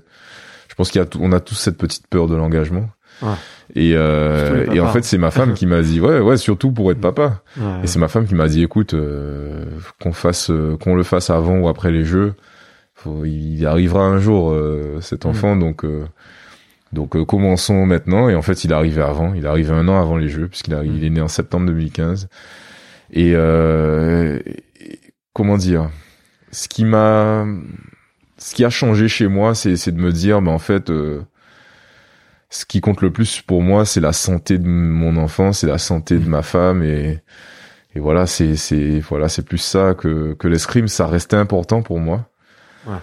[0.69, 2.89] Je pense qu'il y a on a tous cette petite peur de l'engagement.
[3.21, 3.33] Ouais.
[3.75, 6.89] Et, euh, et en fait, c'est ma femme qui m'a dit ouais ouais surtout pour
[6.91, 7.41] être papa.
[7.57, 7.81] Ouais.
[7.83, 9.65] Et c'est ma femme qui m'a dit écoute euh,
[10.01, 12.33] qu'on fasse euh, qu'on le fasse avant ou après les jeux.
[13.03, 15.29] Faut, il arrivera un jour euh, cet Mm.
[15.29, 16.05] enfant donc euh,
[16.93, 18.29] donc euh, commençons maintenant.
[18.29, 20.47] Et en fait il est arrivé avant, il est arrivé un an avant les jeux
[20.47, 20.85] puisqu'il Mm.
[20.97, 22.27] il est né en septembre 2015
[23.13, 24.39] et, euh,
[24.79, 24.99] et-
[25.33, 25.89] comment dire?
[26.51, 27.45] Ce qui m'a
[28.37, 31.21] ce qui a changé chez moi c'est c'est de me dire mais en fait euh,
[32.49, 35.77] ce qui compte le plus pour moi c'est la santé de mon enfant, c'est la
[35.77, 36.83] santé de ma femme.
[36.83, 37.19] Et
[37.95, 40.87] et voilà c'est c'est voilà c'est plus ça que que l'escrime.
[40.89, 42.27] Ça restait important pour moi
[42.87, 42.97] Ouais.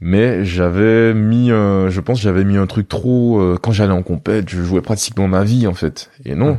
[0.00, 4.02] mais j'avais mis un, je pense j'avais mis un truc trop euh, quand j'allais en
[4.02, 6.58] compète je jouais pratiquement ma vie en fait et non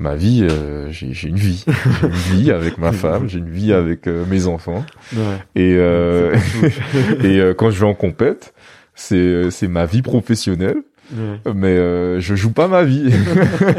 [0.00, 0.08] Ouais.
[0.08, 1.64] ma vie euh, j'ai une vie
[2.00, 4.84] j'ai une vie avec ma femme j'ai une vie avec euh, mes enfants
[5.14, 5.36] Ouais.
[5.54, 6.34] et euh,
[7.22, 8.54] et euh, quand je vais en compète
[8.94, 10.82] c'est c'est ma vie professionnelle
[11.14, 11.52] Ouais.
[11.54, 13.12] mais euh, je joue pas ma vie.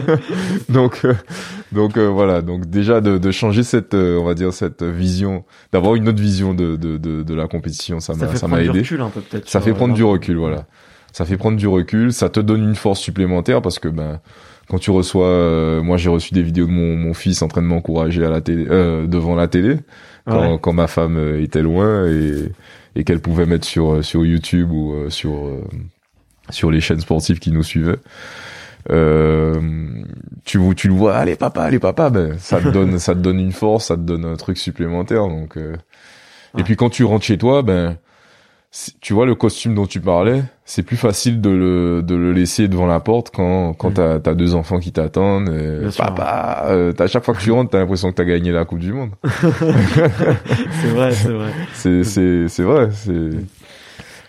[0.70, 1.14] donc euh,
[1.72, 5.44] donc euh, voilà, donc déjà de, de changer cette euh, on va dire cette vision,
[5.72, 8.48] d'avoir une autre vision de de de, de la compétition, ça Ça m'a fait ça
[8.48, 8.80] m'a prendre du aidé.
[8.86, 9.50] recul un peu peut-être.
[9.50, 10.66] Ça fait euh, prendre du recul, voilà.
[11.12, 14.20] Ça fait prendre du recul, ça te donne une force supplémentaire parce que ben
[14.70, 17.62] quand tu reçois, euh, moi j'ai reçu des vidéos de mon, mon fils en train
[17.62, 19.78] de m'encourager à la télé, euh, devant la télé,
[20.26, 20.60] quand, Ouais.
[20.62, 22.50] quand ma femme euh, était loin et,
[22.96, 25.62] et qu'elle pouvait mettre sur sur YouTube ou euh, sur euh,
[26.50, 28.00] sur les chaînes sportives qui nous suivaient.
[28.91, 29.60] euh,
[30.44, 33.39] tu tu le vois allez papa allez papa ben ça te donne ça te donne
[33.39, 35.76] une force ça te donne un truc supplémentaire donc euh.
[36.58, 37.98] et puis quand tu rentres chez toi ben
[39.02, 42.68] tu vois le costume dont tu parlais c'est plus facile de le de le laisser
[42.68, 44.22] devant la porte quand quand mm.
[44.22, 45.50] t'as as deux enfants qui t'attendent
[45.96, 48.80] papa euh, à chaque fois que tu rentres t'as l'impression que t'as gagné la coupe
[48.80, 53.30] du monde c'est vrai c'est vrai c'est c'est c'est vrai c'est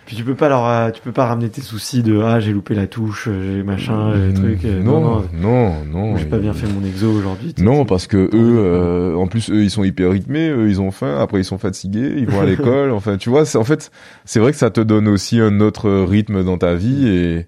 [0.07, 2.53] puis tu peux pas leur, euh, tu peux pas ramener tes soucis de ah j'ai
[2.53, 4.65] loupé la touche, j'ai machin, les mm, trucs.
[4.65, 6.17] Euh, non, non, non, non.
[6.17, 7.55] J'ai pas bien fait mon exo aujourd'hui.
[7.59, 10.91] Non, parce que eux, euh, en plus eux ils sont hyper rythmés, eux ils ont
[10.91, 12.91] faim, après ils sont fatigués, ils vont à l'école.
[12.91, 13.91] enfin, tu vois, c'est en fait,
[14.25, 17.47] c'est vrai que ça te donne aussi un autre rythme dans ta vie et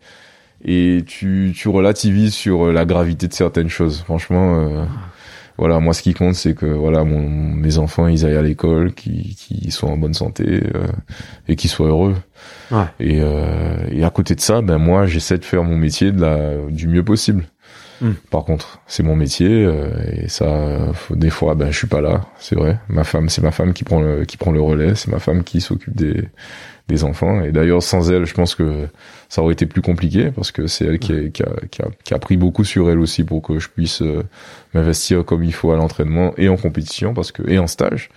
[0.64, 4.00] et tu tu relativises sur la gravité de certaines choses.
[4.00, 4.86] Franchement
[5.58, 8.92] voilà, moi ce qui compte c'est que voilà, mon, mes enfants ils aillent à l'école,
[8.92, 10.86] qu'ils qui soient en bonne santé euh,
[11.48, 12.14] et qu'ils soient heureux.
[12.70, 12.84] Ouais.
[13.00, 16.20] Et, euh, et à côté de ça, ben moi j'essaie de faire mon métier de
[16.20, 17.44] la du mieux possible.
[18.02, 18.12] Hmm.
[18.30, 22.02] Par contre, c'est mon métier euh, et ça, faut, des fois, ben je suis pas
[22.02, 22.78] là, c'est vrai.
[22.88, 25.42] Ma femme, c'est ma femme qui prend le qui prend le relais, c'est ma femme
[25.42, 26.28] qui s'occupe des
[26.88, 27.40] des enfants.
[27.42, 28.86] Et d'ailleurs, sans elle, je pense que
[29.28, 31.88] ça aurait été plus compliqué parce que c'est elle qui a, qui, a, qui, a,
[32.04, 34.22] qui a, pris beaucoup sur elle aussi pour que je puisse euh,
[34.74, 38.10] m'investir comme il faut à l'entraînement et en compétition parce que et en stage.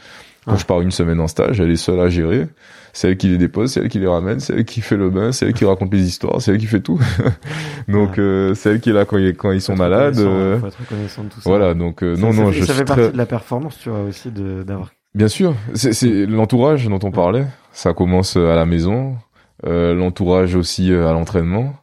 [0.46, 2.48] Quand je pars une semaine en stage, elle est seule à gérer.
[2.92, 5.12] C'est elle qui les dépose, c'est elle qui les ramène, c'est elle qui fait le
[5.12, 7.00] bain, c'est elle qui raconte les histoires, c'est elle qui fait tout.
[7.88, 10.18] donc euh, c'est elle qui est là quand, ils, quand ils sont malades.
[10.18, 11.50] Euh, faut être reconnaissant de tout ça.
[11.50, 14.90] Voilà, donc non, non, je ça fait partie de la performance, tu vois aussi d'avoir.
[15.16, 17.46] Bien sûr, c'est l'entourage dont on parlait.
[17.72, 19.18] Ça commence à la maison,
[19.66, 21.74] euh, l'entourage aussi euh, à l'entraînement.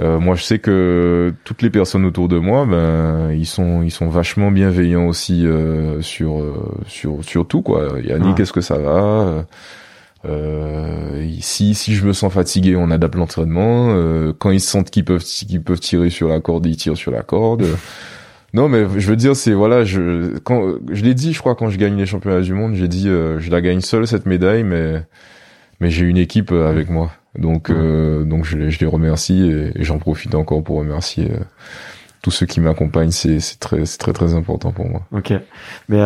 [0.00, 3.90] Euh, moi, je sais que toutes les personnes autour de moi, ben, ils sont, ils
[3.90, 6.42] sont vachement bienveillants aussi euh, sur,
[6.86, 8.00] sur, sur tout quoi.
[8.02, 9.44] Yannick, quest ce que ça va?
[10.26, 13.94] Euh, si si je me sens fatigué, on adapte l'entraînement.
[14.38, 17.22] quand ils sentent qu'ils peuvent qu'ils peuvent tirer sur la corde, ils tirent sur la
[17.22, 17.66] corde.
[18.54, 21.68] Non, mais je veux dire, c'est voilà, je quand je l'ai dit, je crois quand
[21.68, 25.02] je gagne les championnats du monde, j'ai dit, je la gagne seul cette médaille, mais
[25.80, 27.10] mais j'ai une équipe euh, avec moi.
[27.38, 31.40] Donc, euh, donc je les, je les remercie et, j'en profite encore pour remercier euh,
[32.22, 33.10] tous ceux qui m'accompagnent.
[33.10, 35.02] C'est, c'est très, c'est très, très important pour moi.
[35.12, 35.32] Ok.
[35.88, 36.00] Mais,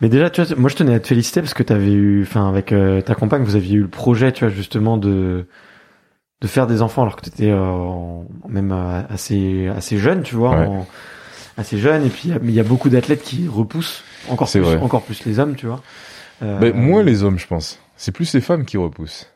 [0.00, 2.22] mais déjà, tu vois, moi, je tenais à te féliciter parce que tu avais eu,
[2.22, 2.74] enfin, avec
[3.04, 5.46] ta compagne, vous aviez eu le projet, tu vois, justement, de,
[6.40, 7.54] de faire des enfants alors que tu étais
[8.48, 8.72] même
[9.08, 10.66] assez, assez jeune, tu vois,
[11.56, 12.04] assez jeune.
[12.04, 15.54] Et puis, il y, a beaucoup d'athlètes qui repoussent encore plus, encore plus les hommes,
[15.54, 15.82] tu vois.
[16.42, 17.80] Euh, moins les hommes, je pense.
[17.96, 19.30] C'est plus les femmes qui repoussent.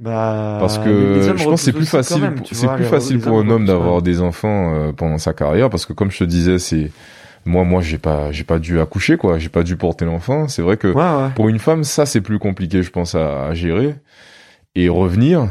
[0.00, 4.00] Bah, parce que je pense c'est plus facile, c'est plus facile pour un homme d'avoir
[4.00, 6.92] des enfants euh, pendant sa carrière parce que comme je te disais, c'est
[7.44, 10.46] moi, moi, j'ai pas, j'ai pas dû accoucher quoi, j'ai pas dû porter l'enfant.
[10.46, 10.94] C'est vrai que
[11.34, 13.96] pour une femme, ça c'est plus compliqué, je pense, à, à, gérer
[14.76, 15.48] et revenir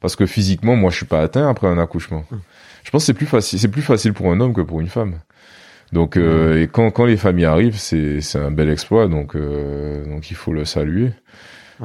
[0.00, 2.24] parce que physiquement, moi, je suis pas atteint après un accouchement.
[2.32, 2.40] Hum.
[2.84, 4.88] Je pense que c'est plus facile, c'est plus facile pour un homme que pour une
[4.88, 5.18] femme.
[5.92, 9.08] Donc, euh, et quand, quand les familles arrivent, c'est, c'est un bel exploit.
[9.08, 11.10] Donc, euh, donc il faut le saluer.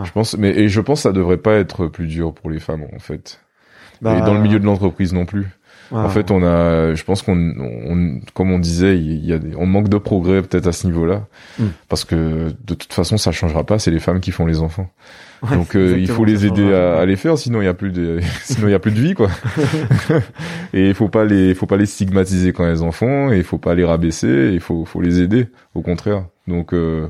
[0.03, 2.59] Je pense, mais et je pense que ça devrait pas être plus dur pour les
[2.59, 3.41] femmes en fait.
[4.01, 5.47] Bah, et dans le milieu de l'entreprise non plus.
[5.91, 9.65] En fait, on a, je pense qu'on, on, comme on disait, il y a, on
[9.65, 11.25] manque de progrès peut-être à ce niveau-là,
[11.57, 11.67] hmm.
[11.87, 13.79] parce que de toute façon, ça changera pas.
[13.79, 14.89] C'est les femmes qui font les enfants.
[15.51, 17.91] Donc euh, il faut les aider à, à, les faire, sinon il y a plus
[17.91, 19.29] de, sinon il y a plus de vie quoi.
[20.73, 23.43] et il faut pas les, faut pas les stigmatiser quand elles en font, et il
[23.43, 26.25] faut pas les rabaisser, il faut, faut les aider, au contraire.
[26.47, 27.07] Donc euh,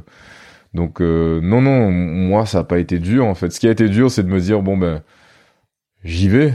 [0.73, 3.51] donc euh, non non, moi ça a pas été dur en fait.
[3.51, 5.01] Ce qui a été dur, c'est de me dire bon ben
[6.03, 6.53] j'y vais.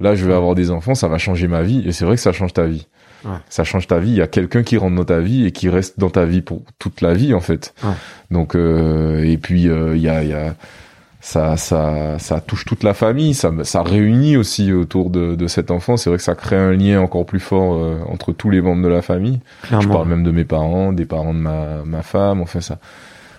[0.00, 1.82] Là, je vais avoir des enfants, ça va changer ma vie.
[1.86, 2.86] Et c'est vrai que ça change ta vie.
[3.24, 3.36] Ouais.
[3.48, 4.10] Ça change ta vie.
[4.10, 6.40] Il y a quelqu'un qui rentre dans ta vie et qui reste dans ta vie
[6.40, 7.74] pour toute la vie en fait.
[7.84, 7.90] Ouais.
[8.30, 10.54] Donc euh, et puis euh, il y a, y a
[11.20, 15.70] ça, ça, ça touche toute la famille, ça, ça réunit aussi autour de, de cet
[15.70, 15.98] enfant.
[15.98, 18.82] C'est vrai que ça crée un lien encore plus fort euh, entre tous les membres
[18.82, 19.40] de la famille.
[19.64, 22.40] Je parle même de mes parents, des parents de ma, ma femme.
[22.40, 22.78] Enfin ça,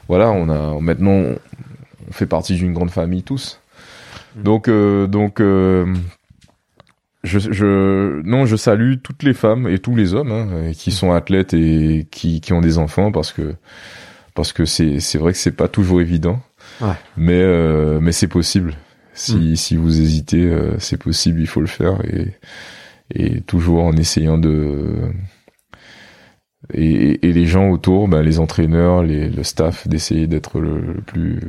[0.07, 1.23] voilà, on a maintenant
[2.11, 3.60] on fait partie d'une grande famille tous.
[4.35, 4.44] Mm.
[4.44, 5.85] Donc, euh, donc, euh,
[7.23, 11.11] je, je, non, je salue toutes les femmes et tous les hommes hein, qui sont
[11.11, 13.56] athlètes et qui, qui ont des enfants parce que
[14.34, 16.39] parce que c'est c'est vrai que c'est pas toujours évident.
[17.18, 18.73] Mais, euh, mais c'est possible.
[19.14, 19.56] Si, mm.
[19.56, 21.99] si vous hésitez, euh, c'est possible, il faut le faire.
[22.06, 22.34] Et,
[23.14, 25.11] et toujours en essayant de...
[26.73, 31.39] Et, et les gens autour, ben, les entraîneurs, les, le staff, d'essayer d'être le, plus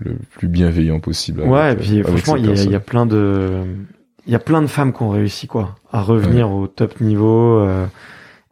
[0.00, 1.42] le plus bienveillant possible.
[1.42, 3.64] ouais, et puis franchement, il y, y a plein de
[4.26, 7.58] il y a plein de femmes qui ont réussi quoi à revenir au top niveau.
[7.58, 7.86] Euh,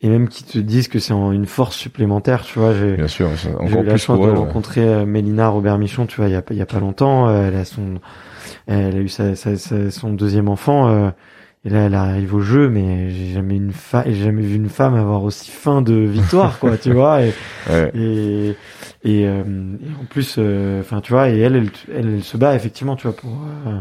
[0.02, 2.74] et même qui te disent que c'est une force supplémentaire, tu vois.
[2.74, 6.26] J'ai, Bien sûr, j'ai eu la chance de rencontrer euh, Mélina Robert Michon, tu vois,
[6.28, 7.28] il y a, il y a pas longtemps.
[7.28, 8.00] Euh, elle a son,
[8.66, 9.56] elle a eu sa, sa,
[9.90, 10.88] son deuxième enfant.
[10.90, 11.08] Euh,
[11.64, 14.68] Et là, elle arrive au jeu, mais j'ai jamais une fa- j'ai jamais vu une
[14.68, 17.22] femme avoir aussi faim de victoire, quoi, tu vois.
[17.22, 17.32] Et,
[17.70, 17.90] Ouais.
[17.94, 18.48] et,
[19.04, 19.42] et, euh,
[19.80, 22.96] et en plus, euh, enfin, tu vois, et elle, elle, elle, elle se bat effectivement,
[22.96, 23.30] tu vois, pour
[23.66, 23.78] euh,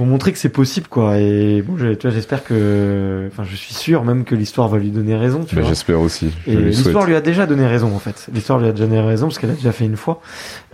[0.00, 1.18] pour montrer que c'est possible, quoi.
[1.18, 4.78] Et bon, je- tu vois, j'espère que, enfin, je suis sûr même que l'histoire va
[4.78, 5.68] lui donner raison, tu Mais vois.
[5.68, 6.30] j'espère aussi.
[6.46, 8.26] Je Et l'histoire lui a déjà donné raison en fait.
[8.32, 10.22] L'histoire lui a déjà donné raison parce qu'elle a déjà fait une fois.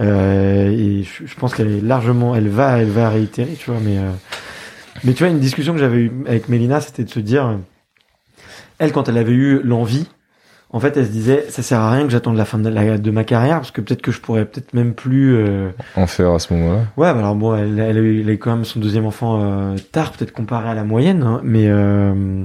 [0.01, 3.81] Euh, et je, je pense qu'elle est largement, elle va, elle va réitérer, tu vois.
[3.85, 4.13] Mais euh,
[5.03, 7.59] mais tu vois, une discussion que j'avais eue avec Mélina, c'était de se dire,
[8.79, 10.07] elle quand elle avait eu l'envie,
[10.77, 12.99] en fait, elle se disait, ça sert à rien que j'attende la fin de, la-
[12.99, 15.35] de ma carrière parce que peut-être que je pourrais peut-être même plus.
[15.35, 16.81] euh, En faire à ce moment-là.
[16.97, 19.07] Ouais, bah alors bon, elle, elle, a eu, elle a eu quand même son deuxième
[19.07, 22.45] enfant euh, tard, peut-être comparé à la moyenne, hein, mais euh,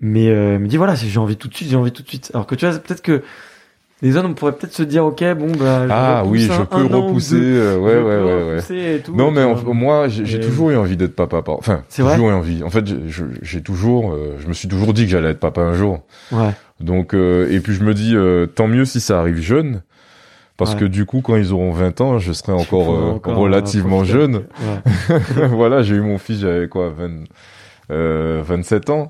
[0.00, 2.02] mais euh, elle me dit voilà, si j'ai envie tout de suite, j'ai envie tout
[2.02, 2.30] de suite.
[2.34, 3.22] Alors que tu vois, peut-être que
[4.00, 6.84] les hommes, on pourrait peut-être se dire ok, bon bah je Ah oui, je peux
[6.84, 7.34] repousser.
[7.36, 8.54] euh, ouais, Je ouais, peux ouais, ouais.
[8.56, 9.74] repousser et tout, Non, mais en- vois.
[9.74, 11.42] moi, j'ai Et- toujours eu envie d'être papa.
[11.48, 12.62] Enfin, C'est vrai toujours eu envie.
[12.62, 12.84] En fait,
[13.42, 15.98] j'ai toujours, euh, je me suis toujours dit que j'allais être papa un jour.
[16.30, 19.82] ouais, Donc, euh, et puis je me dis, euh, tant mieux si ça arrive jeune,
[20.56, 20.80] parce Ouais.
[20.80, 24.04] que du coup, quand ils auront 20 ans, je serai encore, euh, encore, relativement euh,
[24.04, 24.34] jeune.
[25.08, 25.18] Ouais.
[25.50, 27.24] voilà, j'ai eu mon fils, j'avais quoi, 20,
[27.90, 29.08] euh, 27 ans.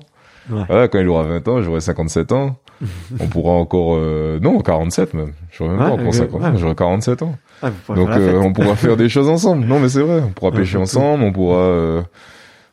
[0.49, 0.63] Ouais.
[0.67, 2.55] Voilà, quand il aura 20 ans, j'aurai 57 ans.
[3.19, 5.33] On pourra encore, euh, non, 47 même.
[5.51, 7.35] J'aurai même pas encore ok, 50 ans, j'aurai 47 ans.
[7.61, 9.65] Ah, Donc euh, on pourra faire des choses ensemble.
[9.65, 12.01] Non mais c'est vrai, on pourra pêcher ensemble, on pourra euh,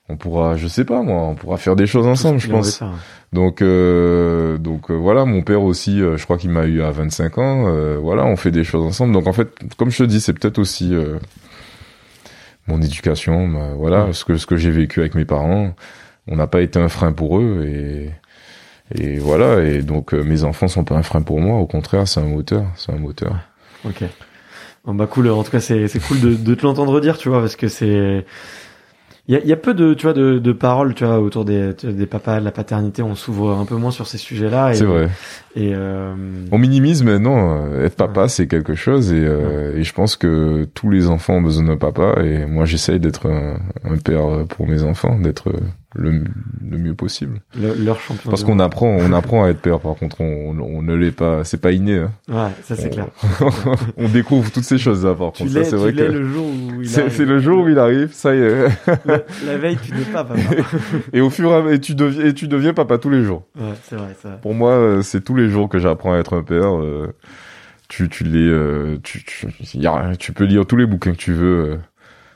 [0.08, 2.70] on pourra je sais pas moi, on pourra faire des choses ensemble, je pense.
[2.70, 2.90] ça.
[3.32, 6.90] Donc euh, donc euh, voilà, mon père aussi euh, je crois qu'il m'a eu à
[6.92, 9.12] 25 ans, euh, voilà, on fait des choses ensemble.
[9.12, 11.18] Donc en fait, comme je te dis, c'est peut-être aussi euh,
[12.68, 14.12] mon éducation, ma- voilà, Ouais.
[14.12, 15.74] ce que ce que j'ai vécu avec mes parents,
[16.28, 18.10] on n'a pas été un frein pour eux et
[18.94, 22.06] et voilà et donc euh, mes enfants sont pas un frein pour moi, au contraire,
[22.06, 23.36] c'est un moteur, c'est un moteur.
[23.84, 24.04] Ok.
[24.84, 25.28] Bon bah cool.
[25.30, 27.66] En tout cas, c'est c'est cool de, de te l'entendre dire, tu vois, parce que
[27.68, 28.24] c'est
[29.28, 31.44] il y a, y a peu de tu vois de, de paroles, tu vois, autour
[31.44, 33.02] des des papas, de la paternité.
[33.02, 34.70] On s'ouvre un peu moins sur ces sujets-là.
[34.70, 35.08] et- C'est vrai.
[35.56, 36.14] Et euh,
[36.52, 40.16] On minimise, mais non, euh, être papa, c'est quelque chose, et, euh, et je pense
[40.16, 44.44] que tous les enfants ont besoin d'un papa, et moi j'essaye d'être un, un père
[44.48, 45.50] pour mes enfants, d'être
[45.98, 46.24] le,
[46.68, 47.40] le mieux possible.
[47.58, 48.30] le- leur champion.
[48.30, 51.42] Parce qu'on apprend, on apprend à être père, par contre, on, on ne l'est pas,
[51.44, 51.98] c'est pas inné.
[51.98, 52.12] hein.
[52.28, 53.06] Ouais, ça c'est On- clair.
[53.96, 55.54] on découvre toutes ces choses-là, par Tu contre.
[55.54, 57.12] Ça, c'est vrai que le jour où il c'est arrive.
[57.16, 58.66] c'est le jour où il arrive, ça y est.
[59.04, 60.40] La, la veille, tu n'es pas papa.
[61.12, 63.44] et au fur et à mesure, tu deviens, et tu deviens papa tous les jours.
[63.58, 64.38] ouais, c'est vrai, c'est vrai.
[64.42, 66.76] Pour moi, euh, c'est tous les jours que j'apprends à être un père.
[66.76, 67.12] euh,
[67.88, 71.16] tu, tu les, euh, tu, tu, y a, tu peux lire tous les bouquins que
[71.16, 71.70] tu veux.
[71.72, 71.76] euh,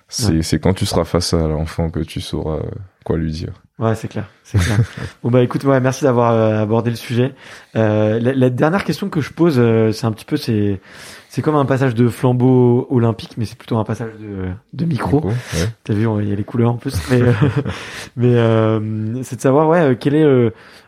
[0.08, 0.42] c'est, Ouais.
[0.42, 2.70] c'est quand tu seras face à l'enfant que tu sauras euh,
[3.10, 3.52] quoi lui dire.
[3.80, 4.78] Ouais, c'est clair, c'est clair.
[5.24, 7.32] bon bah écoute, ouais, merci d'avoir euh, abordé le sujet.
[7.74, 10.80] Euh, la, la dernière question que je pose, euh, c'est un petit peu, c'est,
[11.28, 15.26] c'est comme un passage de flambeau olympique, mais c'est plutôt un passage de, de micro.
[15.26, 15.34] Ouais.
[15.82, 16.94] T'as vu, il y a les couleurs en plus.
[17.10, 17.32] Mais, euh,
[18.16, 20.26] mais euh, c'est de savoir, ouais, quel est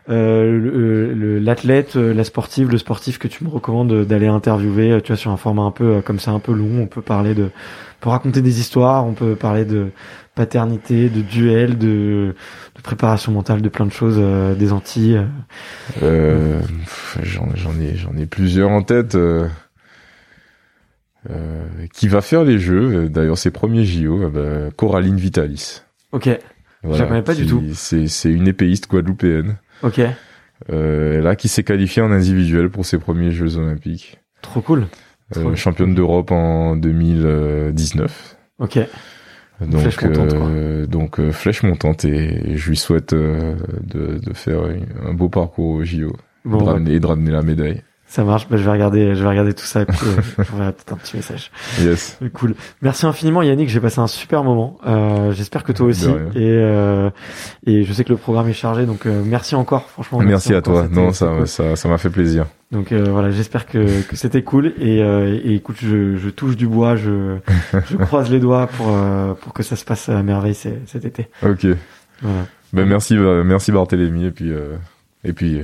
[0.07, 5.37] l'athlète, la sportive, le sportif que tu me recommandes d'aller interviewer, tu vois, sur un
[5.37, 6.83] format un peu comme ça, un peu long.
[6.83, 9.89] On peut parler de, on peut raconter des histoires, on peut parler de
[10.35, 12.35] paternité, de duel, de,
[12.75, 15.17] de préparation mentale, de plein de choses, euh, des Antilles.
[15.17, 15.25] euh.
[16.03, 16.61] Euh,
[17.21, 17.47] j'en,
[17.79, 19.15] ai, j'en ai plusieurs en tête.
[19.15, 19.47] euh,
[21.93, 25.81] qui va faire les jeux D'ailleurs, ses premiers JO, bah, Coraline Vitalis.
[26.11, 26.25] Ok,
[26.83, 27.63] la connais pas du qui- tout.
[27.73, 29.57] C'est, c'est une épéiste guadeloupéenne.
[29.83, 30.01] ok,
[30.69, 34.19] là, qui s'est qualifiée en individuel pour ses premiers Jeux Olympiques.
[34.41, 34.87] trop cool.
[35.31, 38.37] Trop- championne d'Europe en 2019.
[38.59, 38.77] Ok,
[39.67, 40.47] Donc, Flèche montante, quoi.
[40.47, 44.61] euh, donc euh, flèche montante et, et je lui souhaite euh, de, de faire
[45.05, 46.15] un beau parcours au JO
[46.45, 47.81] bon, ramener, de ramener la médaille.
[48.13, 48.47] Ça marche.
[48.47, 49.81] Bah, je vais regarder, je vais regarder tout ça.
[49.81, 51.51] Et puis, euh, j'enverrai peut-être un petit message.
[51.81, 52.19] Yes.
[52.33, 52.53] Cool.
[52.81, 54.77] Merci infiniment Yannick, j'ai passé un super moment.
[54.85, 56.07] Euh, J'espère que toi aussi.
[56.35, 57.09] Et euh,
[57.65, 59.89] et je sais que le programme est chargé, donc euh, merci encore.
[59.89, 60.87] Franchement, Merci, à encore, toi.
[60.91, 61.47] Non, ça, cool.
[61.47, 62.45] ça, ça m'a fait plaisir.
[62.71, 64.73] Donc euh, voilà, j'espère que, que c'était cool.
[64.79, 67.37] Et, euh, et écoute, je, je touche du bois, je,
[67.89, 71.27] je croise les doigts pour euh, pour que ça se passe à merveille cet été.
[71.43, 71.65] Ok.
[72.21, 72.45] Voilà.
[72.73, 74.75] Ben merci, merci Barthélémy et puis euh,
[75.23, 75.63] et puis